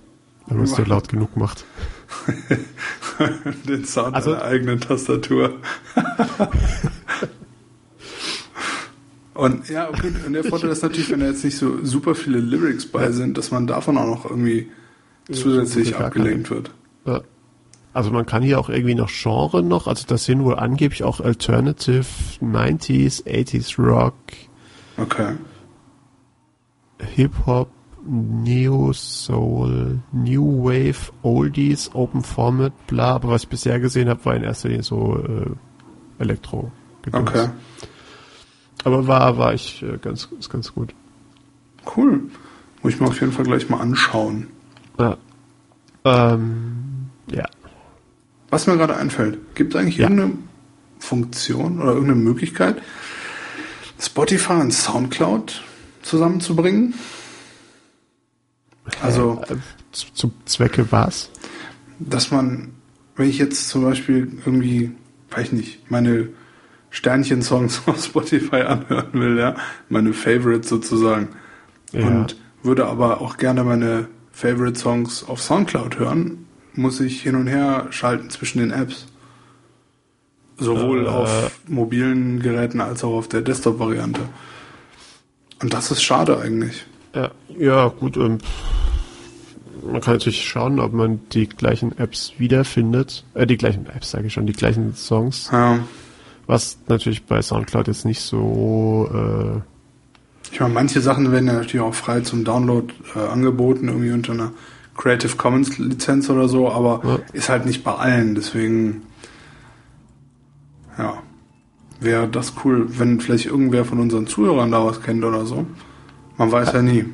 wenn 0.48 0.58
man 0.58 0.66
es 0.66 0.72
so 0.72 0.84
laut 0.84 1.10
genug 1.10 1.36
macht. 1.36 1.66
Den 3.68 3.86
Sound 3.86 4.16
also, 4.16 4.34
einer 4.34 4.44
eigenen 4.44 4.80
Tastatur. 4.80 5.60
und 9.34 9.70
ja, 9.70 9.92
gut, 9.92 10.14
und 10.26 10.34
der 10.34 10.46
Vorteil 10.46 10.70
ist 10.70 10.82
natürlich, 10.82 11.12
wenn 11.12 11.20
da 11.20 11.28
jetzt 11.28 11.44
nicht 11.44 11.58
so 11.58 11.84
super 11.84 12.16
viele 12.16 12.40
Lyrics 12.40 12.86
bei 12.86 13.04
ja. 13.04 13.12
sind, 13.12 13.38
dass 13.38 13.52
man 13.52 13.68
davon 13.68 13.98
auch 13.98 14.08
noch 14.08 14.26
irgendwie 14.26 14.70
zusätzlich 15.30 15.96
abgelenkt 15.98 16.50
wird. 16.50 16.72
Ja. 17.06 17.22
Also 17.94 18.12
man 18.12 18.26
kann 18.26 18.42
hier 18.42 18.58
auch 18.58 18.70
irgendwie 18.70 18.96
noch 18.96 19.10
Genre 19.12 19.62
noch, 19.62 19.88
also 19.88 20.06
das 20.08 20.24
sind 20.24 20.46
wohl 20.46 20.56
angeblich 20.56 21.04
auch 21.04 21.20
Alternative 21.20 22.06
90s, 22.42 23.26
80s 23.26 23.78
Rock. 23.78 24.16
Okay. 24.96 25.34
Hip-Hop, 27.16 27.70
Neo 28.06 28.94
Soul, 28.94 30.00
New 30.12 30.64
Wave, 30.64 31.12
Oldies, 31.22 31.92
Open 31.94 32.24
Format, 32.24 32.74
bla, 32.88 33.16
aber 33.16 33.30
was 33.30 33.44
ich 33.44 33.50
bisher 33.50 33.80
gesehen 33.80 34.10
habe, 34.10 34.24
war 34.26 34.36
in 34.36 34.44
erster 34.44 34.70
Linie 34.70 34.84
so 34.84 35.18
äh, 35.18 36.22
Elektro. 36.22 36.72
-Gedöns. 37.04 37.22
Okay. 37.22 37.50
Aber 38.84 39.08
war, 39.08 39.38
war 39.38 39.54
ich 39.54 39.84
äh, 39.84 39.98
ganz, 39.98 40.30
ist 40.40 40.50
ganz 40.50 40.74
gut. 40.74 40.94
Cool. 41.96 42.24
Muss 42.82 42.94
ich 42.94 43.00
mir 43.00 43.08
auf 43.08 43.20
jeden 43.20 43.32
Fall 43.32 43.46
gleich 43.46 43.70
mal 43.70 43.80
anschauen. 43.80 44.48
Ja. 44.98 45.18
Ähm, 46.04 47.10
ja. 47.32 47.46
Was 48.50 48.68
mir 48.68 48.78
gerade 48.78 48.98
einfällt, 48.98 49.56
gibt 49.56 49.74
es 49.74 49.80
eigentlich 49.80 49.98
ja. 49.98 50.10
irgendeine 50.10 50.34
Funktion 51.00 51.82
oder 51.82 51.94
irgendeine 51.94 52.20
Möglichkeit, 52.20 52.82
Spotify 54.00 54.54
und 54.54 54.74
Soundcloud 54.74 55.64
zusammenzubringen. 56.02 56.94
Also 59.02 59.42
äh, 59.48 59.56
zum 59.92 60.34
Zwecke 60.46 60.92
was? 60.92 61.30
Dass 62.00 62.32
man, 62.32 62.74
wenn 63.16 63.30
ich 63.30 63.38
jetzt 63.38 63.70
zum 63.70 63.84
Beispiel 63.84 64.32
irgendwie, 64.46 64.92
weiß 65.32 65.48
ich 65.48 65.52
nicht, 65.54 65.92
meine 65.92 66.30
Sternchen-Songs 66.90 67.84
auf 67.86 68.04
Spotify 68.04 68.62
anhören 68.62 69.14
will, 69.14 69.38
ja, 69.38 69.56
meine 69.90 70.14
Favorites 70.14 70.70
sozusagen, 70.70 71.30
ja. 71.92 72.06
und 72.06 72.36
würde 72.64 72.86
aber 72.88 73.22
auch 73.22 73.38
gerne 73.38 73.64
meine 73.64 74.08
Favorite-Songs 74.32 75.26
auf 75.28 75.42
Soundcloud 75.42 76.00
hören, 76.00 76.46
muss 76.74 77.00
ich 77.00 77.22
hin 77.22 77.36
und 77.36 77.48
her 77.48 77.88
schalten 77.90 78.30
zwischen 78.30 78.60
den 78.60 78.72
Apps. 78.72 79.08
Sowohl 80.58 81.06
äh, 81.06 81.10
auf 81.10 81.60
mobilen 81.68 82.40
Geräten 82.40 82.82
als 82.82 83.04
auch 83.04 83.14
auf 83.14 83.28
der 83.28 83.42
Desktop-Variante. 83.42 84.22
Und 85.62 85.74
das 85.74 85.92
ist 85.92 86.04
schade 86.04 86.38
eigentlich. 86.40 86.86
Ja, 87.14 87.32
ja 87.58 87.88
gut. 87.88 88.18
Ähm, 88.18 88.40
man 89.84 90.02
kann 90.02 90.16
natürlich 90.16 90.48
schauen, 90.48 90.80
ob 90.80 90.94
man 90.94 91.20
die 91.32 91.48
gleichen 91.48 91.98
Apps 91.98 92.34
wiederfindet. 92.38 93.24
Äh, 93.34 93.48
die 93.48 93.58
gleichen 93.58 93.86
Apps, 93.88 94.12
sage 94.12 94.28
ich 94.28 94.34
schon, 94.34 94.46
die 94.46 94.54
gleichen 94.54 94.96
Songs. 94.96 95.50
Ja. 95.52 95.80
Was 96.48 96.78
natürlich 96.88 97.24
bei 97.24 97.42
Soundcloud 97.42 97.88
jetzt 97.88 98.06
nicht 98.06 98.22
so. 98.22 99.10
Äh, 99.14 99.62
ich 100.52 100.60
meine, 100.60 100.74
manche 100.74 101.02
Sachen 101.02 101.32
werden 101.32 101.48
ja 101.48 101.54
natürlich 101.54 101.82
auch 101.82 101.94
frei 101.94 102.22
zum 102.22 102.44
Download 102.44 102.94
äh, 103.16 103.20
angeboten, 103.20 103.88
irgendwie 103.88 104.12
unter 104.12 104.34
einer 104.34 104.52
Creative 104.98 105.36
Commons 105.38 105.78
Lizenz 105.78 106.30
oder 106.30 106.48
so, 106.48 106.70
aber 106.70 107.02
ja. 107.04 107.20
ist 107.34 107.50
halt 107.50 107.66
nicht 107.66 107.84
bei 107.84 107.94
allen. 107.94 108.36
Deswegen, 108.36 109.04
ja 110.98 111.22
wäre 112.02 112.28
das 112.28 112.54
cool, 112.66 112.88
wenn 113.00 113.22
vielleicht 113.22 113.46
irgendwer 113.46 113.86
von 113.86 114.00
unseren 114.00 114.28
Zuhörern 114.28 114.72
da 114.72 114.86
was 114.86 115.02
kennt 115.02 115.24
oder 115.24 115.46
so. 115.46 115.66
Man 116.38 116.52
weiß 116.52 116.74
ja 116.74 116.82
nie. 116.82 117.06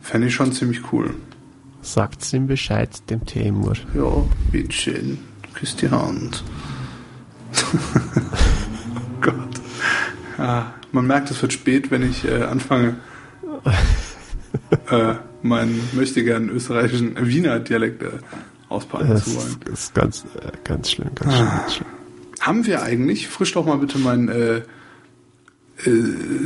Fände 0.00 0.28
ich 0.28 0.34
schon 0.34 0.52
ziemlich 0.52 0.92
cool. 0.92 1.14
Sagt's 1.82 2.32
ihm 2.32 2.46
Bescheid, 2.46 2.90
dem 3.10 3.26
Timur. 3.26 3.74
Ja, 3.94 4.24
bitteschön. 4.50 5.18
Küsst 5.54 5.82
die 5.82 5.90
Hand. 5.90 6.44
Gott. 9.20 9.34
Ja, 10.38 10.74
man 10.92 11.06
merkt, 11.06 11.30
es 11.30 11.42
wird 11.42 11.52
spät, 11.52 11.90
wenn 11.90 12.08
ich 12.08 12.24
äh, 12.24 12.42
anfange, 12.42 12.96
äh, 14.90 15.14
meinen 15.42 15.80
möchtegern 15.92 16.48
österreichischen 16.50 17.16
Wiener 17.26 17.58
Dialekt 17.60 18.02
äh, 18.02 18.10
auspacken 18.68 19.16
zu 19.16 19.34
wollen. 19.34 19.56
Das 19.64 19.80
ist 19.80 19.94
ganz, 19.94 20.24
äh, 20.40 20.52
ganz 20.64 20.90
schlimm, 20.90 21.10
ganz 21.14 21.34
schlimm, 21.34 21.48
ganz 21.48 21.74
schlimm. 21.74 21.95
Haben 22.40 22.66
wir 22.66 22.82
eigentlich, 22.82 23.28
frisch 23.28 23.52
doch 23.52 23.66
mal 23.66 23.78
bitte 23.78 23.98
mein 23.98 24.28
äh, 24.28 24.62
äh, 25.84 25.90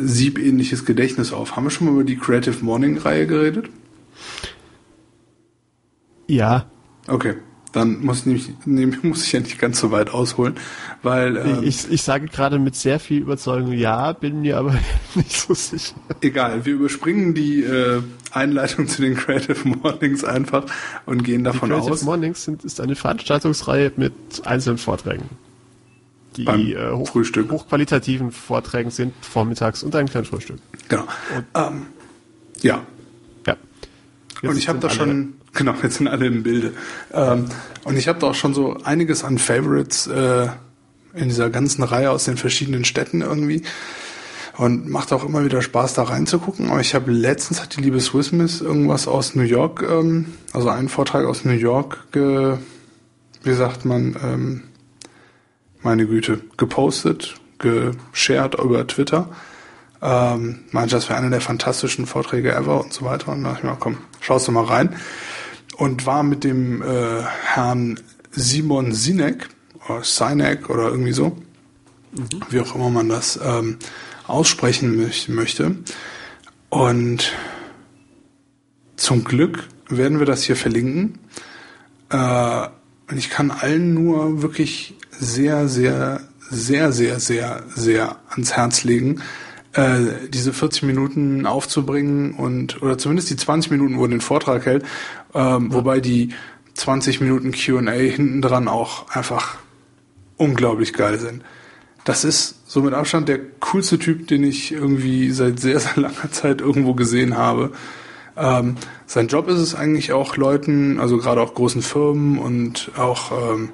siebähnliches 0.02 0.84
Gedächtnis 0.84 1.32
auf. 1.32 1.56
Haben 1.56 1.64
wir 1.64 1.70
schon 1.70 1.86
mal 1.86 1.94
über 1.94 2.04
die 2.04 2.16
Creative 2.16 2.64
Morning 2.64 2.98
Reihe 2.98 3.26
geredet? 3.26 3.68
Ja. 6.26 6.66
Okay. 7.06 7.36
Dann 7.72 8.00
muss 8.00 8.26
ich, 8.26 8.50
nämlich, 8.64 9.02
muss 9.04 9.24
ich 9.24 9.32
ja 9.32 9.38
nicht 9.38 9.58
ganz 9.58 9.78
so 9.78 9.92
weit 9.92 10.10
ausholen, 10.10 10.54
weil 11.04 11.36
ähm, 11.36 11.58
ich, 11.62 11.88
ich 11.88 12.02
sage 12.02 12.26
gerade 12.26 12.58
mit 12.58 12.74
sehr 12.74 12.98
viel 12.98 13.22
Überzeugung 13.22 13.72
ja, 13.72 14.12
bin 14.12 14.40
mir 14.40 14.58
aber 14.58 14.76
nicht 15.14 15.36
so 15.36 15.54
sicher. 15.54 15.94
Egal, 16.20 16.64
wir 16.64 16.74
überspringen 16.74 17.34
die 17.34 17.62
äh, 17.62 18.02
Einleitung 18.32 18.88
zu 18.88 19.02
den 19.02 19.14
Creative 19.14 19.68
Mornings 19.68 20.24
einfach 20.24 20.66
und 21.06 21.22
gehen 21.22 21.44
davon 21.44 21.68
die 21.68 21.74
Creative 21.74 21.92
aus. 21.92 22.00
Creative 22.00 22.04
Mornings 22.04 22.44
sind, 22.44 22.64
ist 22.64 22.80
eine 22.80 22.96
Veranstaltungsreihe 22.96 23.92
mit 23.96 24.12
einzelnen 24.44 24.78
Vorträgen 24.78 25.28
die 26.36 26.74
äh, 26.74 26.92
hoch, 26.92 27.14
hochqualitativen 27.14 28.30
Vorträgen 28.32 28.90
sind, 28.90 29.12
vormittags 29.20 29.82
und 29.82 29.94
ein 29.96 30.08
kleines 30.08 30.28
Frühstück. 30.28 30.58
Genau. 30.88 31.04
Ähm, 31.54 31.86
ja. 32.60 32.82
Ja. 33.46 33.56
Jetzt 34.42 34.50
und 34.50 34.56
ich 34.56 34.68
habe 34.68 34.78
da 34.78 34.90
schon, 34.90 35.34
genau, 35.52 35.74
jetzt 35.82 35.96
sind 35.96 36.08
alle 36.08 36.26
im 36.26 36.42
Bilde. 36.42 36.72
Ähm, 37.12 37.46
und 37.84 37.96
ich 37.96 38.08
habe 38.08 38.18
da 38.18 38.28
auch 38.28 38.34
schon 38.34 38.54
so 38.54 38.78
einiges 38.84 39.24
an 39.24 39.38
Favorites 39.38 40.06
äh, 40.06 40.48
in 41.14 41.28
dieser 41.28 41.50
ganzen 41.50 41.82
Reihe 41.82 42.10
aus 42.10 42.24
den 42.24 42.36
verschiedenen 42.36 42.84
Städten 42.84 43.22
irgendwie. 43.22 43.62
Und 44.56 44.90
macht 44.90 45.12
auch 45.12 45.24
immer 45.24 45.44
wieder 45.44 45.62
Spaß, 45.62 45.94
da 45.94 46.02
reinzugucken. 46.02 46.70
Aber 46.70 46.80
ich 46.80 46.94
habe 46.94 47.10
letztens 47.10 47.62
hat 47.62 47.76
die 47.76 47.80
liebe 47.80 48.00
Swissmiss 48.00 48.60
irgendwas 48.60 49.08
aus 49.08 49.34
New 49.34 49.42
York, 49.42 49.82
ähm, 49.88 50.26
also 50.52 50.68
einen 50.68 50.88
Vortrag 50.88 51.24
aus 51.24 51.44
New 51.44 51.52
York, 51.52 52.12
ge, 52.12 52.58
wie 53.42 53.54
sagt 53.54 53.86
man, 53.86 54.16
ähm, 54.22 54.62
meine 55.82 56.06
Güte, 56.06 56.40
gepostet, 56.56 57.36
geshared 57.58 58.54
über 58.54 58.86
Twitter. 58.86 59.28
Ähm, 60.02 60.60
meinte, 60.70 60.94
das 60.94 61.08
wäre 61.08 61.18
einer 61.18 61.30
der 61.30 61.40
fantastischen 61.40 62.06
Vorträge 62.06 62.54
ever 62.54 62.82
und 62.82 62.92
so 62.92 63.04
weiter. 63.04 63.32
Und 63.32 63.44
da 63.44 63.50
dachte 63.50 63.66
ich 63.66 63.70
mir, 63.70 63.76
komm, 63.78 63.98
schaust 64.20 64.48
du 64.48 64.52
mal 64.52 64.64
rein. 64.64 64.96
Und 65.76 66.06
war 66.06 66.22
mit 66.22 66.44
dem 66.44 66.82
äh, 66.82 67.22
Herrn 67.22 68.00
Simon 68.30 68.92
Sinek, 68.92 69.48
oder 69.88 70.02
Sinek 70.04 70.70
oder 70.70 70.88
irgendwie 70.88 71.12
so, 71.12 71.36
mhm. 72.12 72.28
wie 72.50 72.60
auch 72.60 72.74
immer 72.74 72.90
man 72.90 73.08
das 73.08 73.38
ähm, 73.42 73.78
aussprechen 74.26 75.10
möchte. 75.28 75.76
Und 76.68 77.32
zum 78.96 79.24
Glück 79.24 79.66
werden 79.88 80.18
wir 80.18 80.26
das 80.26 80.44
hier 80.44 80.56
verlinken. 80.56 81.18
Äh, 82.10 82.68
und 83.10 83.18
ich 83.18 83.30
kann 83.30 83.50
allen 83.50 83.94
nur 83.94 84.42
wirklich 84.42 84.94
sehr, 85.10 85.68
sehr, 85.68 86.20
sehr, 86.50 86.92
sehr, 86.92 87.20
sehr, 87.20 87.62
sehr 87.74 88.16
ans 88.30 88.52
Herz 88.52 88.84
legen, 88.84 89.22
äh, 89.72 90.28
diese 90.28 90.52
40 90.52 90.84
Minuten 90.84 91.46
aufzubringen 91.46 92.34
und 92.34 92.82
oder 92.82 92.98
zumindest 92.98 93.30
die 93.30 93.36
20 93.36 93.70
Minuten, 93.70 93.98
wo 93.98 94.04
er 94.04 94.08
den 94.08 94.20
Vortrag 94.20 94.66
hält, 94.66 94.84
ähm, 95.34 95.68
ja. 95.70 95.74
wobei 95.74 96.00
die 96.00 96.30
20 96.74 97.20
Minuten 97.20 97.52
Q&A 97.52 97.92
hinten 97.92 98.42
dran 98.42 98.68
auch 98.68 99.08
einfach 99.10 99.58
unglaublich 100.36 100.92
geil 100.92 101.18
sind. 101.18 101.42
Das 102.04 102.24
ist 102.24 102.62
so 102.66 102.80
mit 102.80 102.94
Abstand 102.94 103.28
der 103.28 103.40
coolste 103.60 103.98
Typ, 103.98 104.26
den 104.28 104.42
ich 104.42 104.72
irgendwie 104.72 105.30
seit 105.30 105.60
sehr, 105.60 105.78
sehr 105.80 105.96
langer 105.96 106.30
Zeit 106.30 106.60
irgendwo 106.60 106.94
gesehen 106.94 107.36
habe. 107.36 107.72
Ähm, 108.40 108.76
sein 109.06 109.28
Job 109.28 109.48
ist 109.48 109.58
es 109.58 109.74
eigentlich 109.74 110.12
auch 110.12 110.36
Leuten, 110.36 110.98
also 110.98 111.18
gerade 111.18 111.40
auch 111.40 111.54
großen 111.54 111.82
Firmen 111.82 112.38
und 112.38 112.90
auch, 112.96 113.32
ähm, 113.32 113.70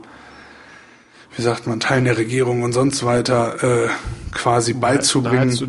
wie 1.37 1.43
sagt 1.43 1.67
man, 1.67 1.81
Teilen 1.81 2.05
der 2.05 2.19
Regierung 2.19 2.63
und 2.63 2.73
sonst 2.73 3.05
weiter 3.05 3.63
äh, 3.63 3.89
quasi 4.33 4.73
beizubringen. 4.73 5.51
Zu, 5.53 5.69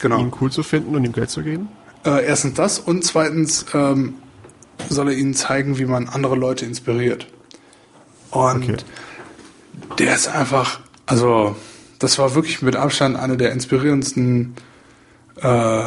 genau. 0.00 0.20
Ihn 0.20 0.32
cool 0.40 0.50
zu 0.50 0.62
finden 0.62 0.94
und 0.94 1.04
ihm 1.04 1.12
Geld 1.12 1.30
zu 1.30 1.42
geben? 1.42 1.68
Äh, 2.04 2.24
erstens 2.24 2.54
das 2.54 2.78
und 2.78 3.04
zweitens 3.04 3.66
ähm, 3.74 4.14
soll 4.88 5.08
er 5.08 5.14
ihnen 5.14 5.34
zeigen, 5.34 5.78
wie 5.78 5.84
man 5.84 6.08
andere 6.08 6.36
Leute 6.36 6.64
inspiriert. 6.64 7.26
Und 8.30 8.64
okay. 8.64 8.76
der 9.98 10.14
ist 10.14 10.28
einfach, 10.28 10.80
also 11.04 11.56
das 11.98 12.18
war 12.18 12.34
wirklich 12.34 12.62
mit 12.62 12.76
Abstand 12.76 13.16
eine 13.16 13.36
der 13.36 13.52
inspirierendsten 13.52 14.54
äh, 15.42 15.84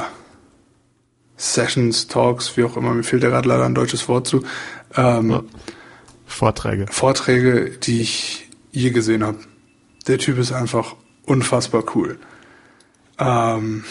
Sessions, 1.43 2.07
Talks, 2.07 2.55
wie 2.55 2.63
auch 2.63 2.77
immer, 2.77 2.93
mir 2.93 3.03
fehlt 3.03 3.23
da 3.23 3.27
gerade 3.27 3.49
leider 3.49 3.65
ein 3.65 3.75
deutsches 3.75 4.07
Wort 4.07 4.27
zu. 4.27 4.43
Ähm, 4.95 5.43
Vorträge. 6.25 6.85
Vorträge, 6.89 7.71
die 7.71 8.01
ich 8.01 8.49
je 8.71 8.91
gesehen 8.91 9.23
habe. 9.23 9.39
Der 10.07 10.17
Typ 10.17 10.37
ist 10.37 10.53
einfach 10.53 10.95
unfassbar 11.25 11.83
cool. 11.95 12.17
Ähm, 13.19 13.83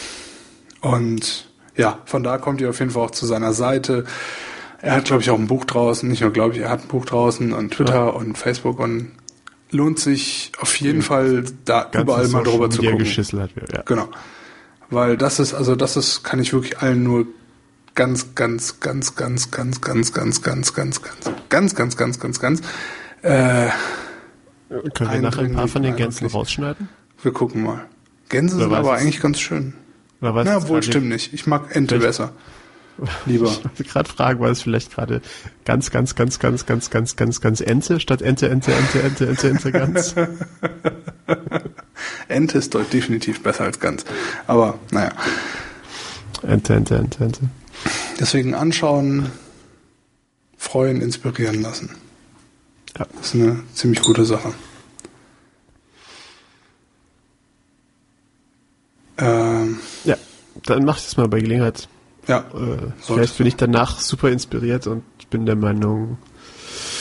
und 0.81 1.51
ja, 1.77 1.99
von 2.07 2.23
da 2.23 2.39
kommt 2.39 2.61
ihr 2.61 2.71
auf 2.71 2.79
jeden 2.79 2.91
Fall 2.91 3.05
auch 3.05 3.11
zu 3.11 3.27
seiner 3.27 3.53
Seite. 3.53 4.07
Er 4.81 4.97
hat, 4.97 5.05
glaube 5.05 5.23
ich, 5.23 5.31
auch 5.31 5.39
ein 5.39 5.47
Buch 5.47 5.67
draußen. 5.67 6.09
Nicht 6.09 6.23
nur, 6.23 6.33
glaube 6.33 6.55
ich, 6.55 6.61
er 6.61 6.71
hat 6.71 6.83
ein 6.83 6.89
Buch 6.89 7.05
draußen 7.05 7.53
und 7.53 7.75
Twitter 7.75 7.95
ja. 7.95 8.09
und 8.09 8.37
Facebook 8.37 8.81
und 8.81 9.13
lohnt 9.71 9.99
sich 9.99 10.53
auf 10.59 10.75
jeden 10.77 11.01
ja. 11.01 11.05
Fall 11.05 11.45
da 11.67 11.85
Ganz 11.85 12.03
überall 12.03 12.29
mal 12.29 12.43
drüber 12.43 12.71
zu 12.71 12.83
gucken. 12.83 13.05
Hat, 13.07 13.51
ja. 13.73 13.83
Genau. 13.85 14.09
Weil 14.91 15.17
das 15.17 15.39
ist, 15.39 15.55
also 15.55 15.77
das 15.77 15.97
ist, 15.97 16.25
kann 16.25 16.41
ich 16.41 16.53
wirklich 16.53 16.79
allen 16.81 17.03
nur 17.03 17.27
ganz, 17.95 18.34
ganz, 18.34 18.80
ganz, 18.80 19.14
ganz, 19.16 19.51
ganz, 19.51 19.80
ganz, 19.80 19.80
ganz, 19.80 20.12
ganz, 20.12 20.43
ganz, 20.43 20.72
ganz, 20.72 21.03
ganz, 21.49 21.74
ganz, 21.74 21.97
ganz, 21.97 22.18
ganz, 22.18 22.40
ganz, 22.40 22.61
äh, 23.22 23.68
Können 24.95 25.12
wir 25.12 25.20
nachher 25.20 25.43
ein 25.43 25.53
paar 25.53 25.68
von 25.68 25.82
den 25.82 25.97
Gänsen 25.97 26.26
rausschneiden? 26.26 26.88
Wir 27.22 27.32
gucken 27.32 27.62
mal. 27.62 27.86
Gänse 28.28 28.57
sind 28.57 28.72
aber 28.72 28.95
eigentlich 28.95 29.20
ganz 29.20 29.38
schön. 29.38 29.74
Na, 30.20 30.68
wohl 30.68 30.82
stimmt 30.82 31.09
nicht. 31.09 31.32
Ich 31.34 31.47
mag 31.47 31.74
Ente 31.74 31.99
besser. 31.99 32.32
Lieber. 33.26 33.49
Ich 33.49 33.64
wollte 33.64 33.84
gerade 33.84 34.09
fragen, 34.09 34.40
weil 34.40 34.53
es 34.53 34.62
vielleicht 34.62 34.95
gerade 34.95 35.20
ganz, 35.64 35.90
ganz, 35.90 36.14
ganz, 36.14 36.38
ganz, 36.38 36.66
ganz, 36.66 36.90
ganz, 36.90 37.16
ganz, 37.16 37.40
ganz 37.40 37.61
Ente 37.61 38.01
statt 38.01 38.22
Ente, 38.22 38.49
Ente, 38.49 38.72
Ente, 38.72 39.03
Ente, 39.03 39.26
Ente, 39.28 39.49
Ente, 39.49 39.72
ganz. 39.72 40.14
Ente 42.28 42.59
ist 42.59 42.74
dort 42.74 42.93
definitiv 42.93 43.43
besser 43.43 43.64
als 43.64 43.80
ganz. 43.80 44.05
Aber 44.47 44.78
naja. 44.90 45.12
Ente, 46.43 46.74
Ente, 46.74 46.97
Ente, 46.97 47.24
Ente. 47.24 47.40
Deswegen 48.20 48.55
anschauen, 48.55 49.30
freuen, 50.57 51.01
inspirieren 51.01 51.62
lassen. 51.62 51.91
Ja. 52.99 53.07
Das 53.16 53.28
ist 53.28 53.35
eine 53.35 53.62
ziemlich 53.74 54.01
gute 54.01 54.24
Sache. 54.24 54.53
Ähm, 59.18 59.78
ja, 60.05 60.16
dann 60.64 60.85
mach 60.85 60.99
ich 60.99 61.05
das 61.05 61.16
mal 61.16 61.28
bei 61.28 61.41
Gelegenheit. 61.41 61.89
Ja. 62.26 62.39
Äh, 62.55 62.93
vielleicht 63.01 63.39
bin 63.39 63.47
ich 63.47 63.57
danach 63.57 64.01
super 64.01 64.30
inspiriert 64.30 64.87
und 64.87 65.03
bin 65.30 65.47
der 65.47 65.57
Meinung. 65.57 66.18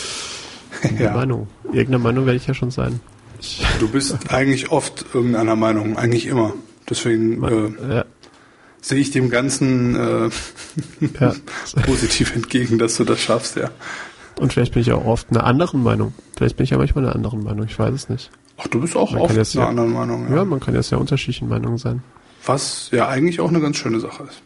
ja. 0.83 0.89
Der 0.89 1.11
Meinung. 1.11 1.47
Irgendeiner 1.65 1.99
Meinung 1.99 2.25
werde 2.25 2.37
ich 2.37 2.47
ja 2.47 2.53
schon 2.53 2.71
sein. 2.71 2.99
Ich 3.39 3.63
du 3.79 3.87
bist 3.87 4.15
eigentlich 4.31 4.71
oft 4.71 5.05
irgendeiner 5.13 5.55
Meinung, 5.55 5.97
eigentlich 5.97 6.27
immer. 6.27 6.53
Deswegen 6.89 7.39
Man, 7.39 7.77
äh, 7.77 7.95
ja. 7.95 8.05
Sehe 8.81 8.99
ich 8.99 9.11
dem 9.11 9.29
Ganzen 9.29 9.95
äh, 9.95 10.29
ja. 11.19 11.35
positiv 11.85 12.35
entgegen, 12.35 12.79
dass 12.79 12.97
du 12.97 13.03
das 13.03 13.21
schaffst, 13.21 13.55
ja. 13.55 13.69
Und 14.39 14.53
vielleicht 14.53 14.73
bin 14.73 14.81
ich 14.81 14.91
auch 14.91 15.05
oft 15.05 15.29
einer 15.29 15.43
anderen 15.43 15.83
Meinung. 15.83 16.13
Vielleicht 16.35 16.57
bin 16.57 16.63
ich 16.63 16.71
ja 16.71 16.77
manchmal 16.77 17.05
einer 17.05 17.15
anderen 17.15 17.43
Meinung, 17.43 17.65
ich 17.65 17.77
weiß 17.77 17.93
es 17.93 18.09
nicht. 18.09 18.31
Ach, 18.57 18.67
du 18.67 18.81
bist 18.81 18.95
auch 18.95 19.11
man 19.11 19.21
oft 19.21 19.55
einer 19.55 19.67
anderen 19.67 19.93
Meinung. 19.93 20.29
Ja. 20.29 20.37
ja, 20.37 20.45
man 20.45 20.59
kann 20.59 20.73
ja 20.73 20.81
sehr 20.81 20.99
unterschiedlichen 20.99 21.47
Meinungen 21.47 21.77
sein. 21.77 22.03
Was 22.45 22.89
ja 22.91 23.07
eigentlich 23.07 23.39
auch 23.39 23.49
eine 23.49 23.61
ganz 23.61 23.77
schöne 23.77 23.99
Sache 23.99 24.23
ist. 24.23 24.41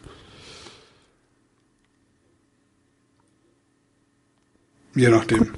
Je 4.94 5.08
nachdem. 5.08 5.38
Gut. 5.38 5.52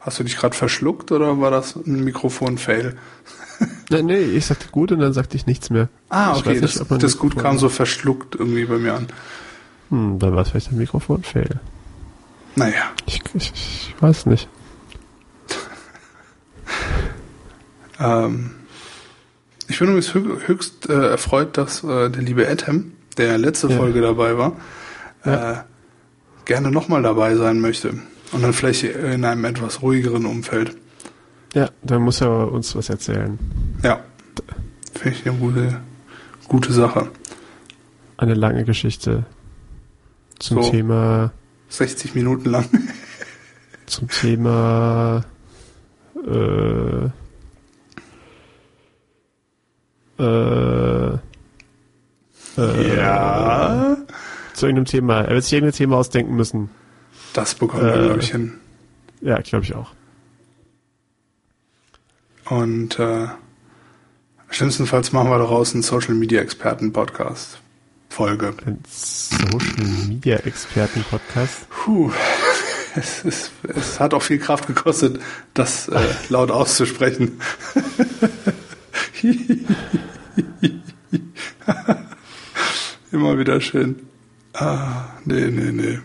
Hast 0.00 0.20
du 0.20 0.24
dich 0.24 0.36
gerade 0.36 0.56
verschluckt 0.56 1.10
oder 1.10 1.40
war 1.40 1.50
das 1.50 1.74
ein 1.74 2.04
Mikrofon-Fail? 2.04 2.96
Nee, 3.90 4.02
nee, 4.02 4.18
ich 4.18 4.46
sagte 4.46 4.68
gut 4.70 4.92
und 4.92 5.00
dann 5.00 5.12
sagte 5.12 5.36
ich 5.36 5.46
nichts 5.46 5.70
mehr. 5.70 5.88
Ah, 6.08 6.36
okay, 6.36 6.60
nicht, 6.60 6.62
das, 6.62 6.88
das 6.88 7.18
gut 7.18 7.36
kam 7.36 7.58
so 7.58 7.68
verschluckt 7.68 8.34
irgendwie 8.34 8.64
bei 8.64 8.78
mir 8.78 8.94
an. 8.94 9.08
Hm, 9.90 10.18
dann 10.18 10.34
war 10.34 10.42
es 10.42 10.50
vielleicht 10.50 10.72
ein 10.72 10.78
Mikrofon-Fail. 10.78 11.60
Naja. 12.56 12.90
Ich, 13.06 13.22
ich, 13.34 13.52
ich 13.54 13.94
weiß 14.00 14.26
nicht. 14.26 14.48
ähm, 18.00 18.50
ich 19.68 19.78
bin 19.78 19.88
übrigens 19.88 20.14
höchst 20.14 20.88
äh, 20.88 21.10
erfreut, 21.10 21.56
dass 21.56 21.84
äh, 21.84 22.10
der 22.10 22.22
liebe 22.22 22.48
Adam, 22.48 22.92
der 23.16 23.38
letzte 23.38 23.68
ja. 23.68 23.76
Folge 23.76 24.00
dabei 24.00 24.38
war, 24.38 24.56
ja. 25.24 25.52
äh, 25.52 25.56
gerne 26.44 26.70
nochmal 26.70 27.02
dabei 27.02 27.36
sein 27.36 27.60
möchte. 27.60 27.94
Und 28.32 28.42
dann 28.42 28.52
vielleicht 28.52 28.82
in 28.82 29.24
einem 29.24 29.44
etwas 29.44 29.82
ruhigeren 29.82 30.26
Umfeld. 30.26 30.76
Ja, 31.56 31.70
dann 31.82 32.02
muss 32.02 32.20
er 32.20 32.52
uns 32.52 32.76
was 32.76 32.90
erzählen. 32.90 33.38
Ja. 33.82 34.04
Finde 34.92 35.16
ich 35.16 35.26
eine 35.26 35.38
gute, 35.38 35.80
gute 36.48 36.70
Sache. 36.70 37.08
Eine 38.18 38.34
lange 38.34 38.64
Geschichte 38.64 39.24
zum 40.38 40.62
so 40.62 40.70
Thema 40.70 41.32
60 41.70 42.14
Minuten 42.14 42.50
lang. 42.50 42.68
zum 43.86 44.06
Thema 44.08 45.24
äh, 46.26 47.06
äh, 50.18 51.18
äh, 52.58 52.96
ja 52.98 53.96
zu 54.52 54.66
irgendeinem 54.66 54.84
Thema. 54.84 55.22
Er 55.22 55.34
wird 55.34 55.44
sich 55.44 55.54
irgendein 55.54 55.74
Thema 55.74 55.96
ausdenken 55.96 56.36
müssen. 56.36 56.68
Das 57.32 57.54
bekommt 57.54 57.82
äh, 57.82 57.92
er, 57.92 58.04
glaube 58.04 58.20
ich, 58.20 58.30
hin. 58.30 58.52
Ja, 59.22 59.40
glaube 59.40 59.64
ich 59.64 59.74
auch. 59.74 59.95
Und 62.48 62.98
äh, 62.98 63.28
schlimmstenfalls 64.50 65.12
machen 65.12 65.30
wir 65.30 65.38
daraus 65.38 65.74
einen 65.74 65.82
Social 65.82 66.14
Media 66.14 66.40
Experten 66.40 66.92
Podcast 66.92 67.58
Folge. 68.08 68.54
Ein 68.64 68.78
Social 68.88 69.84
Media 70.08 70.36
Experten 70.36 71.04
Podcast. 71.10 71.68
Puh. 71.70 72.10
Es, 72.98 73.24
ist, 73.24 73.50
es 73.62 74.00
hat 74.00 74.14
auch 74.14 74.22
viel 74.22 74.38
Kraft 74.38 74.68
gekostet, 74.68 75.20
das 75.52 75.86
äh, 75.88 76.00
laut 76.30 76.50
auszusprechen. 76.50 77.38
Immer 83.12 83.38
wieder 83.38 83.60
schön. 83.60 83.96
Ah, 84.54 85.10
nee, 85.26 85.50
nee, 85.50 85.72
nee. 85.72 85.98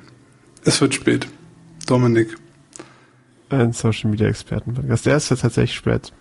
Es 0.66 0.82
wird 0.82 0.94
spät. 0.94 1.30
Dominik. 1.88 2.36
Ein 3.48 3.72
Social 3.72 4.10
Media 4.10 4.28
Experten 4.28 4.74
Podcast. 4.74 5.06
Der 5.06 5.16
ist 5.16 5.30
ja 5.30 5.38
tatsächlich 5.38 5.78
spät. 5.78 6.12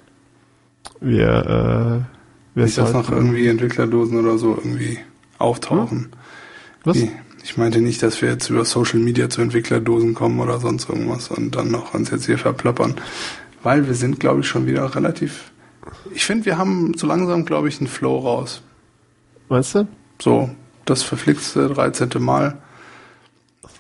Wir, 1.01 1.29
äh, 1.29 2.55
wir 2.55 2.65
Nicht, 2.65 2.79
dass 2.79 2.93
noch 2.93 3.11
irgendwie 3.11 3.47
Entwicklerdosen 3.47 4.19
oder 4.19 4.39
so 4.39 4.57
irgendwie 4.57 4.99
auftauchen. 5.39 6.11
Was? 6.85 6.97
Wie? 6.97 7.11
Ich 7.43 7.57
meinte 7.57 7.81
nicht, 7.81 8.03
dass 8.03 8.21
wir 8.21 8.29
jetzt 8.29 8.51
über 8.51 8.65
Social 8.65 8.99
Media 9.01 9.31
zu 9.31 9.41
Entwicklerdosen 9.41 10.15
kommen 10.15 10.41
oder 10.41 10.61
sonst 10.61 10.89
irgendwas 10.89 11.29
und 11.29 11.57
dann 11.57 11.71
noch 11.71 11.95
uns 11.95 12.11
jetzt 12.11 12.27
hier 12.27 12.39
verplappern. 12.39 12.97
Weil 13.63 13.87
wir 13.87 13.95
sind, 13.95 14.21
glaube 14.21 14.41
ich, 14.41 14.49
schon 14.49 14.67
wieder 14.67 14.95
relativ. 14.95 15.51
Ich 16.15 16.25
finde, 16.25 16.47
wir 16.47 16.59
haben 16.59 16.95
so 16.97 17.07
langsam, 17.07 17.45
glaube 17.45 17.69
ich, 17.69 17.79
einen 17.79 17.89
Flow 17.89 18.19
raus. 18.19 18.63
Meinst 19.49 19.75
du? 19.75 19.89
So, 20.21 20.51
das 20.85 21.03
verflixte 21.03 21.69
13. 21.69 22.11
Mal. 22.19 22.59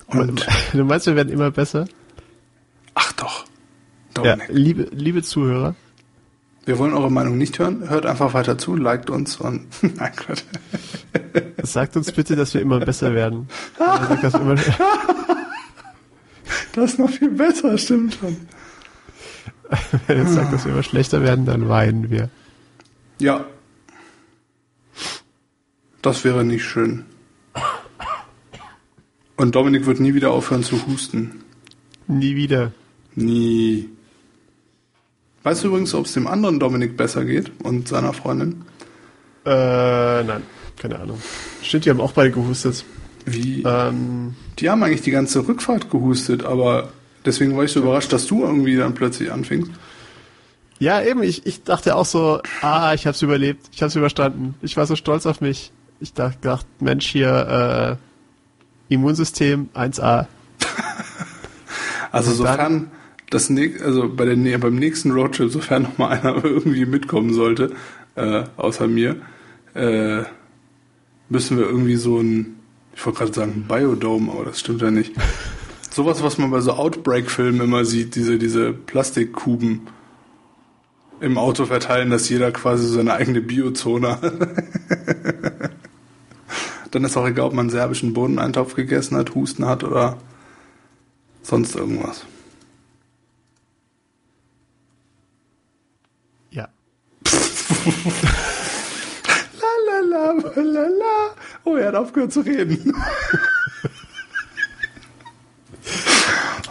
Und 0.07 0.46
du 0.72 0.84
meinst, 0.84 1.07
wir 1.07 1.16
werden 1.16 1.32
immer 1.32 1.51
besser? 1.51 1.86
Ach 2.94 3.12
doch. 3.12 3.44
Ja, 4.22 4.36
liebe, 4.48 4.88
liebe 4.90 5.22
Zuhörer. 5.22 5.74
Wir 6.71 6.79
wollen 6.79 6.95
eure 6.95 7.11
Meinung 7.11 7.37
nicht 7.37 7.59
hören. 7.59 7.91
Hört 7.91 8.07
einfach 8.07 8.33
weiter 8.33 8.57
zu, 8.57 8.77
liked 8.77 9.11
uns 9.11 9.39
und 9.39 9.66
nein, 9.97 10.12
Gott. 10.25 10.45
Sagt 11.64 11.97
uns 11.97 12.12
bitte, 12.12 12.37
dass 12.37 12.55
wir 12.55 12.61
immer 12.61 12.79
besser 12.79 13.12
werden. 13.12 13.49
das, 14.23 14.35
immer 14.35 14.55
das 16.73 16.93
ist 16.93 17.01
noch 17.01 17.11
viel 17.11 17.31
besser, 17.31 17.77
stimmt 17.77 18.14
schon. 18.14 18.37
Wenn 20.07 20.18
er 20.18 20.27
sagt, 20.29 20.53
dass 20.53 20.64
wir 20.64 20.71
immer 20.71 20.85
schlechter 20.85 21.23
werden, 21.23 21.45
dann 21.45 21.68
weinen 21.68 22.09
wir. 22.09 22.31
Ja, 23.18 23.45
das 26.03 26.23
wäre 26.23 26.45
nicht 26.45 26.64
schön. 26.64 27.05
Und 29.37 29.57
Dominik 29.57 29.87
wird 29.87 29.99
nie 29.99 30.14
wieder 30.14 30.31
aufhören 30.31 30.62
zu 30.62 30.87
husten. 30.87 31.43
Nie 32.07 32.37
wieder. 32.37 32.71
Nie. 33.16 33.89
Weißt 35.43 35.64
du 35.64 35.68
übrigens, 35.68 35.95
ob 35.95 36.07
es 36.07 36.12
dem 36.12 36.26
anderen 36.26 36.61
Dominik 36.61 36.97
besser 36.97 37.24
geht 37.24 37.51
und 37.62 37.88
seiner 37.88 38.12
Freundin? 38.12 38.62
Äh, 39.47 40.22
nein, 40.22 40.43
keine 40.76 40.99
Ahnung. 40.99 41.18
Stimmt, 41.62 41.86
die 41.86 41.91
haben 41.91 42.01
auch 42.01 42.12
beide 42.12 42.30
gehustet. 42.30 42.84
Wie? 43.24 43.62
Ähm, 43.62 44.34
die 44.59 44.68
haben 44.68 44.82
eigentlich 44.82 45.03
die 45.03 45.11
ganze 45.11 45.47
Rückfahrt 45.47 45.91
gehustet, 45.91 46.45
aber 46.45 46.91
deswegen 47.24 47.57
war 47.57 47.64
ich 47.64 47.72
so 47.72 47.80
überrascht, 47.80 48.12
dass 48.12 48.26
du 48.26 48.43
irgendwie 48.45 48.76
dann 48.76 48.95
plötzlich 48.95 49.32
anfingst. 49.32 49.70
Ja, 50.78 51.03
eben, 51.03 51.22
ich, 51.22 51.47
ich 51.47 51.62
dachte 51.62 51.95
auch 51.95 52.07
so, 52.07 52.41
ah, 52.62 52.95
ich 52.95 53.07
hab's 53.07 53.22
überlebt, 53.22 53.68
ich 53.72 53.82
hab's 53.82 53.97
überstanden. 53.97 54.55
Ich 54.62 54.76
war 54.76 54.86
so 54.86 54.97
stolz 54.97 55.26
auf 55.26 55.41
mich. 55.41 55.72
Ich 56.01 56.14
dachte, 56.14 56.38
dachte 56.41 56.66
Mensch, 56.80 57.07
hier 57.07 57.99
äh, 58.88 58.95
Immunsystem 58.95 59.68
1A. 59.74 60.26
also 62.12 62.32
sofern 62.32 62.91
das 63.31 63.51
also 63.83 64.09
bei 64.09 64.24
der 64.24 64.59
beim 64.59 64.74
nächsten 64.74 65.12
Roadtrip, 65.12 65.51
sofern 65.51 65.83
noch 65.85 65.99
mal 65.99 66.09
einer 66.09 66.45
irgendwie 66.45 66.85
mitkommen 66.85 67.33
sollte, 67.33 67.72
äh, 68.16 68.45
außer 68.57 68.87
mir, 68.87 69.16
äh, 69.74 70.22
müssen 71.28 71.57
wir 71.57 71.64
irgendwie 71.64 71.97
so 71.97 72.18
ein, 72.18 72.57
ich 72.95 73.07
wollte 73.07 73.20
gerade 73.20 73.33
sagen 73.33 73.66
Biodome, 73.68 74.33
aber 74.33 74.45
das 74.45 74.61
stimmt 74.61 74.83
ja 74.83 74.91
nicht. 74.91 75.14
Sowas, 75.91 76.22
was 76.22 76.39
man 76.39 76.51
bei 76.51 76.61
so 76.61 76.72
Outbreak-Filmen 76.72 77.61
immer 77.62 77.85
sieht, 77.85 78.14
diese, 78.14 78.39
diese 78.39 78.72
Plastikkuben 78.72 79.89
im 81.20 81.37
Auto 81.37 81.66
verteilen, 81.66 82.11
dass 82.11 82.28
jeder 82.28 82.53
quasi 82.53 82.87
seine 82.87 83.14
eigene 83.14 83.41
Biozone 83.41 84.11
hat. 84.11 84.22
Dann 86.93 87.05
ist 87.05 87.16
auch 87.16 87.26
egal, 87.26 87.47
ob 87.47 87.53
man 87.53 87.64
einen 87.64 87.70
serbischen 87.70 88.12
Bohneneintopf 88.12 88.74
gegessen 88.74 89.16
hat, 89.16 89.35
Husten 89.35 89.66
hat 89.66 89.85
oder 89.85 90.18
sonst 91.43 91.76
irgendwas. 91.76 92.24
La 99.61 100.01
la 100.01 100.33
la 100.33 100.62
la 100.62 100.83
la. 100.83 101.35
Oh, 101.64 101.76
er 101.76 101.89
hat 101.89 101.95
aufgehört 101.95 102.33
zu 102.33 102.41
reden. 102.41 102.95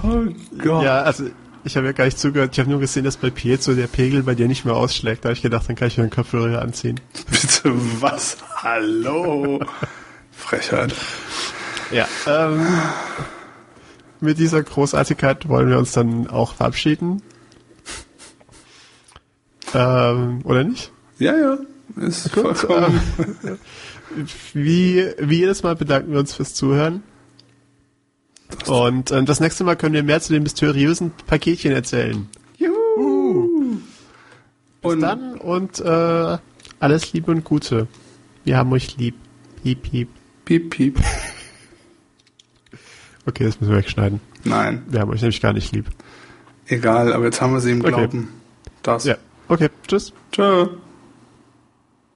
oh 0.03 0.25
Gott. 0.57 0.83
Ja, 0.83 1.01
also 1.01 1.25
ich 1.63 1.75
habe 1.75 1.87
ja 1.87 1.91
gar 1.93 2.05
nicht 2.05 2.19
zugehört. 2.19 2.51
Ich 2.53 2.59
habe 2.59 2.69
nur 2.69 2.79
gesehen, 2.79 3.03
dass 3.03 3.17
bei 3.17 3.29
Piezo 3.29 3.73
der 3.73 3.87
Pegel 3.87 4.23
bei 4.23 4.35
dir 4.35 4.47
nicht 4.47 4.65
mehr 4.65 4.75
ausschlägt. 4.75 5.25
Da 5.25 5.29
habe 5.29 5.33
ich 5.33 5.41
gedacht, 5.41 5.67
dann 5.67 5.75
kann 5.75 5.87
ich 5.89 5.97
mir 5.97 6.03
einen 6.03 6.11
Kopfhörer 6.11 6.61
anziehen. 6.61 6.99
Bitte 7.29 7.73
was? 8.01 8.37
Hallo? 8.55 9.59
Frechheit. 10.31 10.93
Ja. 11.91 12.07
Ähm, 12.27 12.65
mit 14.21 14.37
dieser 14.37 14.63
Großartigkeit 14.63 15.47
wollen 15.47 15.69
wir 15.69 15.77
uns 15.77 15.91
dann 15.91 16.27
auch 16.27 16.53
verabschieden. 16.55 17.21
Ähm, 19.73 20.41
oder 20.43 20.63
nicht? 20.63 20.91
Ja, 21.19 21.37
ja. 21.37 21.57
Ist 21.97 22.31
Gut, 22.33 22.57
vollkommen. 22.57 23.01
Ähm, 23.43 23.57
wie, 24.53 25.05
wie 25.19 25.37
jedes 25.37 25.63
Mal 25.63 25.75
bedanken 25.75 26.11
wir 26.11 26.19
uns 26.19 26.33
fürs 26.33 26.53
Zuhören. 26.53 27.03
Und 28.67 29.11
äh, 29.11 29.23
das 29.23 29.39
nächste 29.39 29.63
Mal 29.63 29.75
können 29.75 29.93
wir 29.93 30.03
mehr 30.03 30.21
zu 30.21 30.33
den 30.33 30.43
mysteriösen 30.43 31.11
Paketchen 31.27 31.71
erzählen. 31.71 32.27
Juhu! 32.57 33.77
Bis 34.81 34.91
und 34.91 35.01
dann 35.01 35.37
und 35.37 35.79
äh, 35.79 36.37
alles 36.79 37.13
Liebe 37.13 37.31
und 37.31 37.43
Gute. 37.43 37.87
Wir 38.45 38.57
haben 38.57 38.71
euch 38.71 38.97
lieb. 38.97 39.15
Piep, 39.61 39.83
piep. 39.83 40.09
Piep, 40.45 40.69
piep. 40.69 40.99
Okay, 43.25 43.43
das 43.43 43.59
müssen 43.59 43.71
wir 43.71 43.79
wegschneiden. 43.79 44.21
Nein. 44.43 44.83
Wir 44.87 45.01
haben 45.01 45.11
euch 45.11 45.21
nämlich 45.21 45.41
gar 45.41 45.53
nicht 45.53 45.71
lieb. 45.73 45.85
Egal, 46.67 47.13
aber 47.13 47.25
jetzt 47.25 47.41
haben 47.41 47.53
wir 47.53 47.59
sie 47.59 47.71
im 47.71 47.83
Glauben. 47.83 48.19
Okay. 48.19 48.27
Das. 48.81 49.03
Ja. 49.05 49.17
Okay, 49.47 49.69
tschüss. 49.87 50.13
Ciao. 50.31 50.69